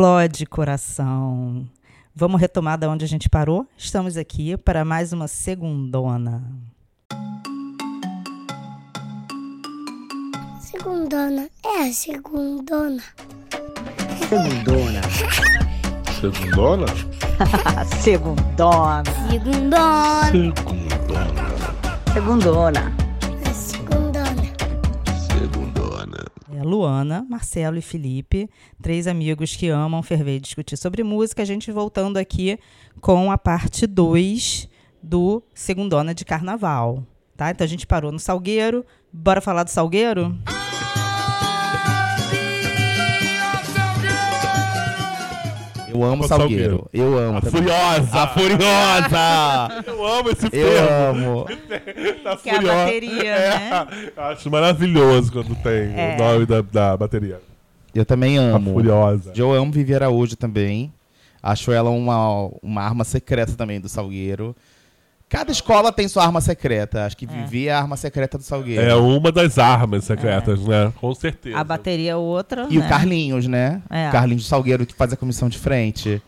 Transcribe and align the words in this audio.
Explode 0.00 0.46
coração. 0.46 1.68
Vamos 2.14 2.40
retomar 2.40 2.78
da 2.78 2.88
onde 2.88 3.04
a 3.04 3.08
gente 3.08 3.28
parou? 3.28 3.66
Estamos 3.76 4.16
aqui 4.16 4.56
para 4.56 4.82
mais 4.82 5.12
uma 5.12 5.28
segundona. 5.28 6.42
Segundona, 10.58 11.50
é 11.62 11.82
a 11.82 11.92
segundona. 11.92 13.02
Segundona. 14.26 15.02
Segundona? 16.18 16.86
Segundona. 18.00 19.04
Segundona, 20.32 20.32
Segundona. 22.16 22.96
é 22.96 22.99
Luana, 26.62 27.26
Marcelo 27.28 27.78
e 27.78 27.82
Felipe, 27.82 28.48
três 28.82 29.06
amigos 29.06 29.56
que 29.56 29.68
amam 29.68 30.02
ferver 30.02 30.36
e 30.36 30.40
discutir 30.40 30.76
sobre 30.76 31.02
música. 31.02 31.42
A 31.42 31.46
gente 31.46 31.72
voltando 31.72 32.16
aqui 32.16 32.58
com 33.00 33.30
a 33.30 33.38
parte 33.38 33.86
2 33.86 34.68
do 35.02 35.42
Segundona 35.54 36.14
de 36.14 36.24
Carnaval. 36.24 37.04
Tá? 37.36 37.50
Então 37.50 37.64
a 37.64 37.68
gente 37.68 37.86
parou 37.86 38.12
no 38.12 38.18
Salgueiro. 38.18 38.84
Bora 39.12 39.40
falar 39.40 39.64
do 39.64 39.70
Salgueiro? 39.70 40.36
Eu 45.92 46.02
amo 46.04 46.24
O 46.24 46.28
Salgueiro. 46.28 46.88
Eu 46.92 47.18
amo. 47.18 47.38
A 47.38 47.40
também. 47.40 47.60
Furiosa! 47.62 48.18
A 48.22 48.26
Furiosa! 48.28 49.82
Eu 49.90 50.06
amo 50.06 50.30
esse 50.30 50.46
Eu 50.46 50.50
termo. 50.50 51.30
amo. 51.30 51.46
Tá 52.22 52.36
Que 52.36 52.50
é 52.50 52.56
a 52.56 52.60
bateria, 52.62 53.34
né? 53.38 53.86
Eu 54.16 54.22
Acho 54.24 54.50
maravilhoso 54.50 55.32
quando 55.32 55.54
tem 55.56 55.72
É. 55.96 56.16
o 56.18 56.22
nome 56.22 56.46
da, 56.46 56.60
da 56.62 56.96
bateria. 56.96 57.40
Eu 57.94 58.04
também 58.04 58.38
A 58.38 58.42
amo. 58.42 58.72
Furiosa. 58.74 59.32
Eu 59.34 59.52
amo 59.52 59.72
Vivi 59.72 59.94
Araújo 59.94 60.36
também. 60.36 60.92
Acho 61.42 61.72
ela 61.72 61.88
uma, 61.90 62.50
uma 62.62 62.82
arma 62.82 63.02
secreta 63.04 63.52
também 63.54 63.80
do 63.80 63.88
Salgueiro. 63.88 64.54
Cada 65.30 65.52
escola 65.52 65.92
tem 65.92 66.08
sua 66.08 66.24
arma 66.24 66.40
secreta. 66.40 67.06
Acho 67.06 67.16
que 67.16 67.24
Vivi 67.24 67.68
é 67.68 67.72
a 67.72 67.78
arma 67.78 67.96
secreta 67.96 68.36
do 68.36 68.42
Salgueiro. 68.42 68.82
É 68.82 68.96
uma 68.96 69.30
das 69.30 69.58
armas 69.58 70.02
secretas, 70.02 70.60
né? 70.66 70.92
Com 71.00 71.14
certeza. 71.14 71.56
A 71.56 71.62
bateria 71.62 72.10
é 72.10 72.16
outra. 72.16 72.66
E 72.68 72.76
né? 72.76 72.84
o 72.84 72.88
Carlinhos, 72.88 73.46
né? 73.46 73.80
É. 73.88 74.08
O 74.08 74.12
Carlinhos 74.12 74.42
do 74.42 74.48
Salgueiro 74.48 74.84
que 74.84 74.92
faz 74.92 75.12
a 75.12 75.16
comissão 75.16 75.48
de 75.48 75.56
frente. 75.56 76.20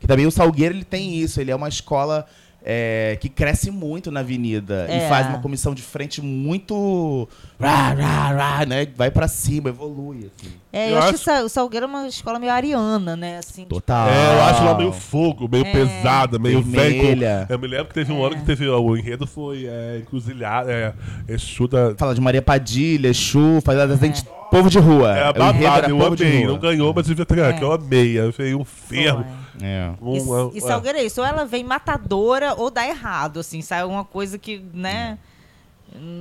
Que 0.00 0.06
também 0.06 0.24
o 0.24 0.30
Salgueiro 0.30 0.74
ele 0.74 0.84
tem 0.84 1.16
isso. 1.16 1.38
Ele 1.38 1.50
é 1.50 1.54
uma 1.54 1.68
escola 1.68 2.24
é, 2.68 3.16
que 3.20 3.28
cresce 3.28 3.70
muito 3.70 4.10
na 4.10 4.20
avenida. 4.20 4.86
É. 4.88 5.06
E 5.06 5.08
faz 5.08 5.28
uma 5.28 5.38
comissão 5.38 5.72
de 5.72 5.82
frente 5.82 6.20
muito. 6.20 7.28
Rá, 7.60 7.92
rá, 7.94 8.32
rá, 8.58 8.66
né? 8.66 8.86
Vai 8.96 9.10
pra 9.10 9.28
cima, 9.28 9.68
evolui. 9.68 10.26
Assim. 10.36 10.52
É, 10.72 10.88
eu, 10.88 10.90
Eu 10.92 10.98
acho, 10.98 11.14
acho- 11.14 11.24
que 11.24 11.30
o 11.44 11.48
Salgueiro 11.48 11.84
é 11.86 11.88
uma 11.88 12.06
escola 12.08 12.38
meio 12.40 12.52
ariana, 12.52 13.16
né? 13.16 13.38
Assim, 13.38 13.64
Total. 13.64 14.08
É, 14.08 14.34
eu 14.36 14.42
acho 14.44 14.62
ela 14.62 14.76
meio 14.76 14.92
fogo, 14.92 15.48
meio 15.50 15.64
É. 15.64 15.72
pesada, 15.72 16.38
meio 16.38 16.60
velho. 16.60 17.02
Vermelha. 17.02 17.46
Eu 17.48 17.58
me 17.58 17.66
lembro 17.68 17.86
que 17.86 17.94
teve 17.94 18.12
um 18.12 18.22
É. 18.22 18.26
ano 18.26 18.36
que 18.36 18.44
teve. 18.44 18.68
O 18.68 18.96
enredo 18.96 19.26
foi 19.26 19.66
é, 19.66 19.98
encruzilhada, 20.02 20.70
é, 20.72 20.92
Exu 21.28 21.68
da. 21.68 21.94
Fala 21.96 22.14
de 22.14 22.20
Maria 22.20 22.42
Padilha, 22.42 23.14
Chu, 23.14 23.60
faz 23.64 23.78
a 23.78 23.86
gente 23.96 24.24
povo 24.50 24.68
de 24.68 24.78
rua. 24.78 25.16
É, 25.16 25.22
a 25.22 25.26
O 25.30 25.30
enredo 25.30 25.38
babada, 25.38 25.78
era 25.78 25.90
eu 25.90 25.98
povo 25.98 26.16
de 26.16 26.24
amei. 26.24 26.38
rua. 26.40 26.48
Não 26.52 26.58
ganhou, 26.58 26.92
mas 26.94 27.06
devia 27.06 27.24
ter 27.24 27.34
ganhado, 27.36 27.58
que 27.58 27.64
eu 27.64 27.72
amei. 27.72 28.18
Eu 28.18 28.32
um 28.54 28.64
ferro. 28.64 29.24
Foi. 29.24 29.45
É. 29.62 29.90
Um, 30.00 30.16
E, 30.16 30.20
um- 30.20 30.50
e 30.54 30.60
Salgueiro 30.60 30.98
é 30.98 31.04
isso, 31.04 31.20
ou 31.20 31.26
ela 31.26 31.44
vem 31.44 31.64
matadora 31.64 32.54
ou 32.54 32.70
dá 32.70 32.86
errado, 32.86 33.40
assim, 33.40 33.62
sai 33.62 33.80
alguma 33.80 34.04
coisa 34.04 34.38
que, 34.38 34.62
né? 34.74 35.18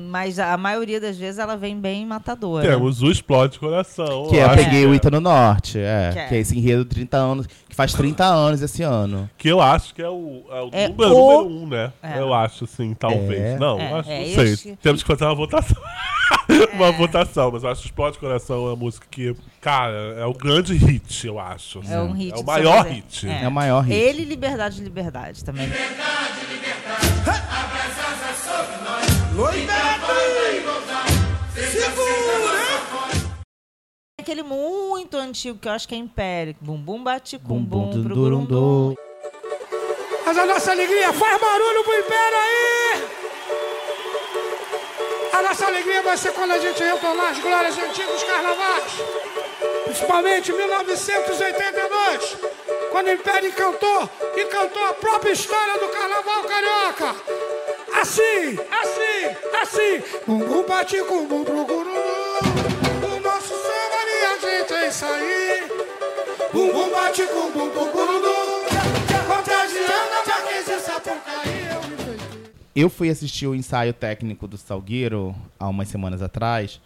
Mas 0.10 0.40
a 0.40 0.56
maioria 0.56 1.02
das 1.02 1.18
vezes 1.18 1.38
ela 1.40 1.58
vem 1.58 1.78
bem 1.78 2.06
matadora. 2.06 2.66
Temos 2.66 3.02
o 3.02 3.10
Explode 3.12 3.60
Coração. 3.60 4.28
Que 4.30 4.38
é, 4.38 4.44
eu 4.44 4.46
acho 4.46 4.56
peguei 4.64 4.86
o 4.86 4.94
Ita 4.94 5.10
no 5.12 5.20
Norte, 5.20 5.80
é. 5.80 6.12
Que 6.14 6.20
é. 6.20 6.28
Que 6.28 6.36
é 6.36 6.38
esse 6.38 6.58
enredo 6.58 6.84
de 6.86 6.92
30 6.92 7.18
anos, 7.18 7.48
que 7.68 7.76
faz 7.76 7.92
30 7.94 8.24
anos 8.24 8.62
esse 8.62 8.84
ano. 8.84 9.30
Que 9.38 9.50
eu 9.50 9.60
acho 9.60 9.94
que 9.94 10.02
é 10.02 10.08
o, 10.08 10.44
é 10.50 10.62
o 10.62 10.70
É 10.72 10.88
número, 10.88 11.18
o- 11.18 11.44
número 11.44 11.64
um, 11.64 11.68
né? 11.68 11.92
É. 12.02 12.20
Eu 12.20 12.34
acho, 12.34 12.64
assim, 12.66 12.94
talvez. 12.94 13.42
É. 13.42 13.58
Não, 13.58 13.78
É, 13.80 13.94
acho, 14.00 14.10
é 14.12 14.20
não 14.20 14.36
sei. 14.36 14.54
esse- 14.54 14.76
Temos 14.78 15.02
que 15.04 15.08
fazer 15.08 15.26
uma 15.26 15.36
votação. 15.36 15.82
uma 16.74 16.92
votação, 16.92 17.52
mas 17.52 17.64
eu 17.64 17.70
acho 17.70 17.82
que 17.82 17.88
Explode 17.88 18.18
Coração 18.18 18.58
é 18.58 18.70
uma 18.70 18.76
música 18.76 19.06
que, 19.10 19.36
cara, 19.62 20.16
é 20.18 20.26
o 20.26 20.34
grande 20.34 20.74
hit, 20.74 21.28
eu 21.28 21.40
acho. 21.40 21.82
É 21.90 22.00
um 22.00 22.12
hit 22.12 22.34
É 22.34 22.36
o 22.36 22.40
do 22.40 22.46
maior 22.46 22.86
hit. 22.86 23.28
É. 23.28 23.44
É 23.44 23.48
o 23.48 23.52
maior 23.52 23.82
hit. 23.82 23.96
Ele, 23.96 24.26
Liberdade, 24.26 24.82
Liberdade 24.82 25.44
também. 25.44 25.70
Aquele 34.20 34.42
muito 34.42 35.18
antigo 35.18 35.60
que 35.60 35.68
eu 35.68 35.72
acho 35.72 35.88
que 35.88 35.94
é 35.94 35.98
Império. 35.98 36.56
Bum 36.60 36.78
bum 36.78 37.04
bate 37.04 37.38
com 37.38 37.62
bum, 37.62 37.90
dum, 37.92 38.04
pro 38.04 38.16
gurundum. 38.16 38.46
dum. 38.90 38.96
Mas 40.26 40.38
a 40.38 40.46
nossa 40.48 40.72
alegria 40.72 41.14
faz 41.14 41.40
barulho 41.40 41.84
pro 41.84 42.00
Império 42.00 42.38
aí! 42.38 43.25
A 45.56 45.58
nossa 45.58 45.68
alegria 45.68 46.02
vai 46.02 46.18
ser 46.18 46.34
quando 46.34 46.52
a 46.52 46.60
gente 46.60 46.84
retornar 46.84 47.32
as 47.32 47.40
glórias 47.40 47.78
antigos 47.78 48.24
carnavais. 48.24 48.92
Principalmente 49.86 50.52
em 50.52 50.58
1982, 50.58 52.38
quando 52.92 53.08
o 53.08 53.12
Império 53.14 53.54
cantou 53.54 54.10
e 54.36 54.44
cantou 54.48 54.86
a 54.86 54.94
própria 54.96 55.32
história 55.32 55.80
do 55.80 55.88
carnaval 55.88 56.44
carioca. 56.44 57.16
Assim, 58.02 58.60
assim, 58.70 59.38
assim. 59.62 60.04
Bumbum 60.28 60.64
bate 60.64 60.98
com 61.04 61.26
bum 61.26 61.46
pro. 61.46 61.62
O 61.62 63.20
nosso 63.22 63.54
samba 63.56 64.00
minha 64.12 64.40
gente 64.42 64.74
é 64.74 64.88
isso 64.90 65.06
aí. 65.06 65.72
Bumbum 66.52 66.90
bate 66.90 67.24
com 67.28 67.50
bum 67.52 67.70
Eu 72.76 72.90
fui 72.90 73.10
assistir 73.10 73.48
o 73.48 73.56
ensaio 73.56 73.94
técnico 73.94 74.48
do 74.48 74.58
Salgueiro 74.58 75.34
há 75.58 75.70
umas 75.70 75.88
semanas 75.88 76.22
atrás 76.22 76.82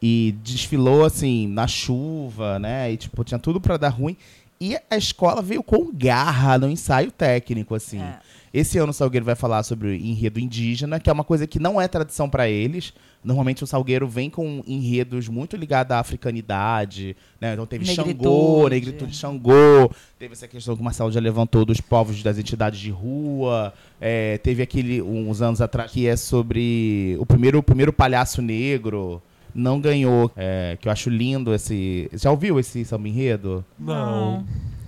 e 0.00 0.34
desfilou 0.42 1.04
assim 1.04 1.46
na 1.46 1.66
chuva, 1.66 2.58
né? 2.58 2.90
E 2.90 2.96
tipo, 2.96 3.22
tinha 3.24 3.38
tudo 3.38 3.60
pra 3.60 3.76
dar 3.76 3.90
ruim. 3.90 4.16
E 4.58 4.76
a 4.90 4.96
escola 4.96 5.42
veio 5.42 5.62
com 5.62 5.92
garra 5.92 6.56
no 6.56 6.70
ensaio 6.70 7.10
técnico, 7.10 7.74
assim. 7.74 8.00
É. 8.00 8.18
Esse 8.54 8.78
ano 8.78 8.90
o 8.90 8.94
Salgueiro 8.94 9.26
vai 9.26 9.34
falar 9.34 9.64
sobre 9.64 9.88
o 9.88 9.92
enredo 9.92 10.38
indígena, 10.38 11.00
que 11.00 11.10
é 11.10 11.12
uma 11.12 11.24
coisa 11.24 11.44
que 11.44 11.58
não 11.58 11.80
é 11.80 11.88
tradição 11.88 12.30
pra 12.30 12.48
eles. 12.48 12.94
Normalmente 13.24 13.64
o 13.64 13.66
Salgueiro 13.66 14.06
vem 14.06 14.30
com 14.30 14.62
enredos 14.64 15.26
muito 15.26 15.56
ligados 15.56 15.90
à 15.90 15.98
africanidade, 15.98 17.16
né? 17.40 17.54
Então 17.54 17.66
teve 17.66 17.84
Xangô, 17.84 18.68
Negritude. 18.68 18.70
negritude 18.70 19.16
Xangô, 19.16 19.90
teve 20.16 20.34
essa 20.34 20.46
questão 20.46 20.76
que 20.76 20.80
o 20.80 20.84
Marcelo 20.84 21.10
já 21.10 21.18
levantou 21.18 21.64
dos 21.64 21.80
povos 21.80 22.22
das 22.22 22.38
entidades 22.38 22.78
de 22.78 22.92
rua, 22.92 23.74
é, 24.00 24.38
teve 24.38 24.62
aquele 24.62 25.02
uns 25.02 25.42
anos 25.42 25.60
atrás 25.60 25.90
que 25.90 26.06
é 26.06 26.14
sobre 26.14 27.16
o 27.18 27.26
primeiro, 27.26 27.58
o 27.58 27.62
primeiro 27.62 27.92
palhaço 27.92 28.40
negro, 28.40 29.20
não 29.52 29.80
ganhou, 29.80 30.30
é, 30.36 30.78
que 30.80 30.86
eu 30.86 30.92
acho 30.92 31.10
lindo 31.10 31.52
esse... 31.52 32.08
Já 32.12 32.30
ouviu 32.30 32.60
esse 32.60 32.84
samba 32.84 33.08
enredo? 33.08 33.64
Não. 33.76 34.44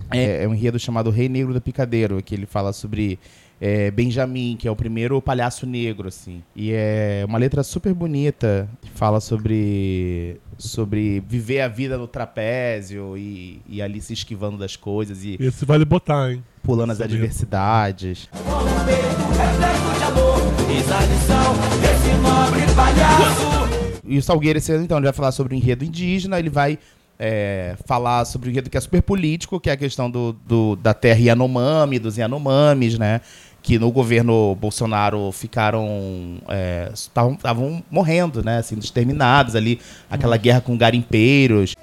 É, 0.09 0.43
é 0.43 0.47
um 0.47 0.53
enredo 0.53 0.79
chamado 0.79 1.09
Rei 1.09 1.27
Negro 1.27 1.53
do 1.53 1.59
Picadeiro, 1.59 2.23
que 2.23 2.33
ele 2.33 2.45
fala 2.45 2.71
sobre 2.71 3.19
é, 3.59 3.89
Benjamin, 3.91 4.55
que 4.57 4.67
é 4.67 4.71
o 4.71 4.75
primeiro 4.75 5.21
palhaço 5.21 5.65
negro, 5.65 6.07
assim. 6.07 6.43
E 6.55 6.71
é 6.73 7.23
uma 7.27 7.37
letra 7.37 7.63
super 7.63 7.93
bonita, 7.93 8.69
que 8.81 8.89
fala 8.91 9.19
sobre, 9.19 10.39
sobre 10.57 11.21
viver 11.27 11.61
a 11.61 11.67
vida 11.67 11.97
no 11.97 12.07
trapézio 12.07 13.17
e, 13.17 13.61
e 13.67 13.81
ali 13.81 13.99
se 14.01 14.13
esquivando 14.13 14.57
das 14.57 14.75
coisas 14.75 15.23
e 15.23 15.37
Esse 15.39 15.65
vale 15.65 15.85
botar, 15.85 16.31
hein? 16.31 16.43
pulando 16.63 16.91
as 16.91 16.97
Sabia. 16.97 17.15
adversidades. 17.15 18.27
E 24.05 24.17
o 24.17 24.23
Salgueiro 24.23 24.57
esse 24.57 24.71
ano, 24.71 24.83
então, 24.85 24.97
ele 24.97 25.05
vai 25.05 25.13
falar 25.13 25.31
sobre 25.33 25.53
o 25.53 25.57
enredo 25.57 25.83
indígena, 25.83 26.39
ele 26.39 26.49
vai 26.49 26.79
é, 27.19 27.75
falar 27.85 28.23
sobre 28.25 28.47
o 28.47 28.51
enredo 28.51 28.69
que 28.69 28.77
é 28.77 28.79
super 28.79 29.01
político, 29.01 29.59
que 29.59 29.69
é 29.69 29.73
a 29.73 29.77
questão 29.77 30.09
do, 30.09 30.31
do- 30.47 30.75
da 30.77 30.93
terra 30.93 31.19
Yanomami, 31.19 31.99
dos 31.99 32.17
Yanomamis, 32.17 32.97
né? 32.97 33.19
Que 33.67 33.77
no 33.77 33.91
governo 33.91 34.55
Bolsonaro 34.55 35.29
ficaram. 35.33 36.39
estavam 36.93 37.83
morrendo, 37.91 38.41
né? 38.41 38.59
Assim, 38.59 38.79
exterminados 38.79 39.57
ali. 39.57 39.81
Aquela 40.09 40.37
guerra 40.37 40.61
com 40.61 40.77
garimpeiros. 40.77 41.75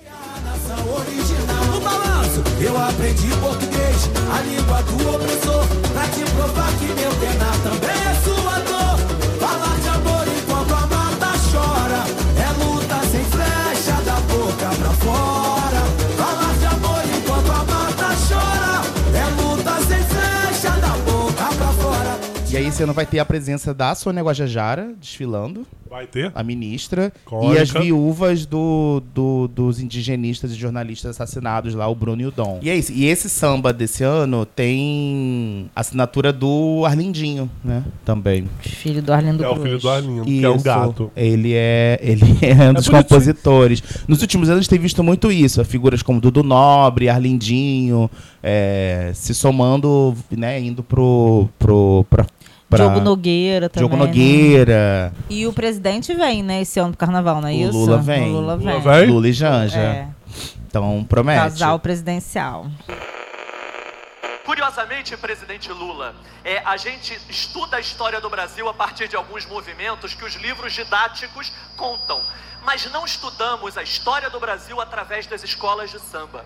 original 0.97 1.65
no 1.67 1.81
balanço. 1.83 2.43
Eu 2.59 2.75
aprendi 2.79 3.29
português, 3.39 4.11
a 4.33 4.41
língua 4.41 4.83
do 4.83 5.15
opressor, 5.15 5.34
esse 22.75 22.83
ano 22.83 22.93
vai 22.93 23.07
ter 23.07 23.21
a 23.21 23.25
presença 23.25 23.73
da 23.73 23.95
Sônia 23.95 24.21
Guajajara 24.23 24.93
desfilando. 25.01 25.65
Vai 25.89 26.09
ter? 26.09 26.33
a 26.35 26.43
ministra, 26.43 27.13
Cônica. 27.25 27.55
e 27.55 27.63
as 27.63 27.71
viúvas 27.71 28.45
do, 28.47 29.01
do- 29.15 29.47
dos 29.47 29.79
indigenistas 29.79 30.51
e 30.51 30.57
jornalistas 30.57 31.13
assassinados 31.13 31.73
lá, 31.73 31.87
o 31.87 31.95
Bruno 31.95 32.21
e 32.21 32.27
o 32.27 32.33
Dom. 32.33 32.59
E 32.61 32.69
é 32.69 32.75
isso. 32.77 32.91
E 32.93 33.05
esse 33.05 33.31
samba 33.31 33.73
desse 33.73 34.03
ano 34.03 34.45
tem 34.45 35.71
assinatura 35.77 36.33
do 36.33 36.83
Arlindinho, 36.85 37.49
né? 37.63 37.85
Também. 38.05 38.49
Filho 38.59 39.01
do 39.03 39.13
Arlindo 39.13 39.45
É 39.45 39.49
o 39.49 39.55
filho 39.55 39.79
do 39.79 39.89
Arlindo, 39.89 40.25
que 40.25 40.45
é 40.45 40.51
um 40.51 40.57
Isso. 40.57 40.65
gato. 40.65 41.13
Ele 41.15 41.53
é, 41.55 42.01
ele 42.03 42.23
é 42.43 42.71
um 42.71 42.75
dos 42.75 42.89
bonitinho. 42.89 43.03
compositores. 43.05 43.81
Nos 44.09 44.21
últimos 44.21 44.49
anos 44.49 44.59
a 44.59 44.63
gente 44.63 44.71
tem 44.71 44.81
visto 44.81 45.01
muito 45.05 45.31
isso. 45.31 45.65
Figuras 45.65 46.03
como 46.03 46.21
Dudu 46.21 46.43
Nobre, 46.43 47.09
Arlindinho, 47.09 48.11
é, 48.43 49.13
se 49.15 49.33
somando, 49.33 50.13
né, 50.29 50.61
indo 50.61 50.83
pro. 50.83 51.49
pro 51.57 52.05
pra, 52.11 52.27
pra- 52.77 52.87
Diogo 52.87 53.01
Nogueira 53.01 53.69
também. 53.69 53.89
Diogo 53.89 54.03
né? 54.03 54.07
Nogueira, 54.09 55.13
E 55.31 55.47
o 55.47 55.53
presidente 55.53 56.13
vem, 56.15 56.43
né, 56.43 56.61
esse 56.63 56.79
ano 56.81 56.91
pro 56.91 56.99
carnaval, 56.99 57.41
não 57.41 57.49
é 57.49 57.53
O 57.53 57.55
isso? 57.55 57.73
Lula 57.79 57.99
vem. 57.99 58.23
O 58.31 58.33
Lula 58.41 58.55
Lula 58.55 58.57
vem. 58.57 58.81
vem? 58.81 59.07
Lula 59.11 59.29
e 59.29 59.33
Janja. 59.33 59.79
É, 59.79 60.09
Então 60.67 61.05
promete. 61.09 61.41
casal 61.41 61.79
presidencial. 61.79 62.67
Curiosamente, 64.45 65.17
presidente 65.17 65.73
Lula, 65.73 66.15
é, 66.45 66.59
a 66.67 66.77
gente 66.77 67.19
estuda 67.31 67.79
a 67.79 67.81
história 67.81 68.21
do 68.21 68.29
Brasil 68.29 68.69
a 68.69 68.75
partir 68.75 69.09
de 69.09 69.17
alguns 69.17 69.47
movimentos 69.47 70.13
que 70.13 70.25
os 70.25 70.35
livros 70.35 70.73
didáticos 70.75 71.51
contam, 71.77 72.21
mas 72.63 72.91
não 72.93 73.07
estudamos 73.07 73.79
a 73.79 73.83
história 73.83 74.29
do 74.29 74.39
Brasil 74.39 74.79
através 74.81 75.27
das 75.27 75.43
escolas 75.43 75.91
de 75.91 75.99
samba. 75.99 76.45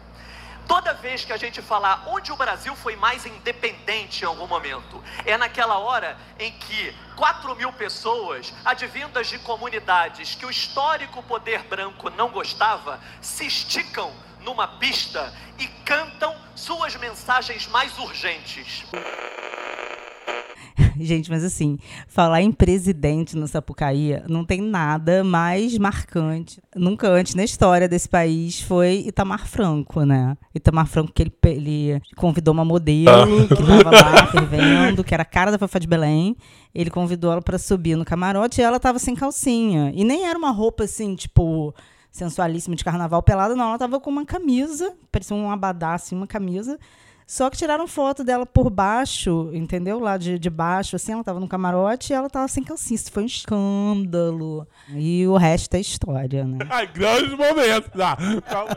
Toda 0.69 0.93
vez 0.93 1.25
que 1.25 1.33
a 1.33 1.39
gente 1.39 1.63
falar 1.63 2.05
onde 2.07 2.31
o 2.31 2.37
Brasil 2.37 2.77
foi 2.77 2.95
mais 2.95 3.25
independente 3.25 4.23
em 4.23 4.27
algum 4.27 4.47
momento, 4.47 5.03
é 5.25 5.35
naquela 5.39 5.79
hora 5.79 6.19
em 6.39 6.53
que 6.53 6.95
4 7.17 7.57
mil 7.57 7.73
pessoas, 7.73 8.53
advindas 8.67 9.29
de 9.29 9.39
comunidades 9.39 10.35
que 10.35 10.45
o 10.45 10.51
histórico 10.51 11.23
poder 11.23 11.63
branco 11.63 12.11
não 12.11 12.29
gostava, 12.29 13.01
se 13.23 13.47
esticam 13.47 14.13
numa 14.41 14.69
pista 14.69 15.33
e 15.59 15.67
cantam 15.67 16.37
suas 16.55 16.95
mensagens 16.97 17.67
mais 17.67 17.99
urgentes. 17.99 18.85
Gente, 20.99 21.31
mas 21.31 21.45
assim, 21.45 21.79
falar 22.07 22.43
em 22.43 22.53
presidente 22.53 23.37
no 23.37 23.49
Sapucaí 23.49 24.23
não 24.29 24.45
tem 24.45 24.61
nada 24.61 25.25
mais 25.25 25.77
marcante. 25.79 26.61
Nunca 26.75 27.09
antes 27.09 27.35
na 27.35 27.45
história 27.45 27.89
desse 27.89 28.09
país 28.09 28.61
foi 28.61 29.05
Itamar 29.07 29.47
Franco, 29.47 30.05
né? 30.05 30.37
Itamar 30.55 30.87
Franco, 30.87 31.13
que 31.13 31.23
ele, 31.23 31.33
ele 31.45 32.01
convidou 32.17 32.53
uma 32.55 32.65
modelo 32.65 33.49
que 33.49 33.57
tava 33.57 33.91
lá 33.91 34.27
fervendo, 34.27 35.05
que 35.05 35.15
era 35.15 35.23
a 35.23 35.27
cara 35.27 35.51
da 35.51 35.59
Fafá 35.59 35.79
de 35.79 35.87
Belém. 35.87 36.37
Ele 36.75 36.91
convidou 36.91 37.33
ela 37.33 37.43
pra 37.43 37.59
subir 37.59 37.97
no 37.97 38.05
camarote 38.05 38.61
e 38.61 38.65
ela 38.65 38.79
tava 38.79 38.99
sem 38.99 39.15
calcinha. 39.15 39.93
E 39.95 40.05
nem 40.05 40.27
era 40.27 40.39
uma 40.39 40.51
roupa 40.51 40.85
assim, 40.85 41.15
tipo, 41.15 41.75
sensualíssima 42.11 42.77
de 42.77 42.85
carnaval 42.85 43.23
pelada, 43.23 43.57
não. 43.57 43.69
Ela 43.71 43.79
tava 43.79 43.99
com 43.99 44.11
uma 44.11 44.25
camisa, 44.25 44.95
parecia 45.11 45.37
um 45.37 45.51
abadá, 45.51 45.95
assim, 45.95 46.15
uma 46.15 46.27
camisa. 46.27 46.79
Só 47.29 47.51
que 47.51 47.59
tiraram 47.59 47.87
foto 47.87 48.25
dela 48.25 48.47
por 48.47 48.71
baixo, 48.71 49.51
entendeu? 49.53 49.99
Lá 49.99 50.17
de, 50.17 50.39
de 50.39 50.49
baixo, 50.49 50.97
assim, 50.97 51.13
ela 51.13 51.23
tava 51.23 51.39
no 51.39 51.47
camarote 51.47 52.11
e 52.11 52.17
ela 52.17 52.31
tava 52.31 52.49
sem 52.49 52.65
calcinha. 52.65 52.97
Isso 52.97 53.13
foi 53.13 53.25
um 53.25 53.27
escândalo. 53.27 54.67
E 54.95 55.27
o 55.27 55.37
resto 55.37 55.75
é 55.75 55.81
história, 55.81 56.47
né? 56.47 56.57
Ai, 56.71 56.87
grandes 56.87 57.33
momentos. 57.33 57.91
Ah, 58.01 58.17
calma. 58.49 58.73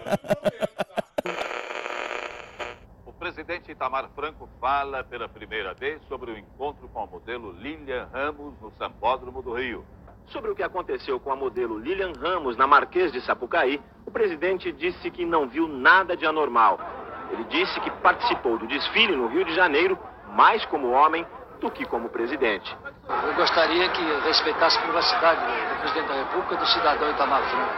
O 3.05 3.13
presidente 3.13 3.71
Itamar 3.71 4.09
Franco 4.13 4.49
fala 4.59 5.01
pela 5.01 5.29
primeira 5.29 5.73
vez 5.73 6.01
sobre 6.09 6.31
o 6.31 6.37
encontro 6.37 6.89
com 6.89 7.03
a 7.03 7.07
modelo 7.07 7.53
Lilian 7.53 8.09
Ramos 8.11 8.53
no 8.61 8.69
Sambódromo 8.77 9.41
do 9.41 9.53
Rio. 9.53 9.85
Sobre 10.27 10.51
o 10.51 10.55
que 10.55 10.63
aconteceu 10.63 11.21
com 11.21 11.31
a 11.31 11.37
modelo 11.37 11.79
Lilian 11.79 12.11
Ramos 12.19 12.57
na 12.57 12.67
Marquês 12.67 13.13
de 13.13 13.21
Sapucaí, 13.21 13.79
o 14.05 14.11
presidente 14.11 14.73
disse 14.73 15.09
que 15.09 15.25
não 15.25 15.47
viu 15.47 15.69
nada 15.69 16.17
de 16.17 16.25
anormal. 16.25 17.00
Ele 17.31 17.43
disse 17.45 17.79
que 17.79 17.89
participou 17.89 18.57
do 18.57 18.67
desfile 18.67 19.15
no 19.15 19.27
Rio 19.27 19.45
de 19.45 19.53
Janeiro 19.55 19.97
mais 20.33 20.63
como 20.65 20.91
homem 20.91 21.25
do 21.59 21.69
que 21.69 21.85
como 21.85 22.09
presidente. 22.09 22.75
Eu 23.27 23.33
gostaria 23.35 23.87
que 23.89 24.03
respeitasse 24.25 24.77
a 24.77 24.81
privacidade 24.81 25.39
do 25.39 25.79
presidente 25.79 26.07
da 26.07 26.15
República 26.15 26.55
e 26.55 26.57
do 26.57 26.67
cidadão 26.67 27.09
Itamar 27.11 27.41
Franco. 27.43 27.73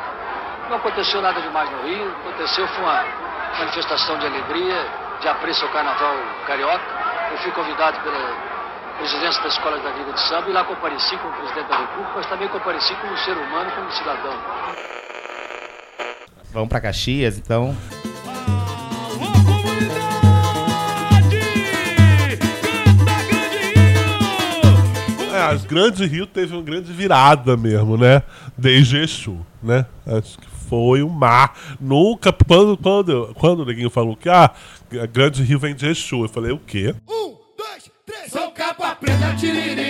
Não 0.70 0.78
aconteceu 0.78 1.22
nada 1.22 1.42
demais 1.42 1.70
no 1.70 1.82
Rio, 1.84 2.10
aconteceu 2.22 2.68
foi 2.68 2.84
uma 2.84 3.04
manifestação 3.60 4.18
de 4.18 4.26
alegria, 4.26 4.86
de 5.20 5.28
apreço 5.28 5.66
ao 5.66 5.72
carnaval 5.72 6.16
carioca. 6.48 6.84
Eu 7.32 7.38
fui 7.40 7.52
convidado 7.52 8.00
pela 8.02 8.54
presidência 8.98 9.42
da 9.42 9.50
Escola 9.50 9.78
da 9.80 9.90
Liga 9.92 10.14
de 10.14 10.22
Samba 10.22 10.50
e 10.50 10.54
lá 10.54 10.64
compareci 10.64 11.18
como 11.18 11.34
presidente 11.34 11.68
da 11.68 11.78
República, 11.78 12.12
mas 12.16 12.26
também 12.28 12.48
compareci 12.48 12.96
como 12.96 13.18
ser 13.18 13.38
humano, 13.38 13.72
como 13.72 13.92
cidadão. 13.92 14.34
Vamos 16.52 16.70
pra 16.70 16.80
Caxias, 16.80 17.38
então. 17.38 17.76
As 25.54 25.66
grandes 25.66 26.10
Rio 26.10 26.26
teve 26.26 26.54
uma 26.54 26.62
grande 26.62 26.92
virada 26.92 27.56
mesmo, 27.56 27.98
né? 27.98 28.24
Desde 28.58 28.98
Exu, 28.98 29.38
né? 29.62 29.86
Acho 30.06 30.38
que 30.38 30.48
foi 30.70 31.04
um 31.04 31.10
mar. 31.10 31.58
Nunca, 31.80 32.34
quando, 32.34 32.76
quando, 32.78 33.34
quando 33.36 33.60
o 33.62 33.66
Neguinho 33.66 33.90
falou 33.90 34.16
que 34.16 34.30
ah, 34.30 34.52
a 35.02 35.06
grande 35.06 35.44
Rio 35.44 35.60
vem 35.60 35.76
de 35.76 35.88
Exu, 35.88 36.24
eu 36.24 36.30
falei, 36.30 36.52
o 36.52 36.58
quê? 36.58 36.96
Um, 37.08 37.36
dois, 37.58 37.92
três. 38.06 38.32
Sou 38.32 38.52
capa 38.52 38.96
preta, 38.96 39.36
tiriri. 39.36 39.83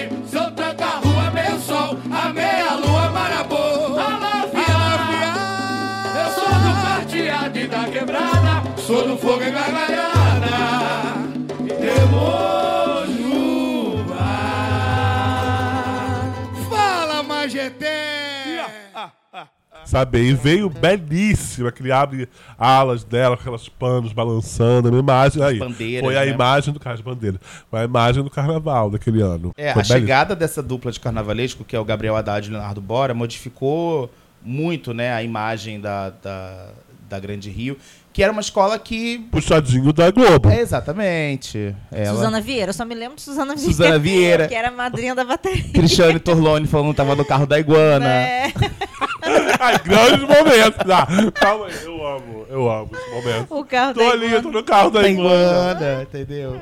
Sabe? 19.86 20.20
E 20.20 20.34
veio 20.34 20.70
belíssima, 20.70 21.72
que 21.72 21.82
ele 21.82 21.92
abre 21.92 22.30
alas 22.58 23.04
dela 23.04 23.36
com 23.36 23.42
aquelas 23.42 23.68
panos 23.68 24.14
balançando, 24.14 24.88
a 24.88 24.92
minha 24.92 25.02
imagem 25.02 25.44
aí. 25.44 25.60
bandeiras, 25.60 26.06
Foi 26.06 26.18
a 26.18 26.26
né? 26.26 26.32
imagem 26.32 26.74
do 26.74 26.80
carro 26.80 26.98
de 26.98 27.04
bandeira. 27.04 27.40
Foi 27.70 27.82
a 27.82 27.84
imagem 27.84 28.24
do 28.24 28.30
carnaval 28.30 28.90
daquele 28.90 29.22
ano. 29.22 29.52
É, 29.58 29.74
Foi 29.74 29.82
a 29.82 29.86
chegada 29.86 30.36
dessa 30.36 30.64
dupla 30.64 30.92
de 30.92 31.00
carnavalesco, 31.00 31.64
que 31.64 31.76
é 31.76 31.80
o 31.80 31.86
Gabriel 31.86 32.16
Haddad 32.16 32.48
e 32.48 32.50
o 32.50 32.54
Leonardo 32.54 32.82
Bora, 32.82 33.14
modificou 33.14 34.10
muito 34.42 34.94
né, 34.94 35.14
a 35.14 35.22
imagem 35.22 35.80
da, 35.80 36.10
da, 36.10 36.70
da 37.10 37.20
Grande 37.20 37.50
Rio, 37.50 37.78
que 38.14 38.22
era 38.22 38.32
uma 38.32 38.42
escola 38.42 38.78
que. 38.78 39.20
Puxadinho 39.32 39.92
da 39.92 40.12
Globo. 40.12 40.50
É, 40.50 40.60
exatamente. 40.62 41.76
Ela... 41.92 42.16
Suzana 42.16 42.40
Vieira, 42.40 42.70
eu 42.70 42.74
só 42.74 42.86
me 42.86 42.94
lembro 42.94 43.16
de 43.16 43.24
Suzana 43.24 43.56
Vieira. 43.56 43.72
Suzana 43.74 44.00
Vieira. 44.00 44.48
que 44.50 44.56
era 44.56 44.68
a 44.68 44.72
madrinha 44.72 45.16
da 45.16 45.24
bateria. 45.24 45.74
Cristiane 45.74 46.20
Torlone 46.20 46.68
falando 46.68 46.92
que 46.92 46.98
tava 46.98 47.16
no 47.16 47.26
carro 47.26 47.48
da 47.48 47.60
Iguana. 47.60 48.08
É. 48.08 48.54
Ai, 49.60 49.80
grandes 49.80 50.20
momentos. 50.22 50.92
Ah, 50.92 51.08
calma 51.34 51.66
aí, 51.68 51.86
eu 51.86 52.06
amo, 52.08 52.46
eu 52.50 52.70
amo 52.70 52.90
esse 52.94 53.10
momento. 53.10 53.56
O 53.56 53.66
carro 53.66 53.94
Tô 53.94 54.00
da 54.02 54.10
ali, 54.12 54.26
Iguana. 54.28 54.42
tô 54.44 54.52
no 54.52 54.64
carro 54.64 54.90
da 54.92 55.02
Da 55.02 55.10
Iguana. 55.10 55.72
Iguana, 55.72 56.04
entendeu? 56.04 56.62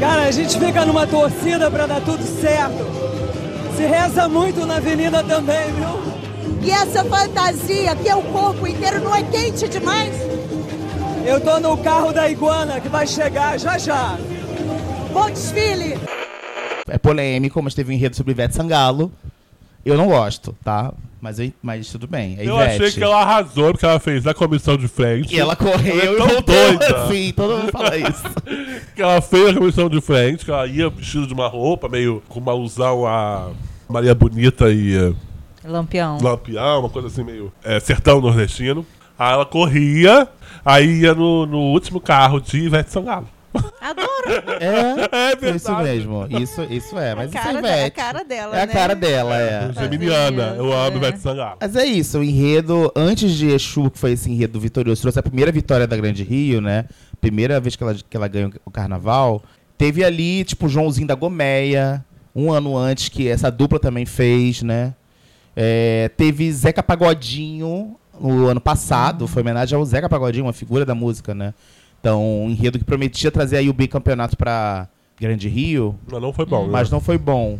Cara, 0.00 0.22
a 0.22 0.30
gente 0.30 0.58
fica 0.58 0.84
numa 0.86 1.06
torcida 1.06 1.70
pra 1.70 1.86
dar 1.86 2.00
tudo 2.00 2.22
certo. 2.40 2.86
Se 3.76 3.82
reza 3.84 4.26
muito 4.28 4.64
na 4.64 4.76
avenida 4.76 5.22
também, 5.22 5.66
viu? 5.72 6.15
E 6.66 6.70
essa 6.72 7.04
fantasia, 7.04 7.94
que 7.94 8.08
é 8.08 8.16
o 8.16 8.22
corpo 8.24 8.66
inteiro, 8.66 9.00
não 9.00 9.14
é 9.14 9.22
quente 9.22 9.68
demais? 9.68 10.12
Eu 11.24 11.40
tô 11.40 11.60
no 11.60 11.76
carro 11.78 12.12
da 12.12 12.28
iguana 12.28 12.80
que 12.80 12.88
vai 12.88 13.06
chegar 13.06 13.56
já 13.56 13.78
já. 13.78 14.16
Bom 15.12 15.30
desfile! 15.30 15.96
É 16.88 16.98
polêmico, 16.98 17.62
mas 17.62 17.72
teve 17.72 17.92
um 17.92 17.94
enredo 17.96 18.16
sobre 18.16 18.32
Ivete 18.32 18.56
Sangalo. 18.56 19.12
Eu 19.84 19.96
não 19.96 20.08
gosto, 20.08 20.56
tá? 20.64 20.92
Mas, 21.20 21.38
eu- 21.38 21.52
mas 21.62 21.88
tudo 21.88 22.08
bem. 22.08 22.34
É 22.36 22.48
Eu 22.48 22.56
Ivete. 22.56 22.82
achei 22.82 22.92
que 22.98 23.04
ela 23.04 23.22
arrasou 23.22 23.70
porque 23.70 23.86
ela 23.86 24.00
fez 24.00 24.26
a 24.26 24.34
comissão 24.34 24.76
de 24.76 24.88
frente. 24.88 25.34
E 25.34 25.38
ela 25.38 25.54
correu 25.54 26.00
Ela 26.00 26.10
é 26.10 26.14
e 26.14 26.16
voltou 26.18 26.42
doida. 26.42 26.96
assim, 27.06 27.32
todo 27.34 27.58
mundo 27.58 27.70
fala 27.70 27.96
isso. 27.96 28.24
que 28.94 29.00
ela 29.02 29.20
fez 29.20 29.50
a 29.50 29.54
comissão 29.54 29.88
de 29.88 30.00
frente, 30.00 30.44
que 30.44 30.50
ela 30.50 30.66
ia 30.66 30.90
vestida 30.90 31.28
de 31.28 31.32
uma 31.32 31.46
roupa 31.46 31.88
meio 31.88 32.20
com 32.28 32.40
uma 32.40 32.50
alusão 32.50 33.06
a 33.06 33.50
Maria 33.88 34.14
Bonita 34.16 34.68
e 34.70 34.96
eh, 34.96 35.12
Lampião. 35.66 36.18
Lampião, 36.20 36.80
uma 36.80 36.88
coisa 36.90 37.08
assim 37.08 37.24
meio 37.24 37.52
eh, 37.64 37.80
sertão 37.80 38.20
nordestino. 38.20 38.84
Aí 39.18 39.32
ela 39.32 39.46
corria, 39.46 40.28
aí 40.64 41.00
ia 41.00 41.14
no, 41.14 41.46
no 41.46 41.58
último 41.72 42.00
carro 42.00 42.40
de 42.40 42.58
Ivete 42.58 42.90
Sangalo. 42.90 43.26
Adoro. 43.80 44.06
É, 44.60 45.06
É 45.30 45.32
é 45.32 45.36
verdade. 45.36 45.56
isso 45.56 45.76
mesmo. 45.76 46.26
Isso, 46.28 46.62
isso 46.68 46.98
é, 46.98 47.14
mas 47.14 47.30
isso 47.34 47.38
é 47.38 47.52
Ivete. 47.58 47.84
a 47.86 47.90
cara 47.90 48.24
dela, 48.24 48.56
É 48.58 48.62
a 48.62 48.66
né? 48.66 48.72
cara 48.72 48.94
dela, 48.94 49.34
é. 49.38 49.72
Geminiana, 49.72 50.54
eu 50.58 50.70
amo 50.72 50.96
é. 50.96 50.98
Ivete 50.98 51.20
Sangalo. 51.20 51.56
Mas 51.60 51.74
é 51.76 51.86
isso, 51.86 52.18
o 52.18 52.22
enredo, 52.24 52.92
antes 52.94 53.32
de 53.32 53.48
Exu, 53.48 53.90
que 53.90 53.98
foi 53.98 54.12
esse 54.12 54.30
enredo 54.30 54.60
vitorioso, 54.60 55.00
trouxe 55.00 55.18
a 55.18 55.22
primeira 55.22 55.50
vitória 55.50 55.86
da 55.86 55.96
Grande 55.96 56.22
Rio, 56.22 56.60
né? 56.60 56.84
Primeira 57.20 57.58
vez 57.58 57.74
que 57.76 57.82
ela, 57.82 57.94
que 57.94 58.16
ela 58.16 58.28
ganhou 58.28 58.52
o 58.66 58.70
carnaval. 58.70 59.42
Teve 59.78 60.04
ali, 60.04 60.44
tipo, 60.44 60.66
o 60.66 60.68
Joãozinho 60.68 61.06
da 61.06 61.14
Gomeia, 61.14 62.04
um 62.34 62.52
ano 62.52 62.76
antes, 62.76 63.08
que 63.08 63.26
essa 63.28 63.50
dupla 63.50 63.78
também 63.80 64.04
fez, 64.04 64.62
né? 64.62 64.92
É, 65.56 66.10
teve 66.16 66.52
Zeca 66.52 66.82
Pagodinho 66.82 67.96
no 68.20 68.46
ano 68.46 68.60
passado, 68.60 69.26
foi 69.26 69.40
homenagem 69.42 69.76
ao 69.76 69.84
Zeca 69.84 70.08
Pagodinho, 70.08 70.44
uma 70.44 70.52
figura 70.52 70.84
da 70.84 70.94
música, 70.94 71.34
né? 71.34 71.54
Então, 71.98 72.44
um 72.44 72.50
enredo 72.50 72.78
que 72.78 72.84
prometia 72.84 73.30
trazer 73.30 73.56
aí 73.56 73.68
o 73.68 73.72
bicampeonato 73.72 74.36
pra 74.36 74.86
Grande 75.18 75.48
Rio. 75.48 75.98
Mas 76.06 76.20
não 76.22 76.32
foi 76.32 76.44
bom, 76.46 76.68
Mas 76.68 76.90
né? 76.90 76.94
não 76.94 77.00
foi 77.00 77.18
bom. 77.18 77.58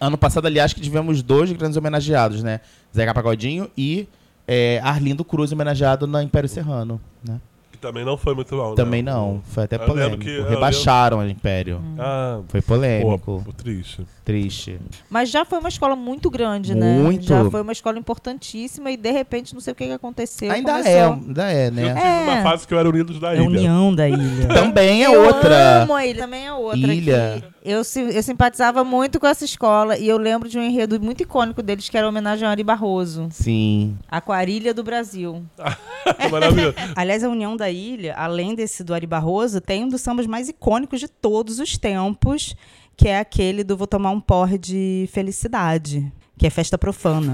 Ano 0.00 0.18
passado, 0.18 0.46
aliás, 0.46 0.72
que 0.72 0.80
tivemos 0.80 1.22
dois 1.22 1.52
grandes 1.52 1.76
homenageados, 1.76 2.42
né? 2.42 2.60
Zeca 2.94 3.14
Pagodinho 3.14 3.70
e 3.76 4.08
é, 4.48 4.80
Arlindo 4.82 5.24
Cruz 5.24 5.52
homenageado 5.52 6.06
na 6.06 6.22
Império 6.22 6.48
Serrano, 6.48 7.00
né? 7.26 7.40
Também 7.84 8.04
não 8.04 8.16
foi 8.16 8.34
muito 8.34 8.56
bom. 8.56 8.70
né? 8.70 8.76
Também 8.76 9.02
não, 9.02 9.40
foi 9.44 9.64
até 9.64 9.76
Eu 9.76 9.80
lembro 9.80 9.94
polêmico. 9.94 10.22
que- 10.22 10.30
eu 10.36 10.48
Rebaixaram 10.48 11.18
o 11.18 11.28
Império. 11.28 11.80
Ah, 11.98 12.40
Foi 12.48 12.60
polêmico. 12.62 13.42
Pô, 13.44 13.52
triste. 13.52 14.04
Triste. 14.24 14.78
Mas 15.10 15.28
já 15.30 15.44
foi 15.44 15.58
uma 15.58 15.68
escola 15.68 15.94
muito 15.94 16.30
grande, 16.30 16.74
né? 16.74 16.98
Muito. 16.98 17.24
Já 17.26 17.44
foi 17.50 17.60
uma 17.60 17.72
escola 17.72 17.98
importantíssima 17.98 18.90
e 18.90 18.96
de 18.96 19.10
repente 19.10 19.52
não 19.52 19.60
sei 19.60 19.72
o 19.72 19.76
que, 19.76 19.86
que 19.86 19.92
aconteceu. 19.92 20.50
Ainda 20.50 20.72
começou- 20.72 20.90
é, 20.92 21.04
ainda 21.04 21.50
é, 21.52 21.66
Eu 21.66 21.72
né? 21.72 21.94
tive 21.94 22.06
É. 22.06 22.20
uma 22.22 22.42
fase 22.42 22.66
que 22.66 22.72
eu 22.72 22.78
era 22.78 22.88
Unidos 22.88 23.20
da 23.20 23.28
É 23.34 23.38
a 23.38 23.42
Ilha. 23.42 23.46
União 23.46 23.94
da 23.94 24.08
ilha. 24.08 24.48
Também 24.48 25.04
é 25.04 25.08
eu 25.14 25.24
outra. 25.26 25.82
amo 25.82 25.94
a 25.94 26.06
ilha, 26.06 26.22
também 26.22 26.46
é 26.46 26.52
outra. 26.54 26.78
Ilha. 26.78 27.42
que 27.42 27.53
Eu, 27.64 27.78
eu 27.78 28.22
simpatizava 28.22 28.84
muito 28.84 29.18
com 29.18 29.26
essa 29.26 29.42
escola 29.42 29.96
e 29.96 30.06
eu 30.06 30.18
lembro 30.18 30.50
de 30.50 30.58
um 30.58 30.62
enredo 30.62 31.00
muito 31.00 31.22
icônico 31.22 31.62
deles 31.62 31.88
que 31.88 31.96
era 31.96 32.06
homenagem 32.06 32.46
a 32.46 32.50
Ari 32.50 32.62
Barroso. 32.62 33.28
Sim. 33.30 33.96
Aquarilha 34.06 34.74
do 34.74 34.84
Brasil. 34.84 35.42
Maravilhoso. 36.30 36.74
Aliás, 36.94 37.24
a 37.24 37.28
União 37.30 37.56
da 37.56 37.70
Ilha, 37.70 38.14
além 38.18 38.54
desse 38.54 38.84
do 38.84 38.92
Ari 38.92 39.06
Barroso, 39.06 39.62
tem 39.62 39.82
um 39.82 39.88
dos 39.88 40.02
sambas 40.02 40.26
mais 40.26 40.50
icônicos 40.50 41.00
de 41.00 41.08
todos 41.08 41.58
os 41.58 41.78
tempos, 41.78 42.54
que 42.94 43.08
é 43.08 43.18
aquele 43.18 43.64
do 43.64 43.78
Vou 43.78 43.86
Tomar 43.86 44.10
um 44.10 44.20
Porre 44.20 44.58
de 44.58 45.08
Felicidade, 45.10 46.12
que 46.36 46.46
é 46.46 46.50
festa 46.50 46.76
profana. 46.76 47.32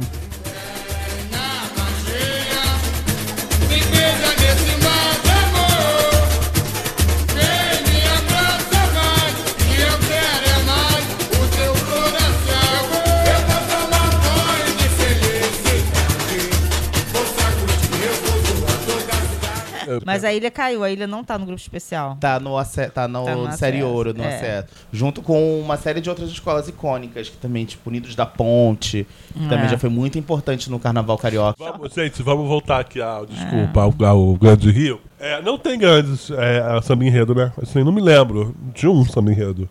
Mas 20.04 20.24
a 20.24 20.32
ilha 20.32 20.50
caiu, 20.50 20.82
a 20.84 20.90
ilha 20.90 21.06
não 21.06 21.22
tá 21.24 21.38
no 21.38 21.46
grupo 21.46 21.60
especial. 21.60 22.16
Tá 22.20 22.38
no, 22.40 22.50
tá 22.92 23.08
no 23.08 23.24
Tá 23.24 23.34
no 23.36 23.52
Série 23.52 23.78
acesso, 23.78 23.92
Ouro, 23.92 24.14
no 24.14 24.22
é. 24.22 24.36
acesso. 24.36 24.68
Junto 24.92 25.22
com 25.22 25.60
uma 25.60 25.76
série 25.76 26.00
de 26.00 26.08
outras 26.08 26.30
escolas 26.30 26.68
icônicas, 26.68 27.28
que 27.28 27.36
também, 27.36 27.64
tipo, 27.64 27.88
Unidos 27.90 28.14
da 28.14 28.26
Ponte, 28.26 29.06
que 29.32 29.48
também 29.48 29.66
É. 29.66 29.68
já 29.68 29.78
foi 29.78 29.90
muito 29.90 30.18
importante 30.18 30.70
no 30.70 30.78
Carnaval 30.78 31.16
Carioca. 31.18 31.56
Vamos, 31.58 31.92
gente, 31.94 32.22
vamos 32.22 32.46
voltar 32.48 32.80
aqui 32.80 33.00
ao, 33.00 33.26
desculpa, 33.26 33.82
ao, 33.82 33.94
ao 34.06 34.34
Grande 34.34 34.70
Rio. 34.70 35.00
É, 35.18 35.42
não 35.42 35.58
tem 35.58 35.78
grandes 35.78 36.30
é, 36.30 36.80
samba 36.82 37.04
enredo, 37.04 37.34
né? 37.34 37.52
Assim, 37.60 37.84
não 37.84 37.92
me 37.92 38.00
lembro 38.00 38.54
de 38.74 38.88
um 38.88 39.04
samba 39.04 39.30
enredo 39.30 39.68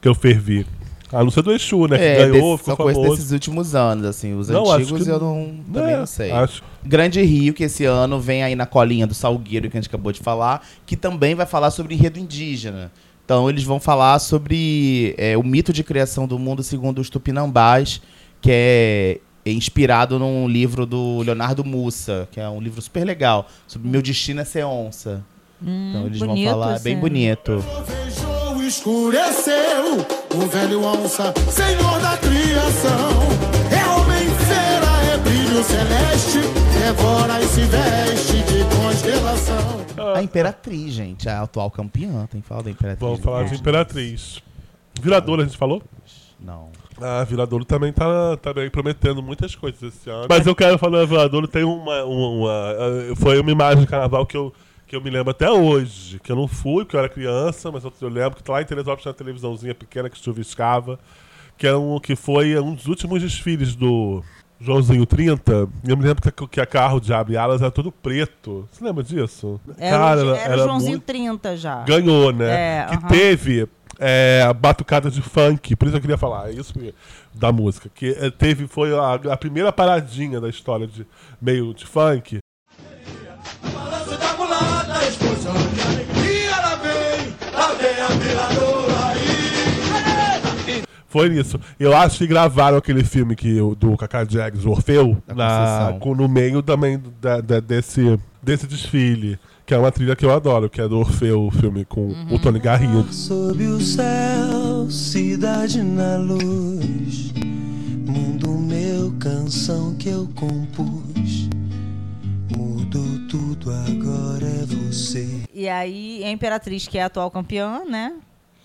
que 0.00 0.08
eu 0.08 0.14
fervi. 0.14 0.66
A 1.12 1.30
ser 1.30 1.42
do 1.42 1.52
Exu, 1.52 1.86
né? 1.88 1.98
Que 1.98 2.04
É, 2.04 2.16
ganhou, 2.28 2.32
desse- 2.32 2.58
ficou 2.58 2.76
só 2.76 2.76
coisa 2.76 3.00
famoso. 3.00 3.16
desses 3.16 3.32
últimos 3.32 3.74
anos, 3.74 4.06
assim. 4.06 4.34
Os 4.34 4.48
Não, 4.48 4.70
antigos 4.70 5.02
que- 5.04 5.08
eu 5.10 5.18
não, 5.18 5.54
também 5.72 5.94
É, 5.94 5.96
não 5.98 6.06
sei. 6.06 6.30
acho- 6.30 6.62
Grande 6.84 7.20
Rio, 7.22 7.52
que 7.52 7.64
esse 7.64 7.84
ano 7.84 8.20
vem 8.20 8.42
aí 8.42 8.54
na 8.54 8.64
colinha 8.66 9.06
do 9.06 9.14
Salgueiro, 9.14 9.68
que 9.68 9.76
a 9.76 9.80
gente 9.80 9.88
acabou 9.88 10.12
de 10.12 10.20
falar, 10.20 10.64
que 10.86 10.96
também 10.96 11.34
vai 11.34 11.46
falar 11.46 11.70
sobre 11.70 11.94
enredo 11.94 12.18
indígena. 12.18 12.90
Então 13.24 13.48
eles 13.50 13.62
vão 13.64 13.78
falar 13.80 14.18
sobre 14.18 15.14
é, 15.18 15.36
o 15.36 15.42
mito 15.42 15.72
de 15.72 15.82
criação 15.84 16.26
do 16.26 16.38
mundo 16.38 16.62
segundo 16.62 17.00
os 17.00 17.10
Tupinambás, 17.10 18.00
que 18.40 18.50
é 18.52 19.18
inspirado 19.46 20.18
num 20.18 20.46
livro 20.48 20.84
do 20.86 21.22
Leonardo 21.22 21.64
Mussa, 21.64 22.28
que 22.30 22.38
é 22.40 22.48
um 22.48 22.60
livro 22.60 22.80
super 22.80 23.04
legal, 23.04 23.48
sobre 23.66 23.88
Meu 23.88 24.00
Destino 24.02 24.40
é 24.40 24.44
Ser 24.44 24.64
Onça. 24.64 25.22
então 25.62 26.06
eles 26.06 26.18
bonito, 26.18 26.44
vão 26.44 26.52
falar, 26.52 26.76
é 26.76 26.78
bem 26.80 26.96
bonito. 26.98 27.64
Beijou, 27.86 28.29
escureceu 28.70 29.98
o 30.32 30.46
velho 30.46 30.84
onça, 30.84 31.34
senhor 31.50 32.00
da 32.00 32.16
criação. 32.18 33.10
É 33.68 33.84
homem 33.88 34.28
fera, 34.46 35.12
é 35.12 35.18
brilho 35.18 35.62
celeste, 35.64 36.38
devora 36.78 37.40
e 37.42 37.46
se 37.46 37.62
veste 37.62 38.36
de 38.44 38.64
constelação. 38.76 40.14
A 40.14 40.22
Imperatriz, 40.22 40.92
gente, 40.94 41.28
a 41.28 41.42
atual 41.42 41.68
campeã, 41.68 42.26
tem 42.30 42.40
que 42.40 42.46
falar 42.46 42.62
da 42.62 42.70
Imperatriz. 42.70 43.00
Vamos 43.00 43.20
falar 43.24 43.42
de? 43.44 43.56
Imperatriz. 43.56 44.40
Viradouro, 45.02 45.42
a 45.42 45.44
gente 45.44 45.58
falou? 45.58 45.82
Não. 46.38 46.68
Ah, 47.02 47.24
Viradouro 47.24 47.64
também 47.64 47.92
tá, 47.92 48.36
tá 48.36 48.54
bem 48.54 48.70
prometendo 48.70 49.20
muitas 49.20 49.54
coisas 49.56 49.82
esse 49.82 50.08
ano. 50.08 50.26
Mas 50.28 50.46
eu 50.46 50.54
quero 50.54 50.78
falar 50.78 50.98
da 51.00 51.04
Viradouro, 51.06 51.48
tem 51.48 51.64
uma, 51.64 52.04
uma, 52.04 52.28
uma- 52.28 52.74
eh, 52.78 53.14
Foi 53.16 53.40
uma 53.40 53.50
imagem 53.50 53.80
de 53.80 53.86
carnaval 53.88 54.24
que 54.24 54.36
eu, 54.36 54.52
que 54.90 54.96
eu 54.96 55.00
me 55.00 55.08
lembro 55.08 55.30
até 55.30 55.48
hoje. 55.48 56.18
Que 56.18 56.32
eu 56.32 56.36
não 56.36 56.48
fui, 56.48 56.84
porque 56.84 56.96
eu 56.96 57.00
era 57.00 57.08
criança, 57.08 57.70
mas 57.70 57.84
eu, 57.84 57.92
eu 58.00 58.08
lembro 58.08 58.42
que 58.42 58.50
lá 58.50 58.60
em 58.60 58.64
Teresópolis 58.64 59.02
tinha 59.02 59.10
uma 59.12 59.16
televisãozinha 59.16 59.72
pequena 59.72 60.10
que 60.10 60.18
chuviscava. 60.18 60.98
Que, 61.56 61.64
era 61.66 61.78
um, 61.78 62.00
que 62.00 62.16
foi 62.16 62.58
um 62.58 62.74
dos 62.74 62.86
últimos 62.86 63.22
desfiles 63.22 63.76
do 63.76 64.20
Joãozinho 64.60 65.06
30. 65.06 65.68
E 65.86 65.90
eu 65.90 65.96
me 65.96 66.02
lembro 66.02 66.20
que, 66.20 66.48
que 66.48 66.60
a 66.60 66.66
carro 66.66 66.98
de 67.00 67.14
abre 67.14 67.36
alas 67.36 67.62
era 67.62 67.70
todo 67.70 67.92
preto. 67.92 68.68
Você 68.72 68.84
lembra 68.84 69.04
disso? 69.04 69.60
Era, 69.78 70.16
o- 70.24 70.34
era, 70.34 70.56
o 70.56 70.64
Joãozinho 70.64 70.90
muito- 70.92 71.04
30 71.06 71.56
já. 71.56 71.84
ganhou, 71.84 72.32
né? 72.32 72.50
É, 72.80 72.86
que 72.86 72.96
aham. 72.96 73.08
teve 73.08 73.68
é, 73.96 74.42
a 74.44 74.52
batucada 74.52 75.08
de 75.08 75.22
funk, 75.22 75.76
por 75.76 75.86
isso 75.86 75.96
eu 75.96 76.00
queria 76.00 76.18
falar, 76.18 76.48
é 76.50 76.54
isso 76.54 76.72
da 77.32 77.52
música. 77.52 77.88
Que 77.94 78.10
é, 78.18 78.28
teve, 78.28 78.66
foi 78.66 78.92
a, 78.92 79.14
a 79.14 79.36
primeira 79.36 79.70
paradinha 79.72 80.40
da 80.40 80.48
história 80.48 80.86
de 80.88 81.06
meio 81.40 81.72
de 81.72 81.86
funk. 81.86 82.39
Foi 91.10 91.28
nisso. 91.28 91.60
Eu 91.78 91.94
acho 91.94 92.16
que 92.18 92.26
gravaram 92.26 92.78
aquele 92.78 93.04
filme 93.04 93.34
que, 93.36 93.60
o- 93.60 93.74
do 93.74 93.96
Kaká 93.96 94.24
Jags, 94.24 94.64
o 94.64 94.70
Orfeu, 94.70 95.22
na, 95.26 95.96
com, 96.00 96.14
no 96.14 96.26
meio 96.28 96.62
também 96.62 97.02
da- 97.20 97.40
da- 97.42 97.60
desse, 97.60 98.18
desse 98.42 98.66
desfile. 98.66 99.38
Que 99.66 99.74
é 99.74 99.78
uma 99.78 99.92
trilha 99.92 100.16
que 100.16 100.24
eu 100.24 100.32
adoro, 100.32 100.70
que 100.70 100.80
é 100.80 100.88
do 100.88 100.98
Orfeu, 100.98 101.46
o 101.46 101.50
filme 101.50 101.84
com 101.84 102.08
o 102.30 102.38
Tony 102.38 102.58
Garrido. 102.58 103.12
Sob 103.12 103.62
o 103.66 103.80
céu, 103.80 104.88
cidade 104.90 105.82
na 105.82 106.16
luz. 106.16 107.32
Mundo 108.06 108.50
meu, 108.58 109.12
canção 109.18 109.94
que 109.96 110.08
eu 110.08 110.28
compus. 110.34 111.48
Mudou 112.56 113.04
tudo, 113.28 113.70
agora 113.70 114.44
é 114.46 114.66
você. 114.66 115.42
E 115.54 115.68
aí, 115.68 116.22
a 116.24 116.30
Imperatriz, 116.30 116.88
que 116.88 116.98
é 116.98 117.02
a 117.02 117.06
atual 117.06 117.30
campeã, 117.30 117.82
né? 117.88 118.14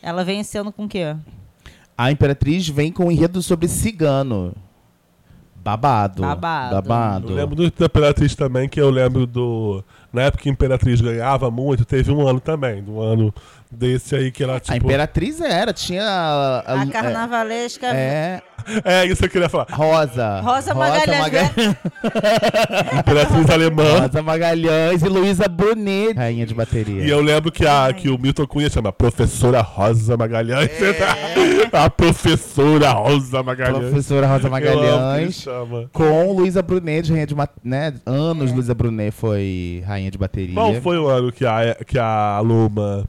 Ela 0.02 0.24
vem 0.24 0.40
esse 0.40 0.58
ano 0.58 0.72
com 0.72 0.86
o 0.86 0.88
quê? 0.90 1.16
A 1.98 2.12
Imperatriz 2.12 2.68
vem 2.68 2.92
com 2.92 3.06
um 3.06 3.12
enredo 3.12 3.42
sobre 3.42 3.68
cigano. 3.68 4.54
Babado. 5.56 6.22
Babado. 6.22 6.76
Babado. 6.76 7.30
Eu 7.32 7.36
lembro 7.36 7.56
do 7.56 7.72
da 7.72 7.86
Imperatriz 7.86 8.36
também, 8.36 8.70
que 8.70 8.80
eu 8.80 8.90
lembro 8.92 9.26
do. 9.26 9.84
Na 10.14 10.24
época 10.24 10.44
que 10.44 10.50
a 10.50 10.52
Imperatriz 10.52 11.02
ganhava 11.02 11.50
muito, 11.50 11.84
teve 11.84 12.12
um 12.12 12.28
ano 12.28 12.40
também, 12.40 12.84
um 12.88 13.02
ano 13.02 13.34
desse 13.72 14.16
aí 14.16 14.32
que 14.32 14.44
ela 14.44 14.60
tipo. 14.60 14.74
A 14.74 14.78
Imperatriz 14.78 15.42
era, 15.42 15.74
tinha. 15.74 16.04
A, 16.06 16.82
A 16.84 16.88
carnavalesca. 16.88 17.88
É. 17.88 18.44
É, 18.84 19.06
isso 19.06 19.18
que 19.18 19.26
eu 19.26 19.30
queria 19.30 19.50
falar. 19.50 19.68
Rosa. 19.72 20.42
Rosa 20.42 20.74
Magalhães. 20.74 21.32
né? 21.32 21.78
Imperatriz 23.00 23.50
alemã. 23.50 24.00
Rosa 24.02 24.22
Magalhães 24.22 25.02
e 25.04 25.08
Luísa 25.08 25.48
Brunet, 25.48 26.14
rainha 26.16 26.46
de 26.46 26.54
bateria. 26.54 27.04
E 27.04 27.10
eu 27.10 27.22
lembro 27.22 27.52
que, 27.52 27.66
a, 27.66 27.94
que 27.94 28.10
o 28.10 28.18
Milton 28.18 28.48
Cunha 28.48 28.70
chama 28.70 28.92
Professora 28.92 29.62
Rosa 29.62 30.18
Magalhães. 30.18 30.70
É. 30.82 31.68
a 31.78 31.90
Professora 31.90 32.92
Rosa 32.92 33.44
Magalhães. 33.44 33.90
Professora 33.90 34.28
Rosa 34.28 34.50
Magalhães. 34.50 35.36
chama. 35.36 35.90
Com 35.94 36.32
Luísa 36.34 36.62
Brunet, 36.62 37.04
de 37.06 37.12
rainha 37.12 37.28
de 37.28 37.36
ma- 37.36 37.50
né? 37.64 37.94
Anos 38.06 38.52
Luísa 38.52 38.74
Brunet 38.74 39.12
foi 39.12 39.84
rainha 39.86 40.10
de 40.12 40.18
bateria. 40.18 40.56
Qual 40.56 40.74
foi 40.82 40.98
o 40.98 41.08
ano 41.08 41.32
que 41.32 41.46
a, 41.46 41.76
que 41.86 41.98
a 42.00 42.40
Luma 42.44 43.06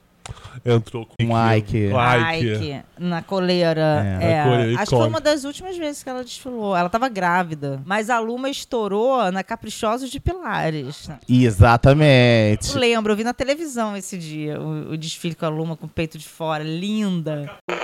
entrou 0.65 1.07
com 1.07 1.15
Um 1.21 1.55
Ike. 1.57 1.89
Um 1.93 2.35
Ike. 2.35 2.47
Ike, 2.47 2.83
na 2.99 3.23
coleira. 3.23 4.19
É. 4.21 4.33
É, 4.33 4.45
Na 4.45 4.51
coleira, 4.51 4.83
Acho 4.83 4.91
que 4.91 4.97
foi 4.97 5.09
uma 5.09 5.21
das 5.21 5.45
últimas 5.45 5.77
vezes 5.77 6.03
que 6.03 6.09
ela 6.09 6.25
desfilou. 6.25 6.77
Ela 6.77 6.89
tava 6.89 7.09
grávida. 7.09 7.83
Mas 7.85 8.11
a 8.11 8.19
Luma 8.19 8.49
estourou 8.49 9.31
na 9.33 9.43
Caprichosos 9.43 10.11
de 10.11 10.21
Pilares. 10.21 11.09
Exatamente. 11.29 12.71
Eu 12.73 12.79
lembro, 12.81 13.13
eu 13.13 13.17
vi 13.17 13.25
na 13.25 13.35
televisão 13.35 13.97
esse 13.97 14.17
dia 14.19 14.61
o, 14.61 14.93
o 14.93 14.97
desfile 14.97 15.35
com 15.35 15.47
a 15.47 15.49
Luma 15.49 15.77
com 15.77 15.87
o 15.87 15.89
peito 15.89 16.19
de 16.19 16.27
fora. 16.27 16.63
Linda. 16.65 17.51
A 17.69 17.75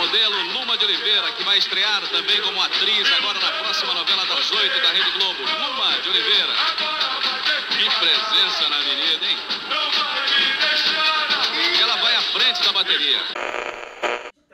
modelo 0.00 0.36
Luma 0.54 0.76
de 0.78 0.84
Oliveira, 0.84 1.32
que 1.36 1.44
vai 1.44 1.58
estrear 1.58 2.00
também 2.10 2.40
como 2.42 2.60
atriz 2.62 3.12
agora 3.18 3.38
na 3.40 3.50
próxima 3.64 3.94
novela 3.94 4.22
das 4.26 4.50
oito 4.52 4.82
da 4.82 4.92
Rede 4.92 5.10
Globo. 5.18 5.38
Luma 5.40 6.02
de 6.02 6.08
Oliveira. 6.08 6.47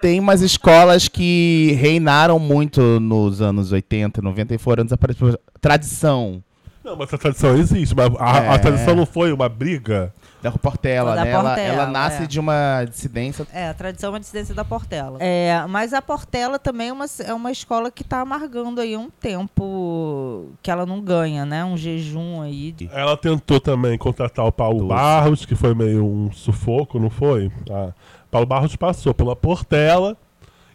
Tem 0.01 0.21
umas 0.21 0.43
escolas 0.43 1.09
que 1.09 1.77
reinaram 1.81 2.39
muito 2.39 3.01
nos 3.01 3.41
anos 3.41 3.73
80, 3.73 4.21
90 4.21 4.55
e 4.55 4.59
foram 4.59 4.85
desaparecidas. 4.85 5.37
Tradição. 5.61 6.43
Não, 6.85 6.95
mas 6.97 7.11
a 7.15 7.17
tradição 7.17 7.57
existe, 7.57 7.95
mas 7.97 8.11
a, 8.19 8.51
a 8.53 8.55
É. 8.57 8.59
tradição 8.59 8.95
não 8.95 9.07
foi 9.07 9.33
uma 9.33 9.49
briga? 9.49 10.13
Da 10.43 10.53
Portela, 10.53 11.15
Da 11.15 11.25
né? 11.25 11.31
Ela- 11.31 11.43
Portela, 11.43 11.83
ela, 11.85 11.87
nasce 11.91 12.25
é. 12.25 12.27
de 12.27 12.39
uma 12.39 12.85
dissidência. 12.85 13.47
É, 13.51 13.69
a 13.71 13.73
tradição 13.73 14.09
é 14.09 14.11
uma 14.13 14.21
dissidência 14.21 14.55
da 14.55 14.63
Portela. 14.63 15.17
É, 15.19 15.65
mas 15.71 15.95
a 15.95 16.03
Portela 16.03 16.59
também 16.59 16.91
é 16.91 16.93
uma, 16.93 17.07
é 17.25 17.33
uma 17.33 17.51
escola 17.51 17.91
que 17.91 18.03
está 18.03 18.21
amargando 18.21 18.83
aí 18.83 18.95
um 18.95 19.09
tempo 19.09 20.51
que 20.63 20.71
ela 20.71 20.85
não 20.85 21.01
ganha, 21.01 21.47
né? 21.47 21.65
Um 21.65 21.79
jejum 21.79 22.43
aí. 22.43 22.73
de- 22.73 22.91
Ela 22.93 23.17
tentou 23.17 23.59
também 23.59 23.97
contratar 23.97 24.45
o 24.45 24.53
Paulo 24.53 24.87
Barros, 24.89 25.47
que 25.47 25.55
foi 25.55 25.75
meio 25.75 26.05
um 26.05 26.31
sufoco, 26.31 26.99
não 26.99 27.09
foi? 27.09 27.51
Ah, 27.71 27.89
Paulo 28.35 28.49
Barros 28.49 28.75
passou 28.75 29.15
pela 29.15 29.37
Portela 29.37 30.17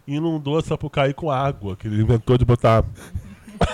e 0.08 0.14
inundou 0.14 0.56
a 0.56 0.62
Sapucaí 0.62 1.12
com 1.12 1.30
água, 1.30 1.76
que 1.76 1.88
ele 1.88 2.00
inventou 2.00 2.38
de 2.38 2.44
botar 2.46 2.82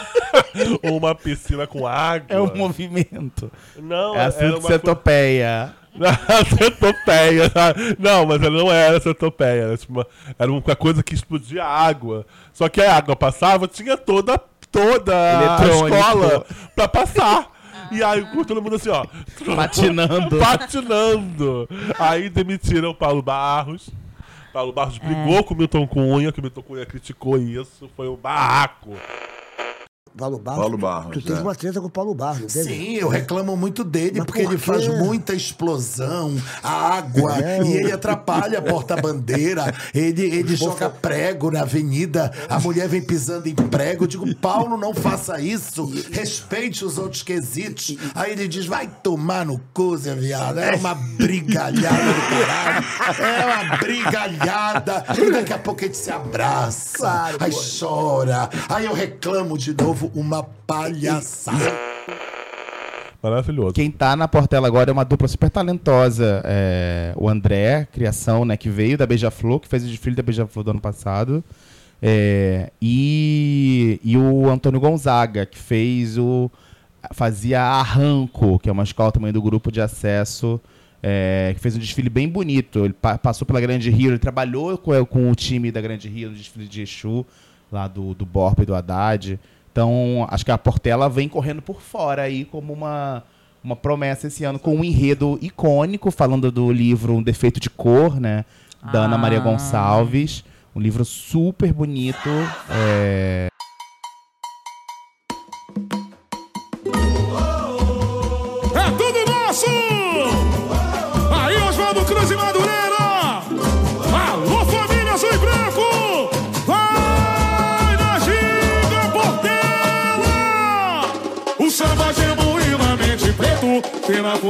uma 0.82 1.14
piscina 1.14 1.68
com 1.68 1.86
água. 1.86 2.26
É 2.28 2.40
um 2.40 2.52
movimento. 2.52 3.48
Não, 3.76 4.16
é 4.16 4.26
a 4.26 4.32
era 4.36 4.58
uma 4.58 4.68
centopeia. 4.68 5.72
centopeia. 6.58 7.52
Não, 7.96 8.26
mas 8.26 8.42
ela 8.42 8.58
não 8.58 8.72
era 8.72 8.98
centopeia. 8.98 9.62
Era, 9.62 9.76
tipo 9.76 9.92
uma, 9.92 10.06
era 10.36 10.50
uma 10.50 10.60
coisa 10.74 11.00
que 11.00 11.14
explodia 11.14 11.64
água. 11.64 12.26
Só 12.52 12.68
que 12.68 12.80
a 12.80 12.96
água 12.96 13.14
passava, 13.14 13.68
tinha 13.68 13.96
toda, 13.96 14.36
toda 14.72 15.14
a 15.14 15.64
escola 15.64 16.44
pra 16.74 16.88
passar. 16.88 17.52
E 17.90 18.02
aí 18.02 18.26
todo 18.46 18.62
mundo 18.62 18.76
assim, 18.76 18.88
ó. 18.88 19.06
Patinando. 19.54 20.38
Patinando. 20.40 21.68
Aí 21.98 22.28
demitiram 22.28 22.90
o 22.90 22.94
Paulo 22.94 23.22
Barros. 23.22 23.90
Paulo 24.52 24.72
Barros 24.72 24.98
brigou 24.98 25.44
com 25.44 25.54
o 25.54 25.56
Milton 25.56 25.86
Cunha, 25.86 26.32
que 26.32 26.40
o 26.40 26.42
Milton 26.42 26.62
Cunha 26.62 26.86
criticou 26.86 27.36
isso. 27.36 27.90
Foi 27.96 28.08
um 28.08 28.16
barraco. 28.16 28.92
Paulo 30.16 30.38
Barros. 30.38 30.60
Paulo 30.60 30.78
Barros, 30.78 31.12
Tu 31.12 31.22
teve 31.22 31.38
é. 31.38 31.42
uma 31.42 31.54
treta 31.54 31.80
com 31.80 31.86
o 31.86 31.90
Paulo 31.90 32.14
Barros? 32.14 32.52
Sim, 32.52 32.94
eu 32.94 33.08
reclamo 33.08 33.56
muito 33.56 33.84
dele, 33.84 34.18
Mas 34.18 34.26
porque 34.26 34.42
por 34.42 34.52
ele 34.52 34.58
faz 34.58 34.88
muita 34.88 35.34
explosão, 35.34 36.34
água, 36.62 37.36
É, 37.38 37.62
e 37.62 37.72
ele 37.74 37.92
atrapalha 37.92 38.58
a 38.58 38.62
porta-bandeira, 38.62 39.74
ele, 39.94 40.22
ele 40.22 40.56
joga 40.56 40.88
prego 40.88 41.50
na 41.50 41.62
avenida, 41.62 42.32
a 42.48 42.58
mulher 42.58 42.88
vem 42.88 43.02
pisando 43.02 43.48
em 43.48 43.54
prego, 43.54 44.04
eu 44.04 44.08
digo, 44.08 44.34
Paulo, 44.36 44.76
não 44.76 44.94
faça 44.94 45.40
isso, 45.40 45.92
respeite 46.10 46.84
os 46.84 46.98
outros 46.98 47.22
quesitos. 47.22 47.96
Aí 48.14 48.32
ele 48.32 48.48
diz, 48.48 48.66
vai 48.66 48.88
tomar 49.02 49.44
no 49.44 49.60
cu, 49.74 49.96
Zé 49.96 50.14
Viado, 50.14 50.58
é 50.58 50.76
uma 50.76 50.94
brigalhada 51.18 52.12
do 52.12 52.20
caralho, 52.30 52.86
é 53.22 53.44
uma 53.44 53.76
brigalhada, 53.76 55.04
e 55.18 55.30
daqui 55.30 55.52
a 55.52 55.58
pouco 55.58 55.82
gente 55.82 55.96
se 55.96 56.10
abraça, 56.10 57.36
aí 57.38 57.52
chora, 57.78 58.48
aí 58.68 58.86
eu 58.86 58.92
reclamo 58.92 59.58
de 59.58 59.74
novo, 59.74 60.05
uma 60.14 60.42
palhaçada. 60.66 61.72
Maravilhoso. 63.22 63.72
Quem 63.74 63.90
tá 63.90 64.14
na 64.14 64.28
Portela 64.28 64.66
agora 64.68 64.90
é 64.90 64.92
uma 64.92 65.04
dupla 65.04 65.26
super 65.26 65.50
talentosa. 65.50 66.42
é, 66.44 67.12
o 67.16 67.28
André, 67.28 67.86
criação, 67.92 68.44
né? 68.44 68.56
Que 68.56 68.68
veio 68.68 68.96
da 68.96 69.06
Beija-Flor, 69.06 69.58
que 69.60 69.68
fez 69.68 69.82
o 69.84 69.86
desfile 69.88 70.14
da 70.14 70.22
Beija-Flor 70.22 70.64
do 70.64 70.70
ano 70.70 70.80
passado. 70.80 71.42
é, 72.00 72.70
e, 72.80 73.98
e 74.04 74.16
o 74.16 74.48
Antônio 74.50 74.78
Gonzaga, 74.80 75.44
que 75.46 75.58
fez 75.58 76.18
o. 76.18 76.50
Fazia 77.12 77.62
Arranco, 77.62 78.58
que 78.58 78.68
é 78.68 78.72
uma 78.72 78.82
escola 78.82 79.12
também 79.12 79.32
do 79.32 79.40
grupo 79.40 79.70
de 79.70 79.80
acesso. 79.80 80.60
é, 81.02 81.52
que 81.54 81.60
fez 81.60 81.76
um 81.76 81.78
desfile 81.78 82.08
bem 82.10 82.28
bonito. 82.28 82.84
Ele 82.84 82.92
pa- 82.94 83.16
passou 83.18 83.46
pela 83.46 83.60
Grande 83.60 83.90
Rio, 83.90 84.10
ele 84.10 84.18
trabalhou 84.18 84.76
com, 84.76 85.04
com 85.06 85.30
o 85.30 85.34
time 85.34 85.70
da 85.72 85.80
Grande 85.80 86.08
Rio 86.08 86.30
no 86.30 86.36
desfile 86.36 86.66
de 86.66 86.82
Exu, 86.82 87.24
lá 87.70 87.86
do, 87.86 88.12
do 88.14 88.26
Borba 88.26 88.62
e 88.62 88.66
do 88.66 88.74
Haddad. 88.74 89.38
Então, 89.76 90.26
acho 90.30 90.42
que 90.42 90.50
a 90.50 90.56
Portela 90.56 91.06
vem 91.06 91.28
correndo 91.28 91.60
por 91.60 91.82
fora 91.82 92.22
aí 92.22 92.46
como 92.46 92.72
uma, 92.72 93.22
uma 93.62 93.76
promessa 93.76 94.26
esse 94.26 94.42
ano, 94.42 94.58
com 94.58 94.74
um 94.74 94.82
enredo 94.82 95.38
icônico, 95.42 96.10
falando 96.10 96.50
do 96.50 96.72
livro 96.72 97.12
Um 97.12 97.22
Defeito 97.22 97.60
de 97.60 97.68
Cor, 97.68 98.18
né? 98.18 98.46
Da 98.90 99.00
Ana 99.00 99.18
Maria 99.18 99.36
Ah. 99.38 99.42
Gonçalves. 99.42 100.42
Um 100.74 100.80
livro 100.80 101.04
super 101.04 101.74
bonito. 101.74 102.30
É 102.70 103.48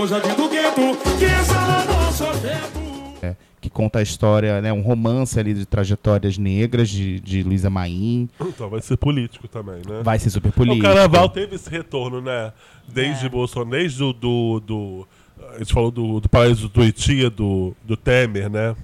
dentro 0.08 0.34
do 0.36 0.48
gueto, 0.48 0.80
que 1.18 1.24
exala 1.24 1.84
nosso 1.84 2.24
afeto. 2.24 2.78
é, 3.22 3.34
que 3.60 3.68
conta 3.68 3.98
a 3.98 4.02
história, 4.02 4.60
né? 4.60 4.72
Um 4.72 4.82
romance 4.82 5.38
ali 5.38 5.52
de 5.54 5.66
trajetórias 5.66 6.38
negras 6.38 6.88
de, 6.88 7.20
de 7.20 7.42
Luísa 7.42 7.68
Maim. 7.68 8.28
Então 8.40 8.68
vai 8.70 8.80
ser 8.80 8.96
político 8.96 9.48
também, 9.48 9.82
né? 9.88 10.00
Vai 10.02 10.18
ser 10.18 10.30
super 10.30 10.52
político. 10.52 10.86
O 10.86 10.88
carnaval 10.88 11.28
teve 11.28 11.56
esse 11.56 11.68
retorno, 11.68 12.20
né? 12.20 12.52
Desde 12.88 13.28
Bolsonaro, 13.28 13.70
desde 13.70 14.02
o 14.02 14.12
do, 14.12 14.60
do. 14.60 15.08
A 15.54 15.58
gente 15.58 15.72
falou 15.72 15.90
do, 15.90 16.20
do 16.20 16.28
paraíso 16.28 16.68
do 16.68 16.84
Itia, 16.84 17.28
do, 17.28 17.74
do 17.84 17.96
Temer, 17.96 18.48
né? 18.48 18.74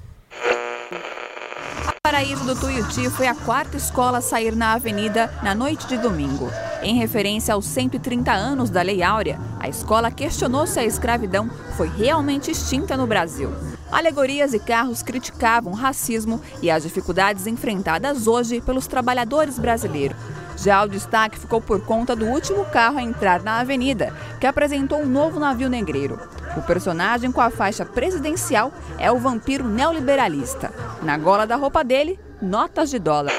Paraíso 2.03 2.45
do 2.45 2.55
Tuiuti 2.59 3.09
foi 3.11 3.27
a 3.27 3.35
quarta 3.35 3.77
escola 3.77 4.19
a 4.19 4.21
sair 4.21 4.55
na 4.55 4.73
avenida 4.75 5.33
na 5.43 5.55
noite 5.55 5.87
de 5.87 5.97
domingo. 5.97 6.51
Em 6.83 6.97
referência 6.97 7.55
aos 7.55 7.65
130 7.67 8.33
anos 8.33 8.69
da 8.69 8.83
Lei 8.83 9.05
Áurea, 9.05 9.39
a 9.61 9.69
escola 9.69 10.11
questionou 10.11 10.67
se 10.67 10.81
a 10.81 10.85
escravidão 10.85 11.49
foi 11.77 11.89
realmente 11.89 12.51
extinta 12.51 12.97
no 12.97 13.07
Brasil. 13.07 13.51
Alegorias 13.91 14.53
e 14.53 14.59
carros 14.59 15.01
criticavam 15.01 15.73
o 15.73 15.77
racismo 15.77 16.41
e 16.61 16.69
as 16.71 16.83
dificuldades 16.83 17.47
enfrentadas 17.47 18.27
hoje 18.27 18.61
pelos 18.61 18.89
trabalhadores 18.89 19.61
brasileiros. 19.61 20.17
Já 20.57 20.83
o 20.83 20.89
destaque 20.89 21.39
ficou 21.39 21.61
por 21.61 21.81
conta 21.83 22.17
do 22.17 22.27
último 22.27 22.65
carro 22.65 22.99
a 22.99 23.03
entrar 23.03 23.43
na 23.43 23.61
avenida, 23.61 24.13
que 24.41 24.47
apresentou 24.47 24.99
um 24.99 25.07
novo 25.07 25.39
navio 25.39 25.69
negreiro. 25.69 26.19
O 26.57 26.63
personagem 26.63 27.31
com 27.31 27.41
a 27.41 27.51
faixa 27.51 27.85
presidencial 27.85 28.73
é 28.99 29.11
o 29.11 29.19
vampiro 29.19 29.69
neoliberalista. 29.69 30.73
Na 31.03 31.17
gola 31.17 31.47
da 31.47 31.55
roupa 31.55 31.85
dele, 31.85 32.19
notas 32.41 32.91
de 32.91 32.99
dólar. 32.99 33.33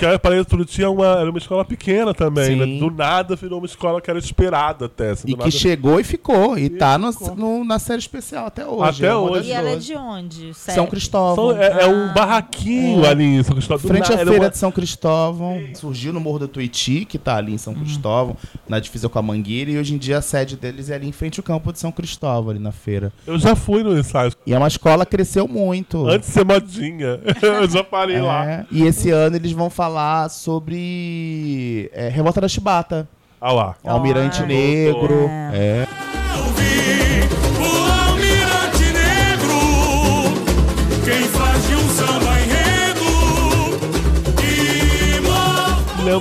Que 0.00 0.06
a 0.06 0.18
Paraíso 0.18 0.48
do 0.48 0.62
Itia 0.62 0.84
era 0.86 0.90
uma, 0.90 1.06
era 1.06 1.28
uma 1.30 1.38
escola 1.38 1.64
pequena 1.64 2.14
também, 2.14 2.56
né? 2.56 2.78
Do 2.78 2.90
nada 2.90 3.36
virou 3.36 3.58
uma 3.58 3.66
escola 3.66 4.00
que 4.00 4.08
era 4.10 4.18
esperada 4.18 4.86
até. 4.86 5.10
assim, 5.10 5.28
E 5.28 5.32
que 5.32 5.38
nada- 5.38 5.50
chegou 5.50 6.00
e 6.00 6.04
ficou. 6.04 6.58
E 6.58 6.70
tá 6.70 6.96
no, 6.96 7.10
no- 7.36 7.64
na 7.64 7.78
série 7.78 7.98
especial 7.98 8.46
até 8.46 8.66
hoje. 8.66 9.04
Até 9.04 9.12
é 9.12 9.14
hoje. 9.16 9.48
E 9.48 9.52
ela 9.52 9.68
é 9.70 9.76
de 9.76 9.94
onde? 9.94 10.54
São? 10.54 10.86
Cristóvão. 10.86 11.50
São- 11.50 11.60
é, 11.62 11.82
é 11.82 11.86
um 11.86 12.12
barraquinho 12.14 13.04
É. 13.04 13.08
ali 13.08 13.24
em 13.24 13.42
São 13.42 13.54
Cristóvão. 13.54 13.88
Frente 13.90 14.12
à 14.12 14.16
feira 14.16 14.32
uma- 14.32 14.50
de 14.50 14.56
São 14.56 14.72
Cristóvão. 14.72 15.60
Surgiu 15.74 16.12
no 16.12 16.20
Morro 16.20 16.38
do 16.40 16.48
Tuiuti, 16.48 17.04
que 17.04 17.18
tá 17.18 17.36
ali 17.36 17.52
em 17.52 17.56
Hum. 17.56 17.58
São 17.58 17.74
Cristóvão, 17.74 18.36
na 18.66 18.80
divisa 18.80 19.06
com 19.08 19.18
a 19.18 19.22
Mangueira. 19.22 19.70
E 19.70 19.78
hoje 19.78 19.94
em 19.94 19.98
dia 19.98 20.16
a 20.18 20.22
sede 20.22 20.56
deles 20.56 20.88
é 20.88 20.94
ali 20.94 21.08
em 21.08 21.12
frente 21.12 21.38
ao 21.40 21.44
campo 21.44 21.72
de 21.72 21.78
São 21.78 21.92
Cristóvão, 21.92 22.50
ali 22.50 22.58
na 22.58 22.72
feira. 22.72 23.12
Eu 23.26 23.38
já 23.38 23.54
fui 23.54 23.82
no 23.82 23.98
ensaio. 23.98 24.32
E 24.46 24.54
é 24.54 24.58
uma 24.58 24.68
escola 24.68 25.04
que 25.04 25.10
cresceu 25.10 25.46
muito. 25.46 26.06
Antes 26.08 26.28
de 26.28 26.34
ser 26.34 26.44
modinha. 26.44 27.20
eu 27.42 27.68
já 27.68 27.84
parei 27.84 28.16
É, 28.16 28.22
lá. 28.22 28.64
E 28.70 28.82
esse 28.84 29.10
ano 29.10 29.36
eles 29.36 29.52
vão 29.52 29.68
falar 29.68 29.89
sobre 30.28 31.90
é, 31.92 32.08
Revolta 32.08 32.40
da 32.40 32.48
Chibata. 32.48 33.08
Ah 33.40 33.52
lá. 33.52 33.74
Almirante 33.84 34.42
Ah, 34.42 34.46
Negro. 34.46 35.26
É. 35.52 35.86
O 36.06 36.09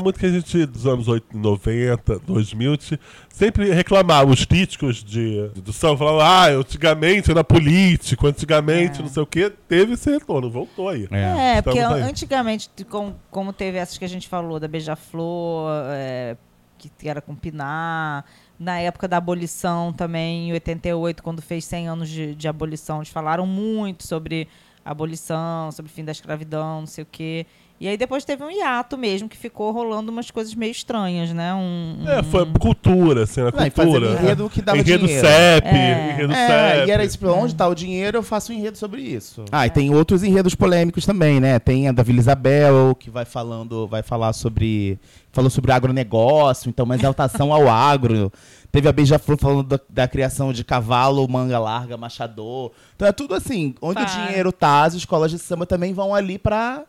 muito 0.02 0.20
que 0.20 0.26
a 0.26 0.32
gente, 0.32 0.66
dos 0.66 0.86
anos 0.88 1.08
80, 1.08 1.38
90, 1.38 2.20
2000, 2.20 2.78
te- 2.78 3.00
sempre 3.30 3.72
reclamava, 3.72 4.30
os 4.32 4.46
críticos 4.46 5.04
de, 5.04 5.48
do 5.56 5.72
samba 5.74 5.98
falavam, 5.98 6.22
ah, 6.22 6.48
antigamente 6.60 7.30
era 7.32 7.44
político, 7.44 8.28
antigamente 8.28 9.02
não 9.02 9.10
sei 9.10 9.24
o 9.24 9.26
quê, 9.26 9.52
teve 9.68 9.94
esse 9.94 10.10
retorno, 10.12 10.50
voltou 10.50 10.90
aí. 10.90 11.08
É, 11.12 11.62
porque 11.62 11.80
Estamos 11.80 12.02
aí. 12.04 12.10
antigamente, 12.10 12.70
com- 12.90 13.14
como 13.32 13.52
teve 13.54 13.78
essas 13.78 13.98
que 13.98 14.06
a 14.06 14.10
gente 14.10 14.28
falou, 14.28 14.60
da 14.60 14.68
Beija-Flor, 14.68 15.70
é, 15.92 16.38
que 16.78 17.10
era 17.10 17.22
com 17.22 17.36
Pinar, 17.36 18.24
na 18.58 18.80
época 18.80 19.08
da 19.08 19.18
abolição 19.18 19.92
também, 19.94 20.50
em 20.50 20.54
88, 20.54 21.22
quando 21.24 21.42
fez 21.42 21.64
100 21.66 21.88
anos 21.90 22.10
de, 22.10 22.36
de 22.36 22.48
abolição, 22.48 22.98
eles 22.98 23.10
falaram 23.10 23.46
muito 23.46 24.06
sobre 24.06 24.48
abolição, 24.84 25.72
sobre 25.72 25.92
o 25.92 25.94
fim 25.96 26.04
da 26.04 26.12
escravidão, 26.12 26.80
não 26.82 26.88
sei 26.88 27.04
o 27.04 27.08
quê. 27.10 27.46
E 27.82 27.88
aí 27.88 27.96
depois 27.96 28.26
teve 28.26 28.44
um 28.44 28.52
hiato 28.52 28.98
mesmo, 28.98 29.30
que 29.30 29.38
ficou 29.38 29.72
rolando 29.72 30.12
umas 30.12 30.30
coisas 30.30 30.54
meio 30.54 30.72
estranhas, 30.72 31.32
né? 31.32 31.54
Um, 31.54 32.04
É, 32.06 32.22
foi 32.24 32.46
cultura, 32.60 33.24
assim, 33.24 33.40
a 33.40 33.46
Não, 33.46 33.66
e 33.66 33.70
fazendo 33.70 33.94
cultura. 33.94 34.22
enredo 34.22 34.50
que 34.50 34.62
dava 34.62 34.78
enredo 34.80 35.06
dinheiro. 35.08 35.26
CEP, 35.28 35.68
É. 35.68 36.12
enredo 36.14 36.34
É, 36.34 36.48
CEP. 36.76 36.88
e 36.88 36.92
era 36.92 37.06
isso, 37.06 37.18
pra 37.18 37.32
onde 37.32 37.56
tá 37.56 37.66
o 37.70 37.74
dinheiro, 37.74 38.18
eu 38.18 38.24
faço 38.24 38.52
um 38.52 38.56
enredo 38.56 38.78
sobre 38.78 39.02
isso. 39.02 39.46
Ah, 39.50 39.66
e 39.66 39.70
tem 39.70 39.96
outros 39.96 40.24
enredos 40.24 40.56
polêmicos 40.56 41.06
também, 41.06 41.40
né? 41.40 41.58
Tem 41.58 41.88
a 41.88 41.94
da 41.94 42.04
Vila 42.04 42.20
Isabel, 42.20 42.94
que 43.00 43.10
vai 43.10 43.24
falando, 43.24 43.88
vai 43.88 44.04
falar 44.04 44.34
sobre. 44.34 45.00
Falou 45.32 45.50
sobre 45.50 45.72
agronegócio, 45.72 46.70
então, 46.70 46.84
uma 46.86 46.96
exaltação 46.96 47.54
ao 47.54 47.70
agro. 47.70 48.32
Teve 48.72 48.90
a 48.90 48.92
Beija-Flor 48.92 49.38
falando 49.38 49.64
da, 49.64 49.80
da 49.88 50.08
criação 50.08 50.52
de 50.52 50.64
cavalo, 50.64 51.26
manga 51.30 51.58
larga, 51.60 51.96
machador. 51.98 52.72
Então 52.96 53.08
é 53.08 53.12
tudo 53.12 53.36
assim, 53.36 53.74
onde 53.82 54.04
Tá. 54.04 54.24
o 54.24 54.28
dinheiro 54.28 54.52
tá, 54.52 54.84
as 54.84 54.96
escolas 54.96 55.32
de 55.32 55.38
samba 55.40 55.66
também 55.66 55.94
vão 55.94 56.14
ali 56.14 56.38
pra 56.38 56.84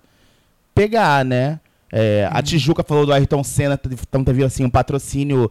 pegar, 0.75 1.25
né? 1.25 1.61
É, 1.93 2.29
A 2.33 2.41
Tijuca 2.43 2.85
falou 2.85 3.05
do 3.05 3.13
Ayrton 3.13 3.43
Senna, 3.43 3.79
então 3.85 4.23
teve 4.23 4.45
assim 4.45 4.65
um 4.65 4.71
patrocínio 4.71 5.51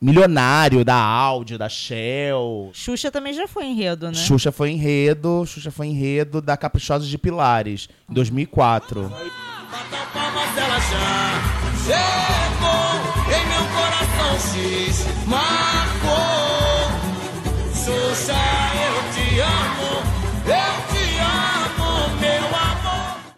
milionário 0.00 0.84
da 0.84 0.96
Audi, 0.96 1.56
da 1.56 1.68
Shell. 1.68 2.70
Xuxa 2.72 3.10
também 3.10 3.32
já 3.32 3.48
foi 3.48 3.64
enredo, 3.66 4.08
né? 4.08 4.14
Xuxa 4.14 4.52
foi 4.52 4.70
enredo, 4.70 5.44
Xuxa 5.46 5.70
foi 5.70 5.86
enredo 5.86 6.40
da 6.42 6.56
Caprichosa 6.56 7.06
de 7.06 7.16
Pilares, 7.16 7.88
em 8.08 8.14
2004. 8.14 9.10
Mas 9.10 10.56
ela 10.58 10.78
já 10.78 11.40
chegou 11.84 12.96
em 13.32 13.46
meu 13.48 13.64
coração 13.74 14.38
X 14.54 15.06
marcou 15.26 16.55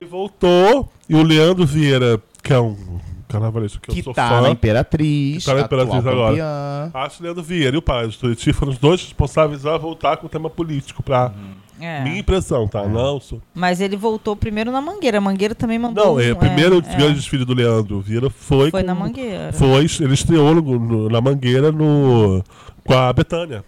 voltou, 0.09 0.89
e 1.09 1.15
o 1.15 1.23
Leandro 1.23 1.65
Vieira, 1.65 2.21
que 2.43 2.53
é 2.53 2.59
um 2.61 2.99
carnavalesco 3.29 3.79
que, 3.81 3.93
Que 3.93 4.01
eu 4.01 4.05
sou 4.05 4.15
tá 4.15 4.29
fã. 4.29 4.41
na 4.41 4.51
Imperatriz, 4.51 5.45
que 5.45 5.51
tá 5.51 5.55
na 5.55 5.61
Imperatriz 5.63 6.07
agora. 6.07 6.31
campeã. 6.31 6.91
Acho 6.95 7.21
o 7.21 7.25
Leandro 7.25 7.43
Vieira 7.43 7.77
e 7.77 7.79
o 7.79 7.83
Paraíso 7.83 8.19
Turiti 8.19 8.53
foram 8.53 8.73
os 8.73 8.79
dois 8.79 9.03
responsáveis 9.03 9.67
a 9.67 9.77
voltar 9.77 10.17
com 10.17 10.27
o 10.27 10.29
tema 10.31 10.49
político, 10.49 11.03
pra 11.03 11.31
É. 11.79 12.03
minha 12.03 12.19
impressão, 12.19 12.67
tá? 12.67 12.87
Não, 12.87 13.21
sou... 13.21 13.41
Mas 13.55 13.81
ele 13.83 13.97
voltou 13.97 14.35
primeiro 14.35 14.73
na 14.73 14.81
Mangueira. 14.81 15.19
A 15.19 15.21
Mangueira 15.21 15.55
também 15.55 15.79
mandou. 15.79 16.05
Não, 16.15 16.21
é, 16.21 16.33
o 16.33 16.37
primeiro 16.37 16.79
é, 16.79 16.97
grande 16.97 17.15
desfile 17.17 17.45
do 17.45 17.53
Leandro 17.55 18.01
Vieira 18.01 18.31
foi. 18.31 18.71
Foi 18.71 18.81
com- 18.81 18.87
na 18.87 18.95
Mangueira. 18.95 19.53
Foi, 19.53 19.85
ele 20.01 20.15
estreou 20.15 20.55
no- 20.55 20.79
no- 20.79 21.09
na 21.11 21.21
Mangueira 21.21 21.71
no, 21.71 22.43
com 22.85 22.95
a 22.95 23.13
Betânia. 23.13 23.63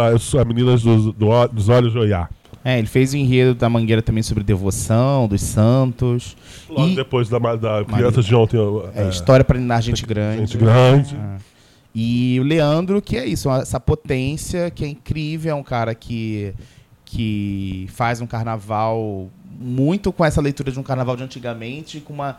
As 0.00 0.32
meninas 0.46 0.82
dos, 0.82 1.12
do 1.14 1.28
ó- 1.28 1.46
dos 1.46 1.68
olhos 1.68 1.92
de 1.92 1.98
Oiá. 1.98 2.28
É, 2.64 2.78
ele 2.78 2.86
fez 2.86 3.12
o 3.12 3.16
enredo 3.16 3.54
da 3.54 3.68
Mangueira 3.68 4.00
também 4.00 4.22
sobre 4.22 4.42
devoção, 4.42 5.28
dos 5.28 5.42
santos. 5.42 6.34
Logo 6.68 6.88
E- 6.88 6.94
depois 6.96 7.28
da, 7.28 7.38
da 7.38 7.84
Crianças 7.84 8.24
de 8.24 8.34
Ontem. 8.34 8.56
É, 8.94 9.08
História 9.08 9.44
para 9.44 9.58
na 9.60 9.80
gente 9.82 10.06
grande. 10.06 10.38
Gente 10.40 10.56
grande. 10.56 11.14
É. 11.14 11.36
E 11.94 12.38
o 12.40 12.42
Leandro, 12.42 13.00
que 13.02 13.16
é 13.16 13.26
isso, 13.26 13.50
essa 13.50 13.78
potência 13.78 14.70
que 14.70 14.84
é 14.84 14.88
incrível, 14.88 15.52
é 15.52 15.54
um 15.54 15.62
cara 15.62 15.94
que, 15.94 16.52
que 17.04 17.86
faz 17.92 18.20
um 18.20 18.26
carnaval 18.26 19.28
muito 19.60 20.10
com 20.12 20.24
essa 20.24 20.40
leitura 20.40 20.72
de 20.72 20.80
um 20.80 20.82
carnaval 20.82 21.16
de 21.16 21.22
antigamente, 21.22 22.00
com 22.00 22.12
uma, 22.12 22.38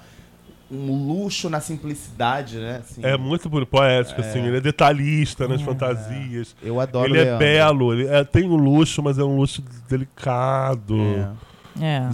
um 0.72 1.08
luxo 1.08 1.50
na 1.50 1.60
simplicidade, 1.62 2.58
né? 2.58 2.78
assim. 2.84 3.02
É 3.04 3.16
muito 3.18 3.50
po- 3.50 3.66
poético, 3.66 4.20
É. 4.22 4.28
assim. 4.28 4.40
Ele 4.40 4.58
é 4.58 4.62
detalhista 4.62 5.48
nas 5.48 5.62
fantasias. 5.62 6.56
Eu 6.62 6.80
adoro 6.80 7.10
Ele 7.12 7.20
o 7.20 7.22
é 7.22 7.24
Leandro. 7.26 7.40
belo, 7.40 7.94
ele 7.94 8.08
é- 8.08 8.24
tem 8.24 8.46
um 8.50 8.56
luxo, 8.56 9.02
mas 9.04 9.18
é 9.20 9.24
um 9.24 9.38
luxo 9.38 9.64
delicado. 9.88 10.96
É. 11.80 12.10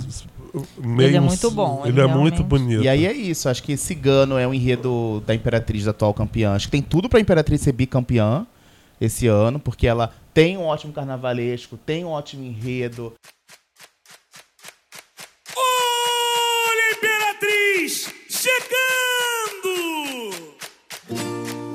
Meio 0.77 1.09
Ele 1.09 1.17
é 1.17 1.21
um- 1.21 1.25
muito 1.25 1.49
bom, 1.51 1.81
Ele, 1.85 1.93
ele 1.93 2.01
é 2.01 2.13
muito 2.13 2.43
bonito. 2.43 2.83
E 2.83 2.89
aí 2.89 3.05
é 3.05 3.13
isso, 3.13 3.47
acho 3.47 3.63
que 3.63 3.77
Cigano 3.77 4.37
é 4.37 4.45
o 4.45 4.53
enredo 4.53 5.23
da 5.25 5.33
Imperatriz 5.33 5.85
da 5.85 5.91
atual 5.91 6.13
campeã. 6.13 6.53
Acho 6.53 6.65
que 6.67 6.71
tem 6.71 6.81
tudo 6.81 7.07
pra 7.07 7.21
Imperatriz 7.21 7.61
ser 7.61 7.71
bicampeã 7.71 8.45
esse 8.99 9.27
ano, 9.27 9.59
porque 9.59 9.87
ela 9.87 10.11
tem 10.33 10.57
um 10.57 10.63
ótimo 10.63 10.91
carnavalesco, 10.91 11.77
tem 11.77 12.03
um 12.03 12.09
ótimo 12.09 12.43
enredo. 12.43 13.13
Olha, 15.55 16.97
Imperatriz 16.97 18.13
chegando! 18.41 20.31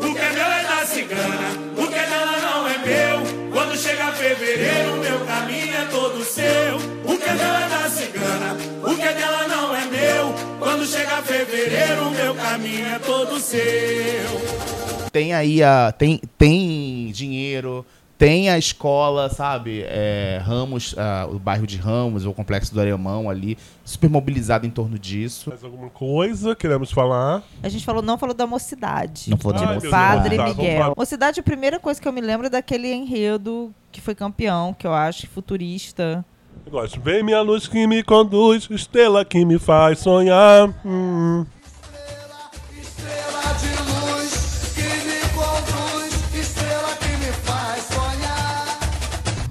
O 0.00 0.14
que 0.14 0.18
é 0.18 0.33
meu 0.33 0.46
é 0.46 0.62
da 0.64 0.85
cigana, 0.85 1.48
o 1.76 1.87
que 1.87 1.94
é 1.94 2.07
dela 2.07 2.38
não 2.40 2.66
é 2.66 2.79
meu. 2.79 3.52
Quando 3.52 3.76
chega 3.76 4.11
fevereiro, 4.12 4.96
meu 4.96 5.20
caminho 5.26 5.74
é 5.76 5.85
todo 5.87 6.24
seu. 6.24 6.76
O 7.05 7.16
que 7.16 7.29
é 7.29 7.35
meu 7.35 7.55
é 7.55 7.68
da 7.68 7.88
cigana, 7.88 8.57
o 8.83 8.96
que 8.96 9.02
é 9.02 9.12
dela 9.12 9.46
não 9.46 9.76
é 9.76 9.85
meu. 9.87 10.35
Quando 10.59 10.85
chega 10.87 11.22
fevereiro, 11.22 12.11
meu 12.11 12.35
caminho 12.35 12.87
é 12.87 12.98
todo 12.98 13.38
seu. 13.38 14.66
Tem 15.12 15.33
aí 15.33 15.62
a. 15.62 15.92
Tem, 15.92 16.20
tem 16.37 17.12
dinheiro, 17.12 17.87
tem 18.18 18.48
a 18.48 18.59
escola, 18.59 19.29
sabe? 19.29 19.83
É, 19.87 20.40
Ramos, 20.42 20.94
ah, 20.96 21.29
o 21.31 21.38
bairro 21.38 21.66
de 21.66 21.76
Ramos, 21.76 22.24
o 22.24 22.33
complexo 22.33 22.72
do 22.72 22.81
Alemão 22.81 23.29
ali, 23.29 23.59
super 23.85 24.09
mobilizado 24.09 24.66
em 24.66 24.70
torno 24.70 24.98
disso. 24.98 25.50
Mais 25.50 25.62
alguma 25.62 25.90
coisa 25.90 26.55
queremos 26.55 26.90
falar? 26.90 27.42
A 27.62 27.68
gente 27.68 27.85
falou, 27.85 28.02
não 28.02 28.16
falou 28.16 28.35
da 28.35 28.46
mocidade. 28.46 29.31
Não 29.31 29.37
falou 29.37 29.59
da 29.59 29.66
de 29.66 29.74
mocidade. 29.74 29.90
Padre 29.90 30.37
vamos 30.37 30.57
Miguel. 30.57 30.94
Mocidade, 30.96 31.40
a 31.40 31.42
primeira 31.42 31.79
coisa 31.79 32.00
que 32.00 32.09
eu 32.09 32.12
me 32.12 32.20
lembro 32.20 32.46
é 32.46 32.50
daquele 32.50 32.92
enredo 32.92 33.72
que 33.92 34.00
foi 34.00 34.14
campeão, 34.14 34.74
que 34.74 34.87
eu 34.87 34.92
acho 34.92 35.26
futurista. 35.29 36.24
Eu 36.64 36.72
gosto. 36.72 37.00
Vem 37.00 37.22
minha 37.22 37.40
luz 37.42 37.68
que 37.68 37.87
me 37.87 38.02
conduz, 38.02 38.68
estrela 38.70 39.24
que 39.24 39.44
me 39.44 39.59
faz 39.59 40.00
sonhar. 40.00 40.68
Hum. 40.85 41.44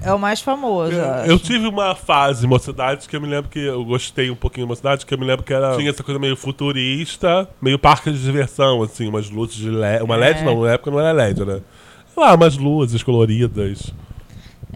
É 0.06 0.12
o 0.12 0.18
mais 0.18 0.40
famoso. 0.40 0.92
eu. 0.92 1.32
Eu 1.32 1.38
tive 1.38 1.66
uma 1.66 1.96
fase 1.96 2.46
mocidade 2.46 3.08
que 3.08 3.16
eu 3.16 3.20
me 3.20 3.26
lembro 3.26 3.50
que 3.50 3.58
eu 3.58 3.84
gostei 3.84 4.30
um 4.30 4.36
pouquinho 4.36 4.66
da 4.66 4.68
mocidade, 4.68 5.04
que 5.04 5.12
eu 5.12 5.18
me 5.18 5.26
lembro 5.26 5.44
que 5.44 5.52
era 5.52 5.76
tinha 5.76 5.90
essa 5.90 6.04
coisa 6.04 6.20
meio 6.20 6.36
futurista, 6.36 7.48
meio 7.60 7.76
parque 7.76 8.12
de 8.12 8.22
diversão, 8.22 8.82
assim, 8.84 9.08
umas 9.08 9.28
luzes 9.28 9.56
de 9.56 9.68
LED. 9.68 10.04
Uma 10.04 10.14
LED 10.14 10.40
É. 10.40 10.44
não, 10.44 10.62
na 10.62 10.72
época 10.72 10.92
não 10.92 11.00
era 11.00 11.10
LED, 11.10 11.44
né? 11.44 11.60
Lá, 12.16 12.34
umas 12.34 12.56
luzes 12.56 13.02
coloridas. 13.02 13.92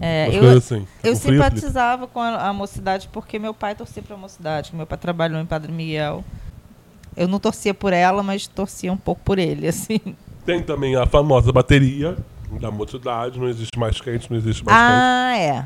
É, 0.00 0.28
eu, 0.32 0.56
assim. 0.56 0.84
eu 1.04 1.14
simpatizava 1.14 2.08
com 2.08 2.20
a, 2.20 2.48
a 2.48 2.52
mocidade 2.52 3.08
porque 3.12 3.38
meu 3.38 3.54
pai 3.54 3.74
torcia 3.74 4.02
pra 4.02 4.16
mocidade, 4.16 4.74
meu 4.74 4.86
pai 4.86 4.98
trabalhou 4.98 5.40
em 5.40 5.46
Padre 5.46 5.70
Miguel. 5.70 6.24
Eu 7.16 7.28
não 7.28 7.38
torcia 7.38 7.72
por 7.72 7.92
ela, 7.92 8.22
mas 8.22 8.48
torcia 8.48 8.92
um 8.92 8.96
pouco 8.96 9.20
por 9.24 9.38
ele, 9.38 9.68
assim. 9.68 10.00
Tem 10.44 10.60
também 10.60 10.96
a 10.96 11.06
famosa 11.06 11.52
bateria 11.52 12.16
da 12.58 12.70
mocidade, 12.70 13.38
não 13.38 13.48
existe 13.48 13.78
mais 13.78 14.00
quente, 14.00 14.30
não 14.30 14.36
existe 14.36 14.64
mais 14.64 14.76
quente. 14.76 14.90
Ah, 14.90 15.38
é. 15.38 15.64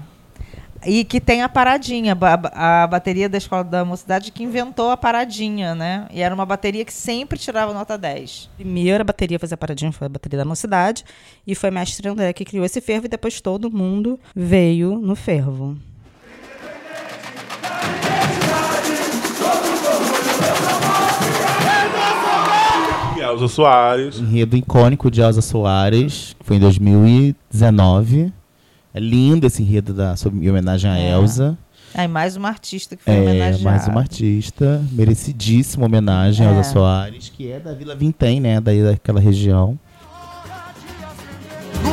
E 0.87 1.03
que 1.03 1.19
tem 1.21 1.43
a 1.43 1.49
paradinha, 1.49 2.17
a 2.53 2.87
bateria 2.87 3.29
da 3.29 3.39
Escola 3.39 3.65
da 3.65 3.85
Mocidade 3.85 4.31
que 4.31 4.43
inventou 4.43 4.91
a 4.91 4.97
paradinha, 4.97 5.75
né? 5.75 6.07
E 6.11 6.21
era 6.21 6.35
uma 6.35 6.45
bateria 6.45 6.85
que 6.85 6.93
sempre 6.93 7.39
tirava 7.39 7.73
nota 7.73 7.97
10. 7.97 8.51
Primeira 8.57 9.03
bateria 9.03 9.39
a 9.39 9.41
fazer 9.41 9.55
a 9.55 9.57
paradinha 9.57 9.93
foi 9.93 10.07
a 10.07 10.11
bateria 10.11 10.39
da 10.39 10.45
Mocidade. 10.45 11.05
E 11.47 11.55
foi 11.55 11.71
mestre 11.71 12.07
André 12.07 12.33
que 12.35 12.45
criou 12.45 12.67
esse 12.67 12.81
fervo 12.83 13.07
e 13.07 13.09
depois 13.09 13.41
todo 13.41 13.71
mundo 13.71 14.21
veio 14.37 14.99
no 14.99 15.17
fervo. 15.17 15.77
Elza 23.35 23.49
Soares. 23.49 24.19
Enredo 24.19 24.57
icônico 24.57 25.11
de 25.11 25.21
Elza 25.21 25.43
Soares, 25.43 26.37
que 26.39 26.47
foi 26.47 26.57
em 26.57 26.61
2019. 26.61 28.33
É 28.93 29.01
lindo 29.01 29.47
esse 29.47 29.61
enredo 29.63 29.93
da, 29.93 30.15
sobre, 30.17 30.45
em 30.47 30.49
homenagem 30.51 30.89
a 30.91 30.97
É. 30.99 31.11
Elza. 31.13 31.59
Aí 31.95 32.09
mais 32.09 32.37
uma 32.37 32.49
artista 32.49 32.97
que 32.97 33.03
foi 33.05 33.13
É, 33.15 33.21
homenageada. 33.21 33.63
mais 33.65 33.87
uma 33.89 34.01
artista, 34.01 34.83
merecidíssima 34.93 35.87
homenagem 35.87 36.47
a 36.47 36.51
É. 36.51 36.57
Elza 36.57 36.71
Soares, 36.71 37.29
que 37.29 37.51
é 37.51 37.59
da 37.59 37.73
Vila 37.75 37.95
Vintém, 37.97 38.41
né, 38.41 38.61
daí 38.61 38.83
daquela 38.83 39.21
região. 39.21 39.79
A 41.85 41.89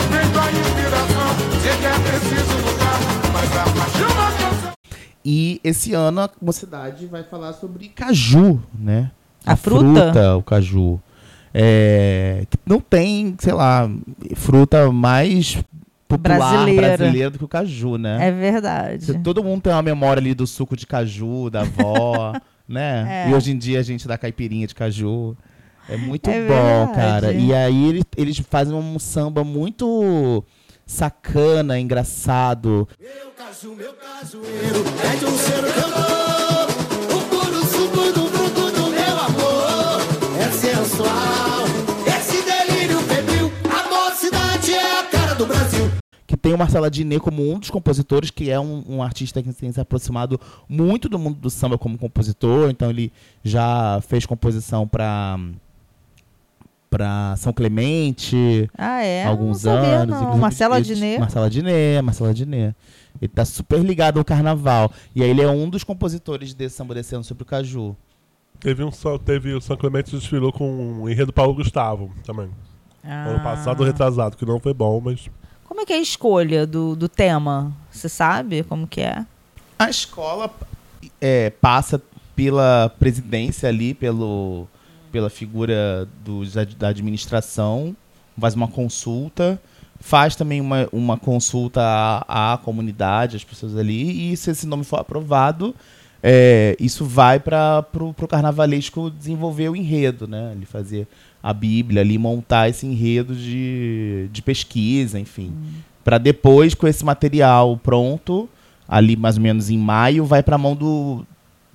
é 1.77 1.87
a. 4.67 4.71
E 5.23 5.59
esse 5.63 5.93
ano 5.93 6.21
a 6.21 6.29
mocidade 6.41 7.05
vai 7.05 7.23
falar 7.23 7.53
sobre 7.53 7.89
caju, 7.89 8.59
né? 8.77 9.11
A 9.45 9.55
fruta? 9.55 10.35
o 10.37 10.41
caju. 10.43 10.99
É, 11.53 12.45
que 12.49 12.57
não 12.65 12.79
tem, 12.79 13.35
sei 13.39 13.53
lá, 13.53 13.89
fruta 14.35 14.91
mais 14.91 15.57
popular 16.07 16.37
Brasileira. 16.37 16.97
brasileira, 16.97 17.29
do 17.29 17.37
que 17.37 17.43
o 17.45 17.47
caju, 17.47 17.97
né? 17.97 18.27
É 18.27 18.31
verdade. 18.31 19.19
Todo 19.19 19.43
mundo 19.43 19.61
tem 19.61 19.71
uma 19.73 19.81
memória 19.81 20.19
ali 20.19 20.33
do 20.33 20.45
suco 20.47 20.75
de 20.75 20.85
caju, 20.87 21.49
da 21.49 21.61
avó, 21.61 22.33
né? 22.67 23.25
É. 23.27 23.29
E 23.29 23.33
hoje 23.33 23.51
em 23.51 23.57
dia 23.57 23.79
a 23.79 23.83
gente 23.83 24.07
dá 24.07 24.17
caipirinha 24.17 24.67
de 24.67 24.75
caju. 24.75 25.35
É 25.89 25.97
muito 25.97 26.29
É 26.29 26.39
bom, 26.41 26.47
verdade. 26.87 26.93
cara. 26.95 27.33
E 27.33 27.53
aí 27.53 27.89
eles, 27.89 28.03
eles 28.15 28.37
fazem 28.49 28.73
um 28.73 28.97
samba 28.99 29.43
muito 29.43 30.43
sacana, 30.85 31.79
engraçado. 31.79 32.87
Meu 32.99 33.31
caju, 33.37 33.75
meu 33.75 33.93
cajueiro, 33.93 34.83
é 35.03 35.15
de 35.17 35.25
um 35.25 35.37
cantor. 35.37 36.47
O 36.49 36.50
tem 46.41 46.53
o 46.53 46.57
Marcelo 46.57 46.85
Adnet 46.85 47.19
como 47.21 47.51
um 47.53 47.59
dos 47.59 47.69
compositores, 47.69 48.31
que 48.31 48.49
é 48.49 48.59
um, 48.59 48.83
um 48.87 49.03
artista 49.03 49.41
que 49.43 49.53
tem 49.53 49.71
se 49.71 49.79
aproximado 49.79 50.39
muito 50.67 51.07
do 51.07 51.19
mundo 51.19 51.37
do 51.39 51.49
samba 51.49 51.77
como 51.77 51.97
compositor. 51.97 52.69
Então 52.69 52.89
ele 52.89 53.11
já 53.43 54.01
fez 54.07 54.25
composição 54.25 54.87
para 54.87 55.37
para 56.89 57.35
São 57.37 57.53
Clemente. 57.53 58.69
Ah, 58.77 59.01
é? 59.01 59.23
Alguns 59.25 59.63
Não 59.63 59.73
sabia, 59.75 59.99
anos. 59.99 60.21
não. 60.21 60.37
Marcelo 60.37 60.73
Adnet? 60.73 61.19
Marcelo 61.19 61.45
Adnet, 61.45 62.01
Marcelo 62.03 62.29
Adnet. 62.29 62.75
Ele 63.21 63.29
tá 63.33 63.45
super 63.45 63.79
ligado 63.79 64.17
ao 64.19 64.25
carnaval. 64.25 64.91
E 65.15 65.23
aí 65.23 65.29
ele 65.29 65.41
é 65.41 65.47
um 65.49 65.69
dos 65.69 65.83
compositores 65.85 66.53
desse 66.53 66.75
samba 66.75 66.93
descendo 66.93 67.23
sobre 67.23 67.43
o 67.43 67.45
Caju. 67.45 67.95
Teve 68.59 68.83
um 68.83 68.91
só, 68.91 69.17
teve 69.17 69.53
o 69.53 69.61
São 69.61 69.77
Clemente 69.77 70.11
desfilou 70.11 70.51
com 70.51 71.01
o 71.01 71.09
enredo 71.09 71.31
Paulo 71.31 71.53
Gustavo 71.55 72.11
também. 72.25 72.49
Ano 73.03 73.37
Ah. 73.37 73.41
passado 73.43 73.83
retrasado, 73.83 74.35
que 74.35 74.45
não 74.45 74.59
foi 74.59 74.73
bom, 74.73 74.99
mas. 75.03 75.29
Como 75.71 75.79
é 75.79 75.85
que 75.85 75.93
é 75.93 75.95
a 75.95 76.01
escolha 76.01 76.67
do, 76.67 76.97
do 76.97 77.07
tema? 77.07 77.71
Você 77.89 78.09
sabe 78.09 78.61
como 78.61 78.85
que 78.85 78.99
é? 78.99 79.25
A 79.79 79.89
escola 79.89 80.53
é, 81.21 81.49
passa 81.49 82.01
pela 82.35 82.93
presidência 82.99 83.69
ali, 83.69 83.93
pelo, 83.93 84.67
pela 85.13 85.29
figura 85.29 86.09
dos 86.25 86.55
da 86.77 86.89
administração, 86.89 87.95
faz 88.37 88.53
uma 88.53 88.67
consulta, 88.67 89.61
faz 90.01 90.35
também 90.35 90.59
uma, 90.59 90.89
uma 90.91 91.17
consulta 91.17 91.79
à, 91.81 92.53
à 92.53 92.57
comunidade, 92.57 93.37
às 93.37 93.43
pessoas 93.45 93.77
ali, 93.77 94.33
e 94.33 94.35
se 94.35 94.51
esse 94.51 94.67
nome 94.67 94.83
for 94.83 94.99
aprovado, 94.99 95.73
é, 96.21 96.75
isso 96.81 97.05
vai 97.05 97.39
para 97.39 97.85
o 97.97 98.27
carnavalesco 98.27 99.09
desenvolver 99.09 99.69
o 99.69 99.75
enredo, 99.77 100.27
né? 100.27 100.51
Ele 100.53 100.65
fazer 100.65 101.07
a 101.43 101.53
Bíblia 101.53 102.01
ali, 102.01 102.17
montar 102.17 102.69
esse 102.69 102.85
enredo 102.85 103.35
de, 103.35 104.27
de 104.31 104.41
pesquisa, 104.41 105.19
enfim. 105.19 105.53
Para 106.03 106.17
depois, 106.17 106.73
com 106.73 106.87
esse 106.87 107.03
material 107.05 107.77
pronto, 107.77 108.47
ali 108.87 109.15
mais 109.15 109.37
ou 109.37 109.43
menos 109.43 109.69
em 109.69 109.77
maio, 109.77 110.25
vai 110.25 110.43
para 110.43 110.55
a 110.55 110.57
mão 110.59 110.75
do, 110.75 111.25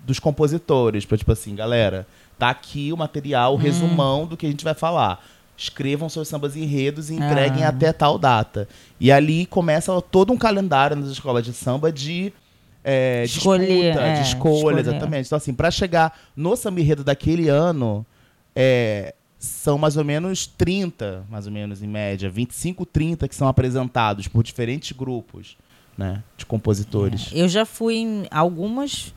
dos 0.05 0.19
compositores. 0.19 1.05
Para 1.05 1.17
tipo 1.19 1.33
assim, 1.33 1.55
galera, 1.55 2.07
tá 2.39 2.51
aqui 2.51 2.93
o 2.93 2.97
material, 2.97 3.55
o 3.55 3.57
Hum. 3.57 3.59
resumão 3.61 4.27
do 4.27 4.37
que 4.37 4.47
a 4.47 4.51
gente 4.51 4.65
vai 4.65 4.75
falar. 4.75 5.25
Escrevam 5.57 6.09
seus 6.09 6.29
sambas 6.29 6.55
enredos 6.55 7.09
e 7.09 7.15
entreguem 7.15 7.65
Ah. 7.65 7.69
até 7.71 7.93
tal 7.93 8.19
data. 8.19 8.69
E 9.01 9.11
ali 9.11 9.47
começa 9.47 10.01
todo 10.03 10.33
um 10.33 10.37
calendário 10.37 10.95
nas 10.97 11.09
escolas 11.09 11.45
de 11.45 11.53
samba 11.53 11.91
de 11.91 12.33
é, 12.89 13.25
Escolher, 13.25 13.67
disputa, 13.67 14.01
é, 14.01 14.15
de 14.15 14.21
escolha, 14.29 14.57
escolher. 14.59 14.81
exatamente. 14.81 15.27
Então, 15.27 15.37
assim, 15.37 15.53
para 15.55 15.71
chegar 15.73 16.17
no 16.37 16.55
samba 16.55 16.81
enredo 16.81 17.03
daquele 17.03 17.49
ano, 17.49 18.07
é, 18.55 19.13
são 19.47 19.79
mais 19.79 19.97
ou 19.97 20.05
menos 20.05 20.47
30, 20.47 21.25
mais 21.31 21.47
ou 21.47 21.53
menos 21.53 21.83
em 21.83 21.87
média, 21.87 22.29
25, 22.29 22.85
30 22.85 23.27
que 23.29 23.35
são 23.35 23.49
apresentados 23.49 24.29
por 24.29 24.43
diferentes 24.43 24.93
grupos, 24.93 25.57
né, 25.97 26.23
de 26.37 26.45
compositores. 26.45 27.31
Eu 27.33 27.49
já 27.49 27.65
fui 27.65 27.95
em 27.97 28.27
algumas 28.31 29.13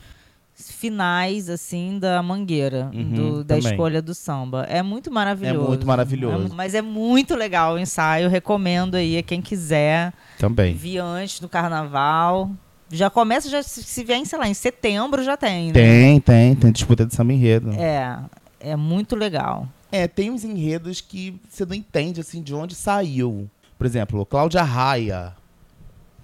finais, 0.54 1.48
assim, 1.48 1.98
da 1.98 2.22
Mangueira, 2.22 2.90
Uhum, 2.92 3.10
do- 3.14 3.44
da 3.44 3.56
também. 3.56 3.70
escolha 3.72 4.02
do 4.02 4.14
samba. 4.14 4.64
É 4.68 4.82
muito 4.82 5.10
maravilhoso. 5.10 5.64
É 5.64 5.68
muito 5.68 5.86
maravilhoso. 5.86 6.52
É 6.52 6.54
mas 6.56 6.74
é 6.74 6.82
muito 6.82 7.34
legal 7.34 7.74
o 7.74 7.78
ensaio. 7.78 8.28
Recomendo 8.28 8.94
aí 8.94 9.16
a 9.16 9.22
quem 9.22 9.40
quiser 9.40 10.12
Também. 10.38 10.74
vir 10.74 10.98
antes 10.98 11.40
do 11.40 11.48
carnaval. 11.48 12.50
Já 12.92 13.08
começa, 13.08 13.48
já 13.48 13.62
se 13.62 13.82
se 13.82 14.04
vier, 14.04 14.18
em, 14.18 14.24
sei 14.24 14.38
lá, 14.38 14.48
em 14.48 14.54
setembro 14.54 15.22
já 15.22 15.36
tem, 15.36 15.68
né? 15.68 15.72
Tem, 15.72 16.20
tem, 16.20 16.54
tem 16.56 16.72
disputa 16.72 17.06
de 17.06 17.14
samba 17.14 17.32
enredo. 17.32 17.70
É, 17.74 18.18
é 18.58 18.76
muito 18.76 19.14
legal. 19.16 19.66
É, 19.92 20.06
tem 20.06 20.30
uns 20.30 20.44
enredos 20.44 21.00
que 21.00 21.40
você 21.48 21.64
não 21.64 21.74
entende 21.74 22.20
assim 22.20 22.42
de 22.42 22.54
onde 22.54 22.74
saiu. 22.74 23.48
Por 23.78 23.86
exemplo, 23.86 24.24
Cláudia 24.26 24.62
Raia. 24.62 25.32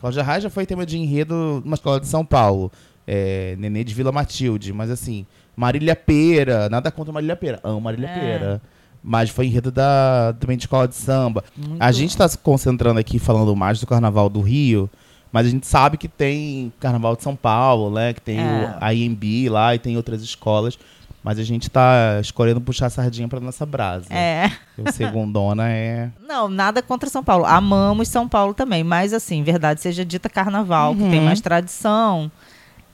Cláudia 0.00 0.22
Raia 0.22 0.42
já 0.42 0.50
foi 0.50 0.66
tema 0.66 0.85
de 0.87 0.98
enredo 0.98 1.62
numa 1.64 1.74
escola 1.74 1.98
de 1.98 2.07
São 2.07 2.24
Paulo. 2.24 2.70
É, 3.07 3.57
Nenê 3.59 3.83
de 3.85 3.94
Vila 3.94 4.12
Matilde. 4.12 4.72
Mas 4.72 4.90
assim, 4.90 5.26
Marília 5.57 5.96
Pera. 5.96 6.68
Nada 6.68 6.90
contra 6.90 7.12
Marília 7.12 7.37
Pera. 7.37 7.61
Amo 7.64 7.81
Marília 7.81 8.09
É. 8.09 8.14
Pera. 8.20 8.62
Mas 9.02 9.31
foi 9.31 9.46
enredo 9.46 9.70
da, 9.70 10.35
também 10.38 10.57
de 10.57 10.64
escola 10.64 10.88
de 10.88 10.96
samba. 10.96 11.44
Muito 11.57 11.81
A 11.81 11.92
gente 11.92 12.11
está 12.11 12.26
se 12.26 12.37
concentrando 12.37 12.98
aqui 12.98 13.18
falando 13.18 13.55
mais 13.55 13.79
do 13.81 13.87
Carnaval 13.87 14.29
do 14.29 14.40
Rio. 14.40 14.90
Mas 15.31 15.46
a 15.46 15.50
gente 15.50 15.66
sabe 15.66 15.96
que 15.96 16.09
tem 16.09 16.72
Carnaval 16.81 17.14
de 17.16 17.22
São 17.22 17.37
Paulo, 17.37 17.90
né? 17.94 18.12
Que 18.12 18.20
tem 18.20 18.38
É. 18.40 18.76
o 18.81 18.92
IMB 18.92 19.48
lá 19.48 19.74
e 19.74 19.79
tem 19.79 19.96
outras 19.96 20.22
escolas. 20.22 20.79
Mas 21.27 21.41
a 21.41 21.43
gente 21.43 21.69
tá 21.69 22.21
escolhendo 22.21 22.61
puxar 22.61 22.87
a 22.87 22.91
sardinha 22.91 23.27
pra 23.27 23.41
nossa 23.41 23.67
brasa. 23.67 24.07
É. 24.15 24.49
O 24.79 24.93
segundona 24.93 25.69
é. 25.69 26.09
Não, 26.25 26.49
nada 26.49 26.81
contra 26.81 27.11
São 27.11 27.25
Paulo. 27.25 27.45
Amamos 27.45 28.07
São 28.07 28.29
Paulo 28.29 28.55
também. 28.55 28.85
Mas, 28.85 29.12
assim, 29.12 29.43
verdade 29.43 29.81
seja 29.81 30.05
dita 30.05 30.29
carnaval, 30.29 30.95
que 30.95 31.01
tem 31.01 31.19
Uhum. 31.19 31.25
mais 31.25 31.41
tradição, 31.41 32.31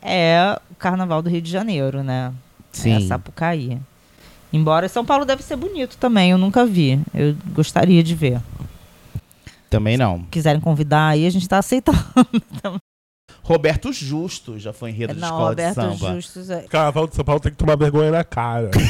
é 0.01 0.59
o 0.71 0.75
carnaval 0.77 1.21
do 1.21 1.29
Rio 1.29 1.43
de 1.43 1.51
Janeiro, 1.51 2.03
né? 2.03 2.33
Sim. 2.73 2.93
É 2.93 2.97
a 2.97 3.01
Sapucaí. 3.03 3.79
Embora 4.51 4.89
São 4.89 5.05
Paulo 5.05 5.27
deve 5.27 5.43
ser 5.43 5.57
bonito 5.57 5.99
também, 5.99 6.31
eu 6.31 6.39
nunca 6.39 6.65
vi. 6.65 6.99
Eu 7.13 7.37
gostaria 7.53 8.03
de 8.03 8.15
ver. 8.15 8.41
Também 9.69 9.99
não. 9.99 10.23
Quiserem 10.31 10.59
convidar 10.59 11.09
aí, 11.09 11.27
a 11.27 11.31
gente 11.31 11.47
tá 11.47 11.59
aceitando. 11.59 11.99
Roberto 13.43 13.93
Justo 13.93 14.59
já 14.59 14.73
foi 14.73 14.91
enredo 14.91 15.15
de 15.15 15.21
Não, 15.21 15.29
escola 15.29 15.49
Roberto 15.51 15.81
de 15.81 15.99
samba. 15.99 16.15
Justus 16.15 16.51
é- 16.51 16.63
Carnaval 16.63 17.07
de 17.09 17.15
São 17.17 17.25
Paulo 17.25 17.41
tem 17.41 17.51
que 17.53 17.59
tomar 17.59 17.77
vergonha 17.77 18.11
na 18.11 18.25
cara. 18.25 18.71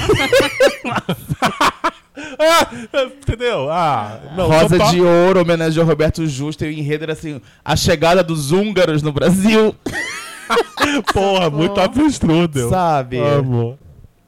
Ah, 2.39 2.69
entendeu? 3.05 3.71
Ah, 3.71 4.21
não, 4.37 4.47
Rosa 4.47 4.77
Paulo- 4.77 4.93
de 4.93 5.01
Ouro 5.01 5.41
homenageou 5.41 5.87
Roberto 5.87 6.27
Justo 6.27 6.65
e 6.65 6.69
o 6.69 6.71
enredo 6.73 7.05
era 7.05 7.15
assim: 7.15 7.41
a 7.65 7.75
chegada 7.75 8.23
dos 8.23 8.53
húngaros 8.53 9.03
no 9.03 9.13
Brasil. 9.13 9.75
Porra, 11.15 11.49
muito 11.49 11.81
abstrudel. 11.81 12.69
Sabe? 12.69 13.19
Amo. 13.19 13.79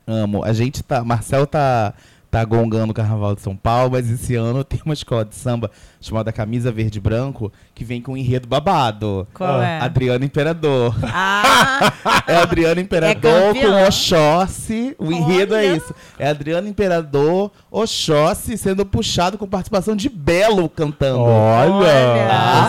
Amo. 0.06 0.42
A 0.44 0.52
gente 0.54 0.82
tá. 0.82 1.04
Marcel 1.04 1.46
tá, 1.46 1.92
tá 2.34 2.44
gongando 2.44 2.90
o 2.90 2.94
Carnaval 2.94 3.36
de 3.36 3.42
São 3.42 3.54
Paulo, 3.54 3.92
mas 3.92 4.10
esse 4.10 4.34
ano 4.34 4.64
tem 4.64 4.80
uma 4.84 4.92
escola 4.92 5.24
de 5.24 5.36
samba 5.36 5.70
chamada 6.00 6.32
Camisa 6.32 6.72
Verde 6.72 6.98
e 6.98 7.00
Branco 7.00 7.52
que 7.72 7.84
vem 7.84 8.02
com 8.02 8.14
um 8.14 8.16
enredo 8.16 8.48
babado. 8.48 9.24
Qual 9.32 9.62
é? 9.62 9.78
Adriano 9.78 10.24
Imperador. 10.24 10.96
Ah! 11.04 11.92
É 12.26 12.36
Adriano 12.36 12.80
Imperador 12.80 13.56
É 13.56 13.60
com. 13.60 13.86
Oxóssi. 13.86 14.96
O 14.98 15.12
enredo 15.12 15.54
é 15.54 15.58
Olha. 15.58 15.76
isso. 15.76 15.94
É 16.18 16.28
Adriano 16.28 16.66
Imperador, 16.66 17.50
Oxóssi 17.70 18.56
sendo 18.56 18.84
puxado 18.84 19.38
com 19.38 19.46
participação 19.46 19.94
de 19.94 20.08
Belo 20.08 20.68
cantando. 20.68 21.20
Olha! 21.20 21.86
Tá? 22.28 22.68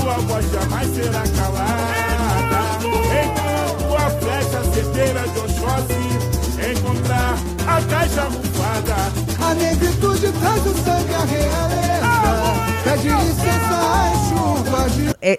Sua 0.00 0.14
voz 0.14 0.50
jamais 0.50 0.88
será 0.88 1.22
calada. 1.36 1.69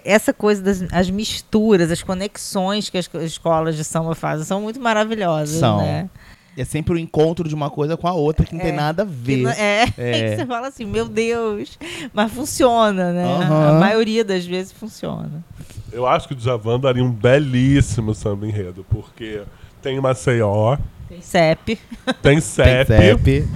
Essa 0.04 0.32
coisa 0.32 0.62
das 0.62 0.82
as 0.92 1.10
misturas, 1.10 1.90
as 1.90 2.02
conexões 2.02 2.88
que 2.88 2.98
as 2.98 3.08
co- 3.08 3.20
escolas 3.20 3.76
de 3.76 3.84
samba 3.84 4.14
fazem 4.14 4.44
são 4.44 4.60
muito 4.60 4.80
maravilhosas, 4.80 5.58
São. 5.58 5.78
né? 5.78 6.08
É 6.56 6.64
sempre 6.64 6.92
o 6.94 6.98
encontro 6.98 7.48
de 7.48 7.54
uma 7.54 7.70
coisa 7.70 7.96
com 7.96 8.06
a 8.06 8.12
outra 8.12 8.44
que 8.44 8.54
não 8.54 8.60
tem 8.60 8.70
É. 8.72 8.76
nada 8.76 9.04
a 9.04 9.06
Que 9.06 9.12
ver. 9.12 9.36
não- 9.38 9.50
É, 9.50 9.84
É. 9.96 10.30
que 10.30 10.36
você 10.36 10.46
fala 10.46 10.68
assim, 10.68 10.84
meu 10.84 11.08
Deus, 11.08 11.78
mas 12.12 12.30
funciona, 12.30 13.10
né? 13.12 13.24
Aham. 13.24 13.76
A 13.76 13.80
maioria 13.80 14.22
das 14.22 14.44
vezes 14.44 14.70
funciona. 14.70 15.42
Eu 15.90 16.06
acho 16.06 16.28
que 16.28 16.34
o 16.34 16.36
Djavan 16.36 16.78
daria 16.78 17.02
um 17.02 17.10
belíssimo 17.10 18.14
samba 18.14 18.46
enredo, 18.46 18.84
porque 18.90 19.42
tem 19.82 19.98
Maceió, 20.00 20.76
Tem 21.08 21.20
CEP. 21.22 21.78
tem 22.22 22.40
CEP, 22.40 22.86
Tem 22.86 22.98
CEP. 23.16 23.48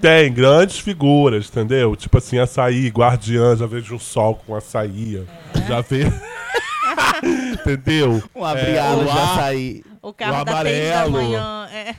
Tem 0.00 0.32
grandes 0.32 0.78
figuras, 0.78 1.48
entendeu? 1.48 1.94
Tipo 1.96 2.18
assim, 2.18 2.38
açaí, 2.38 2.88
guardiã, 2.88 3.56
já 3.56 3.66
vejo 3.66 3.94
um 3.94 3.98
sol 3.98 4.34
com 4.46 4.54
açaí, 4.54 5.24
já 5.68 5.80
vê... 5.80 6.04
entendeu? 7.52 8.22
Um 8.34 8.44
abre-alas 8.44 9.08
o 9.08 9.12
de 9.12 9.18
açaí. 9.18 9.84
O 10.02 10.12
carro 10.12 10.40
o 10.40 10.44
da 10.44 10.60
três 10.60 10.88
da 10.88 11.02
amarelo. 11.02 11.12
manhã. 11.12 11.68
É, 11.72 11.94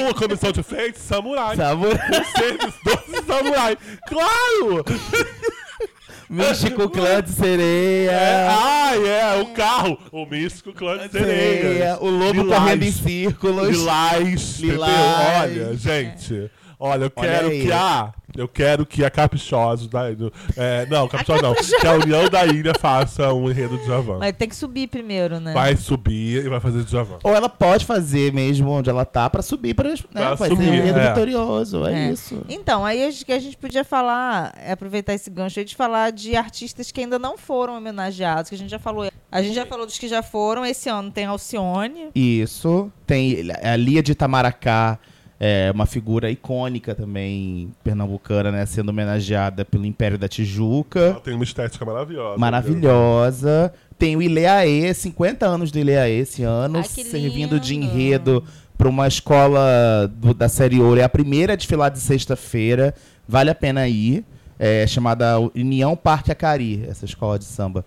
Uma 0.00 0.12
comissão 0.12 0.50
de 0.52 0.62
frente, 0.62 0.98
samurai. 0.98 1.56
Samurai. 1.56 2.24
Serviço, 2.36 2.78
doze 2.84 3.26
samurai. 3.26 3.78
Claro! 4.08 4.84
Místico 6.28 6.88
Clã 6.88 7.22
de 7.22 7.30
Sereia. 7.30 8.10
É, 8.10 8.48
ah, 8.48 8.92
é, 8.96 9.42
o 9.42 9.46
carro. 9.52 9.98
O 10.10 10.24
místico 10.26 10.72
clã 10.72 11.06
de 11.06 11.12
sereia. 11.12 11.62
Sereia, 11.62 11.98
o 12.00 12.08
lobo 12.08 12.46
correndo 12.46 12.82
em 12.82 12.90
círculos. 12.90 13.68
Lilás. 13.68 14.58
Lilás. 14.58 15.42
Olha, 15.42 15.76
gente. 15.76 16.50
Olha, 16.78 17.04
eu 17.04 17.12
Olha 17.16 17.28
quero 17.30 17.48
aí. 17.48 17.62
que 17.62 17.72
a 17.72 18.12
Eu 18.36 18.48
quero 18.48 18.84
que 18.84 19.04
a 19.04 19.10
Caprichosos 19.10 19.86
da 19.86 20.10
do- 20.10 20.32
é, 20.56 20.86
Não, 20.86 21.06
Caprichosos 21.06 21.42
não. 21.42 21.54
Que 21.80 21.86
a 21.86 21.92
União 21.92 22.28
da 22.28 22.44
Ilha 22.44 22.72
faça 22.78 23.32
um 23.32 23.48
enredo 23.48 23.78
de 23.78 23.84
Djavan. 23.84 24.18
Mas 24.18 24.34
tem 24.36 24.48
que 24.48 24.56
subir 24.56 24.88
primeiro, 24.88 25.38
né? 25.38 25.52
Vai 25.52 25.76
subir 25.76 26.44
e 26.44 26.48
vai 26.48 26.58
fazer 26.58 26.82
Djavan. 26.82 27.18
Ou 27.22 27.32
ela 27.32 27.48
pode 27.48 27.84
fazer 27.86 28.32
mesmo 28.32 28.68
onde 28.70 28.90
ela 28.90 29.04
tá 29.04 29.30
pra 29.30 29.40
subir 29.40 29.74
pra. 29.74 29.88
Né? 29.90 29.96
Pra 30.12 30.34
vai 30.34 30.48
subir, 30.48 30.64
ser 30.64 30.70
um 30.70 30.74
enredo 30.74 30.98
é. 30.98 31.08
vitorioso. 31.10 31.86
É, 31.86 32.08
É. 32.08 32.10
isso. 32.10 32.42
Então, 32.48 32.84
aí 32.84 33.04
acho 33.06 33.24
que 33.24 33.32
a 33.32 33.38
gente 33.38 33.56
podia 33.56 33.84
falar, 33.84 34.52
é, 34.58 34.72
aproveitar 34.72 35.14
esse 35.14 35.30
gancho 35.30 35.60
aí 35.60 35.64
de 35.64 35.76
falar 35.76 36.10
de 36.10 36.34
artistas 36.34 36.90
que 36.90 37.00
ainda 37.00 37.18
não 37.20 37.38
foram 37.38 37.76
homenageados, 37.76 38.48
que 38.48 38.56
a 38.56 38.58
gente 38.58 38.70
já 38.70 38.80
falou. 38.80 39.08
A 39.30 39.42
gente 39.42 39.54
já 39.54 39.64
falou 39.66 39.86
dos 39.86 39.96
que 39.98 40.08
já 40.08 40.22
foram. 40.24 40.66
Esse 40.66 40.88
ano 40.88 41.10
tem 41.12 41.24
Alcione. 41.26 42.08
Isso. 42.16 42.90
Tem 43.06 43.48
a 43.62 43.76
Lia 43.76 44.02
de 44.02 44.10
Itamaracá, 44.12 44.98
é 45.40 45.70
uma 45.74 45.86
figura 45.86 46.30
icônica 46.30 46.94
também 46.94 47.70
pernambucana, 47.82 48.50
né? 48.52 48.64
Sendo 48.66 48.88
homenageada 48.90 49.64
pelo 49.64 49.84
Império 49.84 50.16
da 50.16 50.28
Tijuca. 50.28 51.00
Ela 51.00 51.20
tem 51.20 51.34
uma 51.34 51.44
estética 51.44 51.84
maravilhosa. 51.84 52.38
Maravilhosa. 52.38 53.72
Tem 53.98 54.16
o 54.16 54.22
Ileaê, 54.22 54.92
50 54.92 55.46
anos 55.46 55.70
do 55.70 55.78
Ileaê 55.78 56.18
esse 56.18 56.42
ano, 56.42 56.78
Ai, 56.78 56.84
servindo 56.84 57.60
de 57.60 57.74
enredo 57.74 58.42
para 58.76 58.88
uma 58.88 59.06
escola 59.06 60.10
do- 60.16 60.34
da 60.34 60.48
série 60.48 60.80
Ouro. 60.80 61.00
É 61.00 61.04
a 61.04 61.08
primeira 61.08 61.52
a 61.52 61.56
desfilar 61.56 61.90
de 61.90 62.00
sexta-feira. 62.00 62.94
Vale 63.28 63.50
a 63.50 63.54
pena 63.54 63.86
ir. 63.88 64.24
É 64.58 64.86
chamada 64.86 65.38
União 65.54 65.96
Parque 65.96 66.30
Acari, 66.30 66.84
essa 66.88 67.04
escola 67.04 67.38
de 67.38 67.44
samba. 67.44 67.84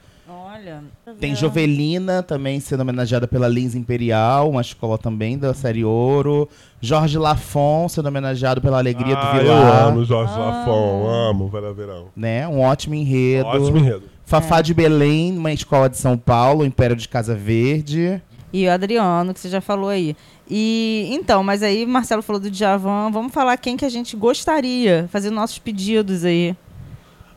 Olha. 0.68 0.84
Tem 1.20 1.34
Jovelina 1.36 2.22
também 2.22 2.60
sendo 2.60 2.82
homenageada 2.82 3.28
pela 3.28 3.48
Lins 3.48 3.74
Imperial, 3.76 4.50
uma 4.50 4.62
escola 4.62 4.98
também 4.98 5.38
da 5.38 5.54
série 5.54 5.84
Ouro. 5.86 6.50
Jorge 6.82 7.18
Lafon 7.18 7.88
sendo 7.88 8.08
homenageado 8.08 8.62
pela 8.62 8.78
Alegria 8.78 9.16
Ah, 9.18 9.32
do 9.32 9.38
eu 9.38 9.44
Vilar. 9.44 9.88
amo 9.88 10.04
Jorge 10.06 10.38
Lafon, 10.38 11.08
amo 11.08 11.48
Vera 11.48 11.74
Verão. 11.74 12.06
Né? 12.16 12.48
Um 12.48 12.60
ótimo 12.60 12.96
enredo. 12.96 13.48
Ótimo 13.48 13.78
enredo. 13.78 14.04
Fafá 14.26 14.62
de 14.62 14.74
Belém, 14.74 15.38
uma 15.38 15.54
escola 15.54 15.90
de 15.90 15.98
São 15.98 16.18
Paulo, 16.18 16.66
Império 16.66 16.96
de 16.96 17.08
Casa 17.08 17.34
Verde. 17.34 18.22
E 18.52 18.66
o 18.68 18.72
Adriano, 18.72 19.34
que 19.34 19.40
você 19.40 19.50
já 19.50 19.62
falou 19.62 19.90
aí. 19.90 20.16
E 20.50 21.08
então, 21.12 21.44
mas 21.44 21.64
aí 21.64 21.86
Marcelo 21.86 22.22
falou 22.22 22.42
do 22.42 22.50
Djavan. 22.52 23.10
Vamos 23.12 23.34
falar 23.34 23.58
quem 23.58 23.76
que 23.78 23.86
a 23.86 23.90
gente 23.90 24.16
gostaria, 24.16 25.08
fazer 25.12 25.30
nossos 25.30 25.60
pedidos 25.60 26.24
aí. 26.26 26.56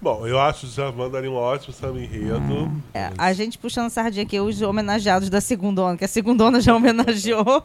Bom, 0.03 0.27
eu 0.27 0.39
acho 0.41 0.61
que 0.61 0.67
o 0.67 0.69
Djavan 0.71 1.11
daria 1.11 1.31
um 1.31 1.35
ótimo 1.35 1.75
samba 1.75 2.01
enredo. 2.01 2.73
É, 2.95 3.11
a 3.19 3.33
gente 3.35 3.59
puxando 3.59 3.91
sardinha 3.91 4.25
aqui, 4.25 4.41
os 4.41 4.63
homenageados 4.63 5.29
da 5.29 5.43
Segundona, 5.43 5.97
que 5.97 6.05
a 6.07 6.09
Segundona 6.09 6.59
já 6.59 6.75
homenageou 6.77 7.63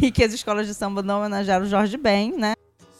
e 0.00 0.10
que 0.10 0.24
as 0.24 0.32
escolas 0.32 0.66
de 0.66 0.72
samba 0.72 1.02
não 1.02 1.20
homenagearam 1.20 1.66
o 1.66 1.68
Jorge 1.68 1.98
Ben, 1.98 2.32
né? 2.38 2.54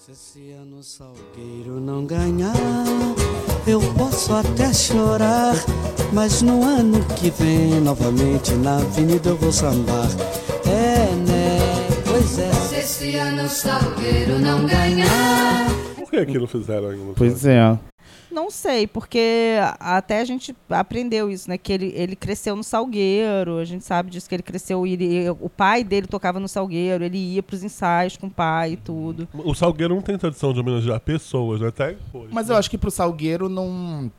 Se 0.04 0.12
esse 0.12 0.50
ano 0.52 0.80
o 0.80 0.82
Salgueiro 0.82 1.80
não 1.80 2.04
ganhar, 2.04 2.52
eu 3.66 3.80
posso 3.94 4.34
até 4.34 4.70
chorar. 4.74 5.54
Mas 6.12 6.42
no 6.42 6.62
ano 6.62 7.02
que 7.14 7.30
vem, 7.30 7.80
novamente 7.80 8.52
na 8.52 8.76
avenida 8.76 9.30
eu 9.30 9.36
vou 9.36 9.50
sambar. 9.50 10.08
É, 10.66 11.10
né? 11.26 11.58
Pois 12.04 12.38
é. 12.38 12.52
Se 12.52 12.74
esse 12.76 13.16
ano 13.16 13.44
o 13.44 13.48
Salgueiro 13.48 14.38
não 14.38 14.66
ganhar. 14.66 15.70
Por 15.96 16.10
que 16.10 16.26
que 16.26 16.38
não 16.38 16.46
fizeram 16.46 16.90
ainda? 16.90 17.14
Pois 17.16 17.46
é. 17.46 17.78
Não 18.34 18.50
sei, 18.50 18.86
porque 18.88 19.54
até 19.78 20.20
a 20.20 20.24
gente 20.24 20.54
aprendeu 20.68 21.30
isso, 21.30 21.48
né? 21.48 21.56
Que 21.56 21.72
ele, 21.72 21.92
ele 21.94 22.16
cresceu 22.16 22.56
no 22.56 22.64
Salgueiro, 22.64 23.58
a 23.58 23.64
gente 23.64 23.84
sabe 23.84 24.10
disso, 24.10 24.28
que 24.28 24.34
ele 24.34 24.42
cresceu, 24.42 24.84
ele, 24.84 25.30
o 25.40 25.48
pai 25.48 25.84
dele 25.84 26.08
tocava 26.08 26.40
no 26.40 26.48
Salgueiro, 26.48 27.04
ele 27.04 27.16
ia 27.16 27.42
pros 27.42 27.62
ensaios 27.62 28.16
com 28.16 28.26
o 28.26 28.30
pai 28.30 28.72
e 28.72 28.76
tudo. 28.76 29.28
O 29.32 29.54
Salgueiro 29.54 29.94
não 29.94 30.02
tem 30.02 30.18
tradição 30.18 30.52
de 30.52 30.58
homenagear 30.58 30.98
pessoas, 30.98 31.60
né? 31.60 31.68
Até 31.68 31.96
foi. 32.10 32.26
Mas 32.32 32.50
eu 32.50 32.56
acho 32.56 32.68
que 32.68 32.76
pro 32.76 32.90
Salgueiro 32.90 33.48
não, 33.48 34.10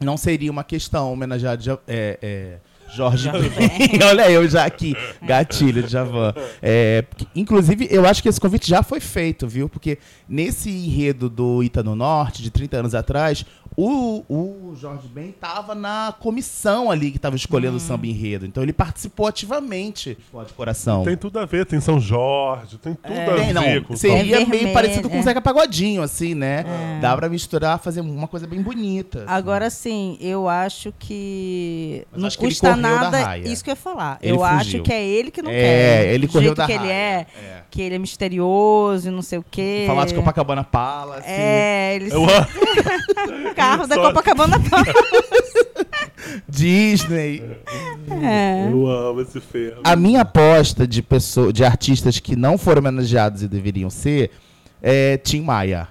não 0.00 0.16
seria 0.18 0.50
uma 0.50 0.62
questão 0.62 1.10
homenagear 1.12 1.58
Ja- 1.58 1.78
é, 1.88 2.18
é, 2.20 2.58
Jorge 2.94 3.30
Ben. 3.30 4.00
Olha 4.08 4.30
eu 4.30 4.48
já 4.48 4.64
aqui, 4.64 4.94
gatilho 5.22 5.82
de 5.82 5.90
Javan. 5.90 6.34
É, 6.62 7.04
inclusive, 7.34 7.88
eu 7.90 8.06
acho 8.06 8.22
que 8.22 8.28
esse 8.28 8.40
convite 8.40 8.68
já 8.68 8.82
foi 8.82 9.00
feito, 9.00 9.46
viu? 9.46 9.68
Porque 9.68 9.98
nesse 10.28 10.70
enredo 10.70 11.28
do 11.28 11.62
Ita 11.62 11.82
no 11.82 11.94
Norte, 11.94 12.42
de 12.42 12.50
30 12.50 12.78
anos 12.78 12.94
atrás, 12.94 13.44
o, 13.76 14.24
o 14.28 14.74
Jorge 14.76 15.06
Ben 15.08 15.28
estava 15.30 15.74
na 15.74 16.14
comissão 16.18 16.90
ali 16.90 17.10
que 17.10 17.18
estava 17.18 17.36
escolhendo 17.36 17.76
o 17.76 17.80
samba 17.80 18.06
enredo. 18.06 18.46
Então 18.46 18.62
ele 18.62 18.72
participou 18.72 19.26
ativamente 19.26 20.16
de 20.46 20.52
coração. 20.54 21.04
Tem 21.04 21.16
tudo 21.16 21.38
a 21.38 21.44
ver, 21.44 21.66
tem 21.66 21.78
São 21.80 22.00
Jorge, 22.00 22.78
tem 22.78 22.94
tudo 22.94 23.12
a 23.12 23.34
Tem, 23.34 23.46
ver 23.46 23.52
não, 23.52 23.82
com 23.84 23.94
o 23.94 23.96
seria 23.96 24.40
É 24.42 24.72
parecido 24.72 25.02
com 25.02 25.08
o 25.08 25.10
vermelho, 25.10 25.22
Zeca 25.24 25.40
Pagodinho, 25.42 26.02
assim, 26.02 26.34
né? 26.34 26.64
É. 26.96 27.00
Dá 27.00 27.14
pra 27.16 27.28
misturar, 27.28 27.78
fazer 27.78 28.00
uma 28.00 28.26
coisa 28.28 28.46
bem 28.46 28.62
bonita. 28.62 29.24
Agora 29.26 29.68
sim, 29.68 30.16
eu 30.20 30.48
acho 30.48 30.92
que 30.98 32.06
Mas 32.12 32.20
não 32.20 32.26
acho 32.28 32.38
que 32.38 32.44
ele 32.44 32.52
custa 32.52 32.76
nada. 32.76 33.18
raia. 33.24 33.46
Isso 33.46 33.62
que 33.62 33.70
eu 33.70 33.72
ia 33.72 33.76
falar. 33.76 34.18
Ele 34.22 34.36
eu 34.36 34.42
acho 34.44 34.64
fugiu. 34.64 34.82
que 34.82 34.92
é 34.92 35.04
ele 35.04 35.30
que 35.30 35.42
não 35.42 35.50
É, 35.50 35.54
quer. 35.54 36.14
ele 36.14 36.26
Do 36.26 36.32
correu 36.32 36.44
jeito 36.48 36.56
da 36.56 36.66
que 36.66 36.72
ele 36.72 36.78
raia, 36.84 36.92
é, 36.92 37.26
que 37.70 37.82
ele 37.82 37.94
é 37.96 37.98
misterioso 37.98 39.08
e 39.08 39.10
não 39.10 39.22
sei 39.22 39.38
o 39.38 39.44
quê. 39.50 39.84
Falar 39.86 40.06
de 40.06 40.14
Copacabana 40.14 40.64
Palace. 40.64 41.28
É, 41.28 41.96
ele 41.96 42.10
Eu 42.12 42.22
o 43.66 43.70
carro 43.70 43.86
da 43.86 43.96
Copacabana 43.96 44.56
Disney. 46.48 47.42
É. 48.22 48.68
Eu 48.70 48.86
amo 48.86 49.20
esse 49.20 49.40
ferro. 49.40 49.80
A 49.84 49.94
minha 49.96 50.22
aposta 50.22 50.86
de, 50.86 51.02
pessoa, 51.02 51.52
de 51.52 51.64
artistas 51.64 52.18
que 52.18 52.36
não 52.36 52.56
foram 52.58 52.80
homenageados 52.80 53.42
e 53.42 53.48
deveriam 53.48 53.90
ser 53.90 54.30
é 54.82 55.16
Tim 55.18 55.42
Maia. 55.42 55.88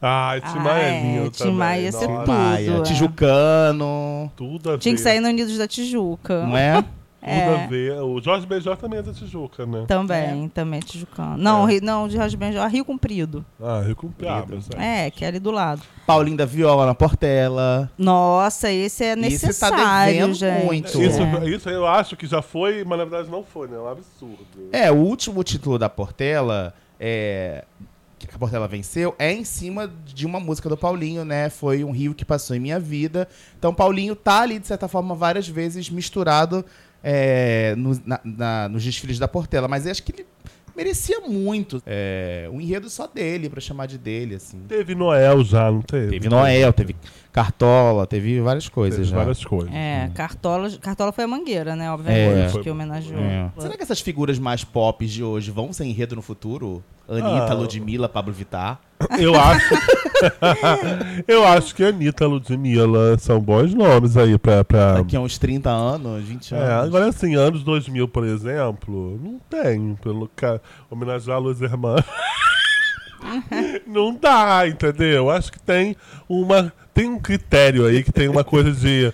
Ah, 0.00 0.34
Tim 0.52 0.58
Maia 0.58 0.82
é 0.82 1.02
lindo 1.02 1.30
Tim 1.30 1.38
também. 1.38 1.54
Maia 1.54 1.80
ia 1.80 1.92
ser 1.92 2.06
tudo. 2.06 2.26
Maia, 2.26 2.70
é. 2.70 2.82
Tijucano. 2.82 4.32
Tudo 4.36 4.72
a 4.72 4.78
Tinha 4.78 4.94
que 4.94 5.00
ver. 5.02 5.08
sair 5.08 5.20
no 5.20 5.28
Unidos 5.28 5.56
da 5.58 5.66
Tijuca. 5.66 6.46
Não 6.46 6.56
é? 6.56 6.84
Tudo 7.26 7.34
É. 7.60 7.64
a 7.64 7.66
ver. 7.66 7.92
O 8.02 8.20
Jorge 8.22 8.46
Benjor 8.46 8.76
também 8.76 9.00
é 9.00 9.02
da 9.02 9.12
Tijuca, 9.12 9.66
né? 9.66 9.84
Também, 9.88 10.48
também 10.48 10.80
Tijucano. 10.80 11.36
Não, 11.36 11.64
Rio- 11.64 11.80
não, 11.82 12.06
de 12.06 12.14
Jorge 12.16 12.36
Benjor, 12.36 12.66
Rio 12.68 12.84
Comprido. 12.84 13.44
Ah, 13.60 13.82
Rio 13.84 13.96
Comprido. 13.96 14.58
É, 14.76 15.10
que 15.10 15.24
é 15.24 15.28
ali 15.28 15.38
do 15.40 15.50
lado. 15.50 15.82
Paulinho 16.06 16.36
da 16.36 16.46
Viola 16.46 16.86
na 16.86 16.94
Portela. 16.94 17.90
Nossa, 17.98 18.70
esse 18.70 19.02
é 19.04 19.12
Esse 19.12 19.16
tá 19.16 19.20
necessário, 19.20 20.12
devendo 20.14 20.34
gente. 20.34 20.64
muito. 20.64 21.02
Isso, 21.02 21.20
É. 21.22 21.48
isso 21.48 21.68
eu 21.68 21.86
acho 21.86 22.16
que 22.16 22.26
já 22.26 22.40
foi, 22.40 22.84
mas 22.84 22.98
na 22.98 23.04
verdade 23.04 23.30
não 23.30 23.42
foi, 23.42 23.66
né? 23.68 23.76
É 23.76 23.80
um 23.80 23.88
absurdo. 23.88 24.46
É, 24.72 24.90
o 24.92 24.96
último 24.96 25.42
título 25.42 25.78
da 25.78 25.88
Portela, 25.88 26.72
é, 27.00 27.64
que 28.18 28.26
a 28.34 28.38
Portela 28.38 28.66
venceu, 28.66 29.14
é 29.18 29.32
em 29.32 29.44
cima 29.44 29.90
de 30.06 30.24
uma 30.24 30.40
música 30.40 30.68
do 30.68 30.76
Paulinho, 30.76 31.24
né? 31.24 31.50
Foi 31.50 31.84
um 31.84 31.90
rio 31.90 32.14
que 32.14 32.24
passou 32.24 32.56
em 32.56 32.60
minha 32.60 32.78
vida. 32.80 33.28
Então, 33.58 33.74
Paulinho 33.74 34.16
tá 34.16 34.40
ali, 34.40 34.58
de 34.58 34.66
certa 34.66 34.88
forma, 34.88 35.14
várias 35.14 35.46
vezes 35.48 35.90
misturado 35.90 36.64
é, 37.08 37.74
no- 37.76 38.00
na- 38.04 38.20
na- 38.24 38.68
nos 38.68 38.82
desfiles 38.82 39.16
da 39.16 39.28
Portela. 39.28 39.68
Mas 39.68 39.86
eu 39.86 39.92
acho 39.92 40.02
que 40.02 40.10
ele 40.10 40.26
merecia 40.76 41.20
muito 41.20 41.80
é, 41.86 42.48
um 42.52 42.60
enredo 42.60 42.90
só 42.90 43.06
dele, 43.06 43.48
pra 43.48 43.60
chamar 43.60 43.86
de 43.86 43.96
dele, 43.96 44.34
assim. 44.34 44.58
Teve 44.66 44.96
Noel 44.96 45.44
já, 45.44 45.70
não 45.70 45.82
teve? 45.82 46.10
Teve 46.10 46.28
Noel, 46.28 46.72
teve 46.72 46.96
Cartola, 47.36 48.06
teve 48.06 48.40
várias 48.40 48.66
coisas 48.66 48.98
Teve 49.00 49.10
já. 49.10 49.16
várias 49.18 49.44
coisas. 49.44 49.70
É, 49.70 50.10
Cartola, 50.14 50.70
Cartola 50.80 51.12
foi 51.12 51.24
a 51.24 51.26
Mangueira, 51.28 51.76
né? 51.76 51.90
Obviamente, 51.92 52.56
É. 52.58 52.62
que 52.62 52.70
homenageou. 52.70 53.20
É. 53.20 53.50
Será 53.58 53.76
que 53.76 53.82
essas 53.82 54.00
figuras 54.00 54.38
mais 54.38 54.64
pop 54.64 55.04
de 55.06 55.22
hoje 55.22 55.50
vão 55.50 55.70
ser 55.70 55.84
enredo 55.84 56.16
no 56.16 56.22
futuro? 56.22 56.82
Anitta, 57.06 57.52
Ah. 57.52 57.54
Ludmilla, 57.54 58.08
Pablo 58.08 58.32
Vittar? 58.32 58.80
Eu 59.18 59.34
acho. 59.38 59.74
eu 61.28 61.46
acho 61.46 61.74
que 61.74 61.84
Anitta 61.84 62.26
Ludmilla 62.26 63.18
são 63.18 63.38
bons 63.38 63.74
nomes 63.74 64.16
aí 64.16 64.38
pra. 64.38 64.64
pra... 64.64 64.94
Daqui 64.94 65.14
a 65.14 65.20
uns 65.20 65.36
30 65.38 65.68
anos, 65.70 66.24
20 66.24 66.54
anos. 66.54 66.68
É, 66.68 66.72
agora 66.72 67.06
assim, 67.08 67.34
anos 67.36 67.62
2000, 67.62 68.08
por 68.08 68.24
exemplo, 68.24 69.20
não 69.22 69.38
tem. 69.50 69.94
Pelo 69.96 70.26
ca... 70.34 70.58
homenagear 70.90 71.36
a 71.36 71.40
Luz 71.40 71.60
Irmã. 71.60 71.96
não 73.86 74.14
dá, 74.14 74.66
entendeu? 74.68 75.30
Acho 75.30 75.52
que 75.52 75.58
tem 75.60 75.96
uma. 76.28 76.72
Tem 76.94 77.08
um 77.08 77.18
critério 77.18 77.84
aí 77.86 78.02
que 78.02 78.12
tem 78.12 78.28
uma 78.28 78.44
coisa 78.44 78.72
de. 78.72 79.12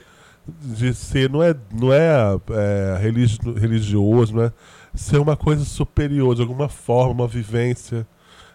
De 0.61 0.93
ser, 0.93 1.31
não 1.31 1.41
é, 1.41 1.55
não 1.73 1.93
é, 1.93 2.11
é, 2.51 2.99
religi- 3.01 3.39
religioso, 3.57 4.35
não 4.35 4.43
é 4.43 4.53
ser 4.93 5.19
uma 5.19 5.37
coisa 5.37 5.65
superior, 5.65 6.35
de 6.35 6.43
alguma 6.43 6.69
forma, 6.69 7.13
uma 7.23 7.29
vivência. 7.29 8.05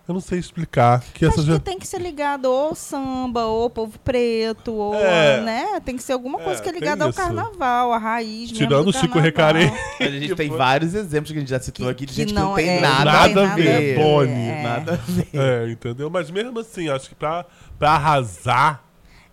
Eu 0.07 0.13
não 0.13 0.21
sei 0.21 0.39
explicar. 0.39 1.03
Que 1.13 1.25
essa 1.25 1.41
Acho 1.41 1.47
já- 1.51 1.53
que 1.59 1.65
tem 1.65 1.77
que 1.77 1.85
ser 1.85 1.99
ligado 1.99 2.45
ou 2.45 2.69
ao 2.69 2.75
samba, 2.75 3.45
ou 3.45 3.63
ao 3.63 3.69
povo 3.69 3.99
preto, 3.99 4.73
ou 4.73 4.95
É. 4.95 5.41
né? 5.41 5.81
Tem 5.83 5.97
que 5.97 6.03
ser 6.03 6.13
alguma 6.13 6.39
coisa 6.39 6.61
É, 6.61 6.63
que 6.63 6.69
é 6.69 6.71
ligada 6.71 7.03
ao 7.03 7.11
carnaval, 7.11 7.91
a 7.91 7.97
raiz 7.97 8.51
mesmo 8.51 8.57
Tirando 8.57 8.85
do 8.85 8.89
o 8.91 8.93
Chico. 8.93 9.19
Recarei. 9.19 9.69
A 9.99 10.03
gente 10.05 10.33
tem 10.35 10.49
vários 10.49 10.93
exemplos 10.95 11.31
que 11.31 11.37
a 11.37 11.41
gente 11.41 11.49
já 11.49 11.59
citou 11.59 11.89
aqui 11.89 12.05
de 12.05 12.13
que 12.13 12.17
gente 12.21 12.29
que 12.29 12.33
não 12.33 12.49
não 12.51 12.55
tem 12.55 12.69
é, 12.69 12.79
nada, 12.79 13.03
nada 13.03 13.51
a 13.51 13.55
ver. 13.55 13.63
ver, 13.63 13.95
Boni. 13.99 14.31
É. 14.31 14.63
Nada 14.63 14.93
a 14.93 14.95
ver. 14.95 15.27
É, 15.33 15.69
entendeu? 15.71 16.09
Mas 16.09 16.31
mesmo 16.31 16.57
assim, 16.57 16.87
acho 16.87 17.09
que 17.09 17.15
pra, 17.15 17.45
pra 17.77 17.91
arrasar. 17.91 18.83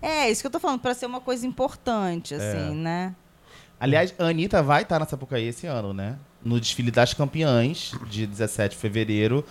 É, 0.03 0.29
isso 0.29 0.41
que 0.43 0.47
eu 0.49 0.51
tô 0.51 0.59
falando, 0.59 0.81
pra 0.81 0.93
ser 0.93 1.07
uma 1.07 1.21
coisa 1.21 1.47
importante, 1.47 2.35
assim, 2.35 2.71
É. 2.73 2.75
né? 2.75 3.15
Aliás, 3.79 4.13
a 4.19 4.25
Anitta 4.25 4.63
vai 4.63 4.83
estar 4.83 4.99
na 4.99 5.07
Sapucaí 5.07 5.47
esse 5.47 5.67
ano, 5.67 5.93
né? 5.95 6.17
No 6.45 6.59
desfile 6.61 6.91
das 6.91 7.15
campeãs, 7.15 7.93
de 8.11 8.27
17 8.27 8.75
de 8.75 8.81
fevereiro, 8.81 9.45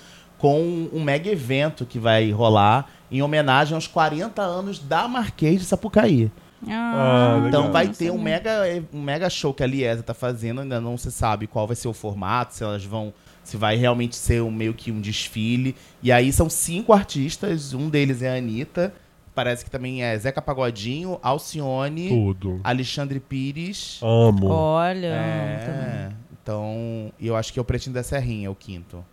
com 0.43 0.89
um 0.91 1.01
mega 1.01 1.31
evento 1.31 1.85
que 1.85 1.97
vai 1.97 2.29
rolar 2.29 2.89
em 3.09 3.21
homenagem 3.21 3.75
aos 3.75 3.87
40 3.87 4.41
anos 4.41 4.77
da 4.77 5.07
Marquês 5.07 5.61
de 5.61 5.65
Sapucaí. 5.65 6.29
Ah, 6.67 7.45
então 7.47 7.61
legal. 7.61 7.71
vai 7.71 7.87
ter 7.87 8.11
um 8.11 8.21
mega, 8.21 8.61
um 8.93 9.01
mega 9.01 9.29
show 9.29 9.53
que 9.53 9.63
a 9.63 9.65
Liesa 9.65 10.03
tá 10.03 10.13
fazendo, 10.13 10.59
ainda 10.59 10.81
não 10.81 10.97
se 10.97 11.13
sabe 11.13 11.47
qual 11.47 11.65
vai 11.65 11.77
ser 11.77 11.87
o 11.87 11.93
formato, 11.93 12.55
se 12.55 12.61
elas 12.61 12.83
vão. 12.83 13.13
Se 13.41 13.55
vai 13.55 13.77
realmente 13.77 14.17
ser 14.17 14.41
um, 14.41 14.51
meio 14.51 14.73
que 14.73 14.91
um 14.91 14.99
desfile. 14.99 15.77
E 16.01 16.11
aí 16.11 16.33
são 16.33 16.49
cinco 16.49 16.91
artistas, 16.91 17.73
um 17.73 17.89
deles 17.89 18.21
é 18.21 18.29
a 18.29 18.35
Anitta. 18.35 18.93
Parece 19.33 19.63
que 19.63 19.71
também 19.71 20.03
é 20.03 20.17
Zeca 20.17 20.41
Pagodinho, 20.41 21.19
Alcione, 21.23 22.09
Tudo. 22.09 22.59
Alexandre 22.65 23.21
Pires. 23.21 24.01
Amo. 24.03 24.47
Olha. 24.47 25.07
É, 25.07 26.11
então, 26.41 27.13
e 27.17 27.27
eu 27.27 27.35
acho 27.37 27.53
que 27.53 27.59
é 27.59 27.61
o 27.61 27.65
Pretinho 27.65 27.93
da 27.93 28.03
Serrinha, 28.03 28.51
o 28.51 28.55
quinto. 28.55 29.05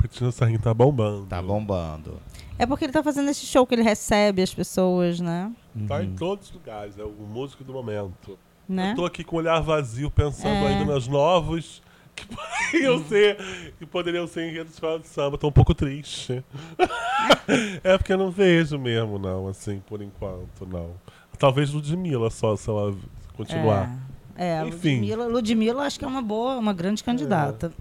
Pretinho 0.00 0.32
Sarrinho 0.32 0.58
tá 0.58 0.72
bombando. 0.72 1.26
Tá 1.26 1.42
bombando. 1.42 2.18
É 2.58 2.66
porque 2.66 2.84
ele 2.84 2.92
tá 2.92 3.02
fazendo 3.02 3.28
esse 3.30 3.44
show 3.44 3.66
que 3.66 3.74
ele 3.74 3.82
recebe 3.82 4.42
as 4.42 4.52
pessoas, 4.52 5.20
né? 5.20 5.52
Tá 5.86 6.02
em 6.02 6.14
todos 6.14 6.48
os 6.48 6.54
lugares, 6.54 6.98
é 6.98 7.04
o 7.04 7.10
músico 7.10 7.62
do 7.62 7.72
momento. 7.72 8.38
Né? 8.68 8.92
Eu 8.92 8.96
tô 8.96 9.04
aqui 9.04 9.22
com 9.24 9.36
o 9.36 9.38
olhar 9.38 9.60
vazio, 9.60 10.10
pensando 10.10 10.66
É. 10.66 10.68
ainda 10.68 10.94
nos 10.94 11.06
novos 11.06 11.82
que 12.14 12.26
poderiam 12.72 13.04
ser, 13.04 13.72
que 13.78 13.86
poderiam 13.86 14.26
ser 14.26 14.48
enredos 14.48 14.74
de 14.74 15.08
samba. 15.08 15.36
Tô 15.36 15.48
um 15.48 15.52
pouco 15.52 15.74
triste. 15.74 16.42
é 17.84 17.96
porque 17.98 18.12
eu 18.12 18.18
não 18.18 18.30
vejo 18.30 18.78
mesmo, 18.78 19.18
não, 19.18 19.48
assim, 19.48 19.82
por 19.86 20.00
enquanto, 20.00 20.66
não. 20.66 20.90
Talvez 21.38 21.70
Ludmilla 21.72 22.30
só, 22.30 22.56
se 22.56 22.68
ela 22.68 22.94
continuar. 23.36 23.90
É, 24.36 24.62
Enfim. 24.66 24.96
Ludmilla, 25.00 25.26
Ludmilla 25.26 25.82
acho 25.84 25.98
que 25.98 26.04
é 26.04 26.08
uma 26.08 26.22
boa, 26.22 26.56
uma 26.56 26.72
grande 26.72 27.02
candidata. 27.04 27.72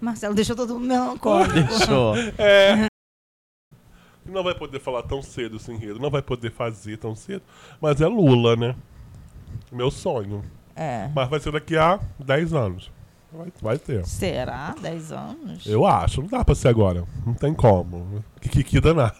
Marcelo 0.00 0.34
deixou 0.34 0.54
todo 0.56 0.74
mundo 0.74 0.86
melancólico. 0.86 1.56
É. 2.38 2.86
Não 4.24 4.42
vai 4.42 4.54
poder 4.54 4.80
falar 4.80 5.02
tão 5.04 5.22
cedo 5.22 5.56
esse 5.56 5.70
enredo, 5.72 6.00
não 6.00 6.10
vai 6.10 6.20
poder 6.20 6.50
fazer 6.50 6.96
tão 6.96 7.14
cedo. 7.14 7.42
Mas 7.80 8.00
é 8.00 8.06
Lula, 8.08 8.56
né? 8.56 8.74
Meu 9.70 9.90
sonho. 9.90 10.42
É. 10.74 11.08
Mas 11.14 11.28
vai 11.28 11.38
ser 11.40 11.52
daqui 11.52 11.76
a 11.76 12.00
10 12.18 12.52
anos. 12.52 12.90
Vai, 13.32 13.52
vai 13.62 13.78
ter. 13.78 14.04
Será? 14.04 14.74
10 14.80 15.12
anos? 15.12 15.66
Eu 15.66 15.86
acho, 15.86 16.20
não 16.22 16.28
dá 16.28 16.44
pra 16.44 16.54
ser 16.54 16.68
agora. 16.68 17.04
Não 17.24 17.34
tem 17.34 17.54
como. 17.54 18.24
Que 18.40 18.64
que 18.64 18.80
danado. 18.80 19.14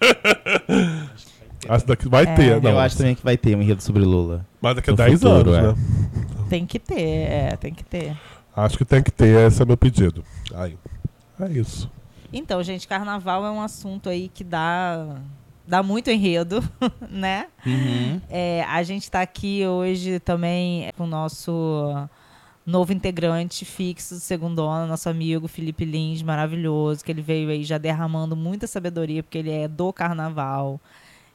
Acho 1.68 1.84
que 1.96 2.08
vai 2.08 2.24
É. 2.24 2.34
ter, 2.34 2.62
não. 2.62 2.70
Eu 2.70 2.78
acho 2.78 2.96
também 2.96 3.14
que 3.14 3.22
vai 3.22 3.36
ter 3.36 3.54
um 3.54 3.60
enredo 3.60 3.82
sobre 3.82 4.02
Lula. 4.02 4.46
Mas 4.62 4.76
daqui 4.76 4.88
a 4.90 4.92
No 4.92 4.96
10 4.96 5.12
futuro, 5.20 5.50
anos, 5.52 5.56
é. 5.56 5.62
né? 5.62 6.46
Tem 6.48 6.64
que 6.66 6.78
ter, 6.78 6.98
é, 7.00 7.56
tem 7.56 7.72
que 7.74 7.84
ter. 7.84 8.16
Acho 8.64 8.78
que 8.78 8.84
tem 8.84 9.02
que 9.02 9.10
ter, 9.10 9.46
esse 9.46 9.62
é 9.62 9.64
meu 9.64 9.76
pedido. 9.76 10.24
Aí. 10.54 10.76
É 11.40 11.50
isso. 11.50 11.90
Então, 12.32 12.62
gente, 12.62 12.86
carnaval 12.86 13.44
é 13.44 13.50
um 13.50 13.60
assunto 13.60 14.08
aí 14.08 14.28
que 14.28 14.44
dá, 14.44 15.16
dá 15.66 15.82
muito 15.82 16.10
enredo, 16.10 16.62
né? 17.10 17.48
Uhum. 17.66 18.20
É, 18.28 18.64
a 18.68 18.82
gente 18.82 19.04
está 19.04 19.20
aqui 19.22 19.66
hoje 19.66 20.20
também 20.20 20.90
com 20.96 21.04
o 21.04 21.06
nosso 21.06 22.08
novo 22.64 22.92
integrante 22.92 23.64
fixo 23.64 24.14
do 24.14 24.20
segundo 24.20 24.62
ano, 24.64 24.86
nosso 24.86 25.08
amigo 25.08 25.48
Felipe 25.48 25.84
Lins, 25.84 26.22
maravilhoso, 26.22 27.04
que 27.04 27.10
ele 27.10 27.22
veio 27.22 27.50
aí 27.50 27.64
já 27.64 27.78
derramando 27.78 28.36
muita 28.36 28.66
sabedoria, 28.66 29.22
porque 29.22 29.38
ele 29.38 29.50
é 29.50 29.66
do 29.66 29.92
carnaval. 29.92 30.80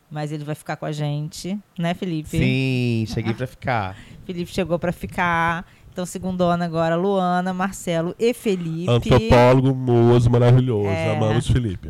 Mas 0.09 0.31
ele 0.31 0.43
vai 0.43 0.53
ficar 0.55 0.77
com 0.77 0.85
a 0.85 0.91
gente, 0.91 1.59
né, 1.77 1.93
Felipe? 1.95 2.29
Sim, 2.29 3.05
cheguei 3.07 3.33
pra 3.33 3.47
ficar. 3.47 3.97
Felipe 4.23 4.51
chegou 4.51 4.77
para 4.77 4.91
ficar. 4.91 5.65
Então, 5.95 6.05
segundo 6.05 6.43
ano 6.43 6.61
agora, 6.61 6.97
Luana, 6.97 7.53
Marcelo 7.53 8.13
e 8.19 8.33
Felipe. 8.33 8.91
Antropólogo, 8.91 9.73
moço, 9.73 10.29
maravilhoso. 10.29 10.89
É. 10.89 11.15
Amamos 11.15 11.47
Felipe. 11.47 11.89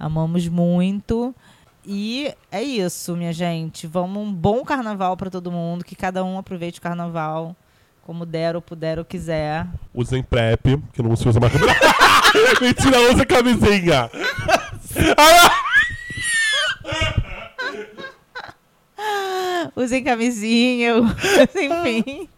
Amamos 0.00 0.48
muito. 0.48 1.32
E 1.86 2.34
é 2.50 2.60
isso, 2.60 3.14
minha 3.14 3.32
gente. 3.32 3.86
Vamos 3.86 4.20
um 4.20 4.32
bom 4.32 4.64
carnaval 4.64 5.16
para 5.16 5.30
todo 5.30 5.52
mundo, 5.52 5.84
que 5.84 5.94
cada 5.94 6.24
um 6.24 6.36
aproveite 6.36 6.80
o 6.80 6.82
carnaval 6.82 7.54
como 8.02 8.26
der 8.26 8.56
ou 8.56 8.62
puder 8.62 8.98
ou 8.98 9.04
quiser. 9.04 9.64
Usem 9.94 10.24
PrEP, 10.24 10.82
que 10.92 11.00
não 11.00 11.14
se 11.14 11.28
usa 11.28 11.38
mais. 11.38 11.52
Mentira, 12.60 13.12
usa 13.12 13.24
camisinha. 13.24 14.10
Usem 19.76 20.02
camisinha, 20.02 20.94
enfim. 21.54 22.28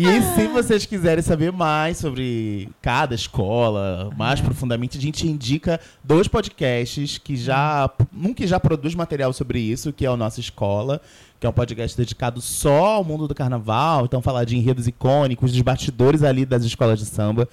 E 0.00 0.22
se 0.22 0.46
vocês 0.46 0.86
quiserem 0.86 1.24
saber 1.24 1.50
mais 1.50 1.96
sobre 1.96 2.68
cada 2.80 3.16
escola, 3.16 4.12
mais 4.16 4.40
profundamente, 4.40 4.96
a 4.96 5.00
gente 5.00 5.26
indica 5.26 5.80
dois 6.04 6.28
podcasts 6.28 7.18
que 7.18 7.36
já. 7.36 7.90
Um 8.14 8.32
que 8.32 8.46
já 8.46 8.60
produz 8.60 8.94
material 8.94 9.32
sobre 9.32 9.58
isso, 9.58 9.92
que 9.92 10.06
é 10.06 10.10
o 10.10 10.16
Nossa 10.16 10.38
Escola, 10.38 11.00
que 11.40 11.44
é 11.48 11.50
um 11.50 11.52
podcast 11.52 11.96
dedicado 11.96 12.40
só 12.40 12.86
ao 12.86 13.02
mundo 13.02 13.26
do 13.26 13.34
carnaval, 13.34 14.04
então 14.04 14.22
falar 14.22 14.44
de 14.44 14.56
enredos 14.56 14.86
icônicos, 14.86 15.50
dos 15.50 15.62
bastidores 15.62 16.22
ali 16.22 16.46
das 16.46 16.62
escolas 16.62 17.00
de 17.00 17.04
samba. 17.04 17.48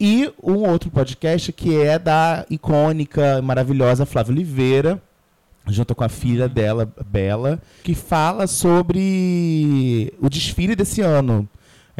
E 0.00 0.32
um 0.42 0.66
outro 0.66 0.90
podcast 0.90 1.52
que 1.52 1.76
é 1.76 1.98
da 1.98 2.46
icônica, 2.48 3.42
maravilhosa 3.42 4.06
Flávia 4.06 4.32
Oliveira, 4.32 5.02
junto 5.66 5.94
com 5.94 6.02
a 6.02 6.08
filha 6.08 6.48
dela, 6.48 6.90
Bela, 7.06 7.60
que 7.84 7.94
fala 7.94 8.46
sobre 8.46 10.14
o 10.18 10.30
desfile 10.30 10.74
desse 10.74 11.02
ano. 11.02 11.46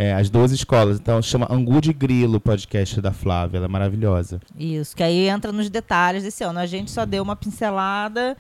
É, 0.03 0.15
as 0.15 0.31
duas 0.31 0.51
escolas. 0.51 0.99
Então 0.99 1.21
chama 1.21 1.47
Angu 1.51 1.79
de 1.79 1.93
Grilo 1.93 2.41
podcast 2.41 2.99
da 3.03 3.13
Flávia. 3.13 3.59
Ela 3.59 3.67
é 3.67 3.69
maravilhosa. 3.69 4.41
Isso, 4.59 4.97
que 4.97 5.03
aí 5.03 5.29
entra 5.29 5.53
nos 5.53 5.69
detalhes 5.69 6.23
desse 6.23 6.43
ano. 6.43 6.59
A 6.59 6.65
gente 6.65 6.91
só 6.91 7.05
deu 7.05 7.23
uma 7.23 7.37
pincelada 7.37 8.35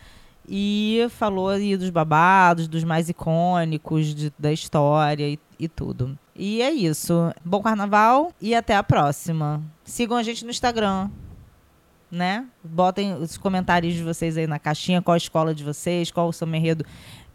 e 0.49 1.07
falou 1.11 1.51
aí 1.51 1.77
dos 1.77 1.91
babados, 1.91 2.67
dos 2.67 2.83
mais 2.83 3.11
icônicos 3.11 4.15
de- 4.15 4.33
da 4.39 4.51
história 4.51 5.29
e, 5.29 5.39
e 5.59 5.69
tudo. 5.69 6.19
E 6.35 6.63
é 6.63 6.71
isso. 6.73 7.31
Bom 7.45 7.61
carnaval 7.61 8.33
e 8.41 8.55
até 8.55 8.75
a 8.75 8.83
próxima. 8.83 9.63
Sigam 9.85 10.17
a 10.17 10.23
gente 10.23 10.47
no 10.47 10.51
Instagram. 10.51 11.11
Né? 12.11 12.47
Botem 12.65 13.13
os 13.15 13.37
comentários 13.37 13.93
de 13.93 14.03
vocês 14.03 14.39
aí 14.39 14.47
na 14.47 14.59
caixinha, 14.59 15.03
qual 15.03 15.13
a 15.13 15.19
escola 15.19 15.55
de 15.55 15.63
vocês, 15.63 16.11
qual 16.11 16.27
o 16.29 16.33
seu 16.33 16.49
enredo 16.55 16.87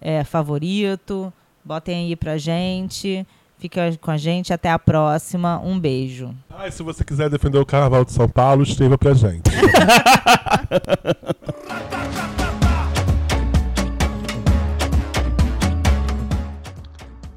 é, 0.02 0.24
favorito. 0.24 1.32
Botem 1.64 2.08
aí 2.08 2.16
pra 2.16 2.38
gente. 2.40 3.24
Fica 3.58 3.97
com 4.01 4.12
a 4.12 4.18
gente. 4.18 4.53
Até 4.53 4.70
a 4.70 4.78
próxima. 4.78 5.60
Um 5.60 5.80
beijo. 5.80 6.36
Ah, 6.49 6.68
e 6.68 6.72
se 6.72 6.84
você 6.84 7.03
quiser 7.03 7.30
defender 7.30 7.58
o 7.58 7.66
Carnaval 7.66 8.06
de 8.06 8.12
São 8.12 8.28
Paulo, 8.30 8.64
escreva 8.64 8.97
pra 8.97 9.14
gente. 9.14 9.49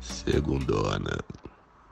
Segundona. 0.00 1.18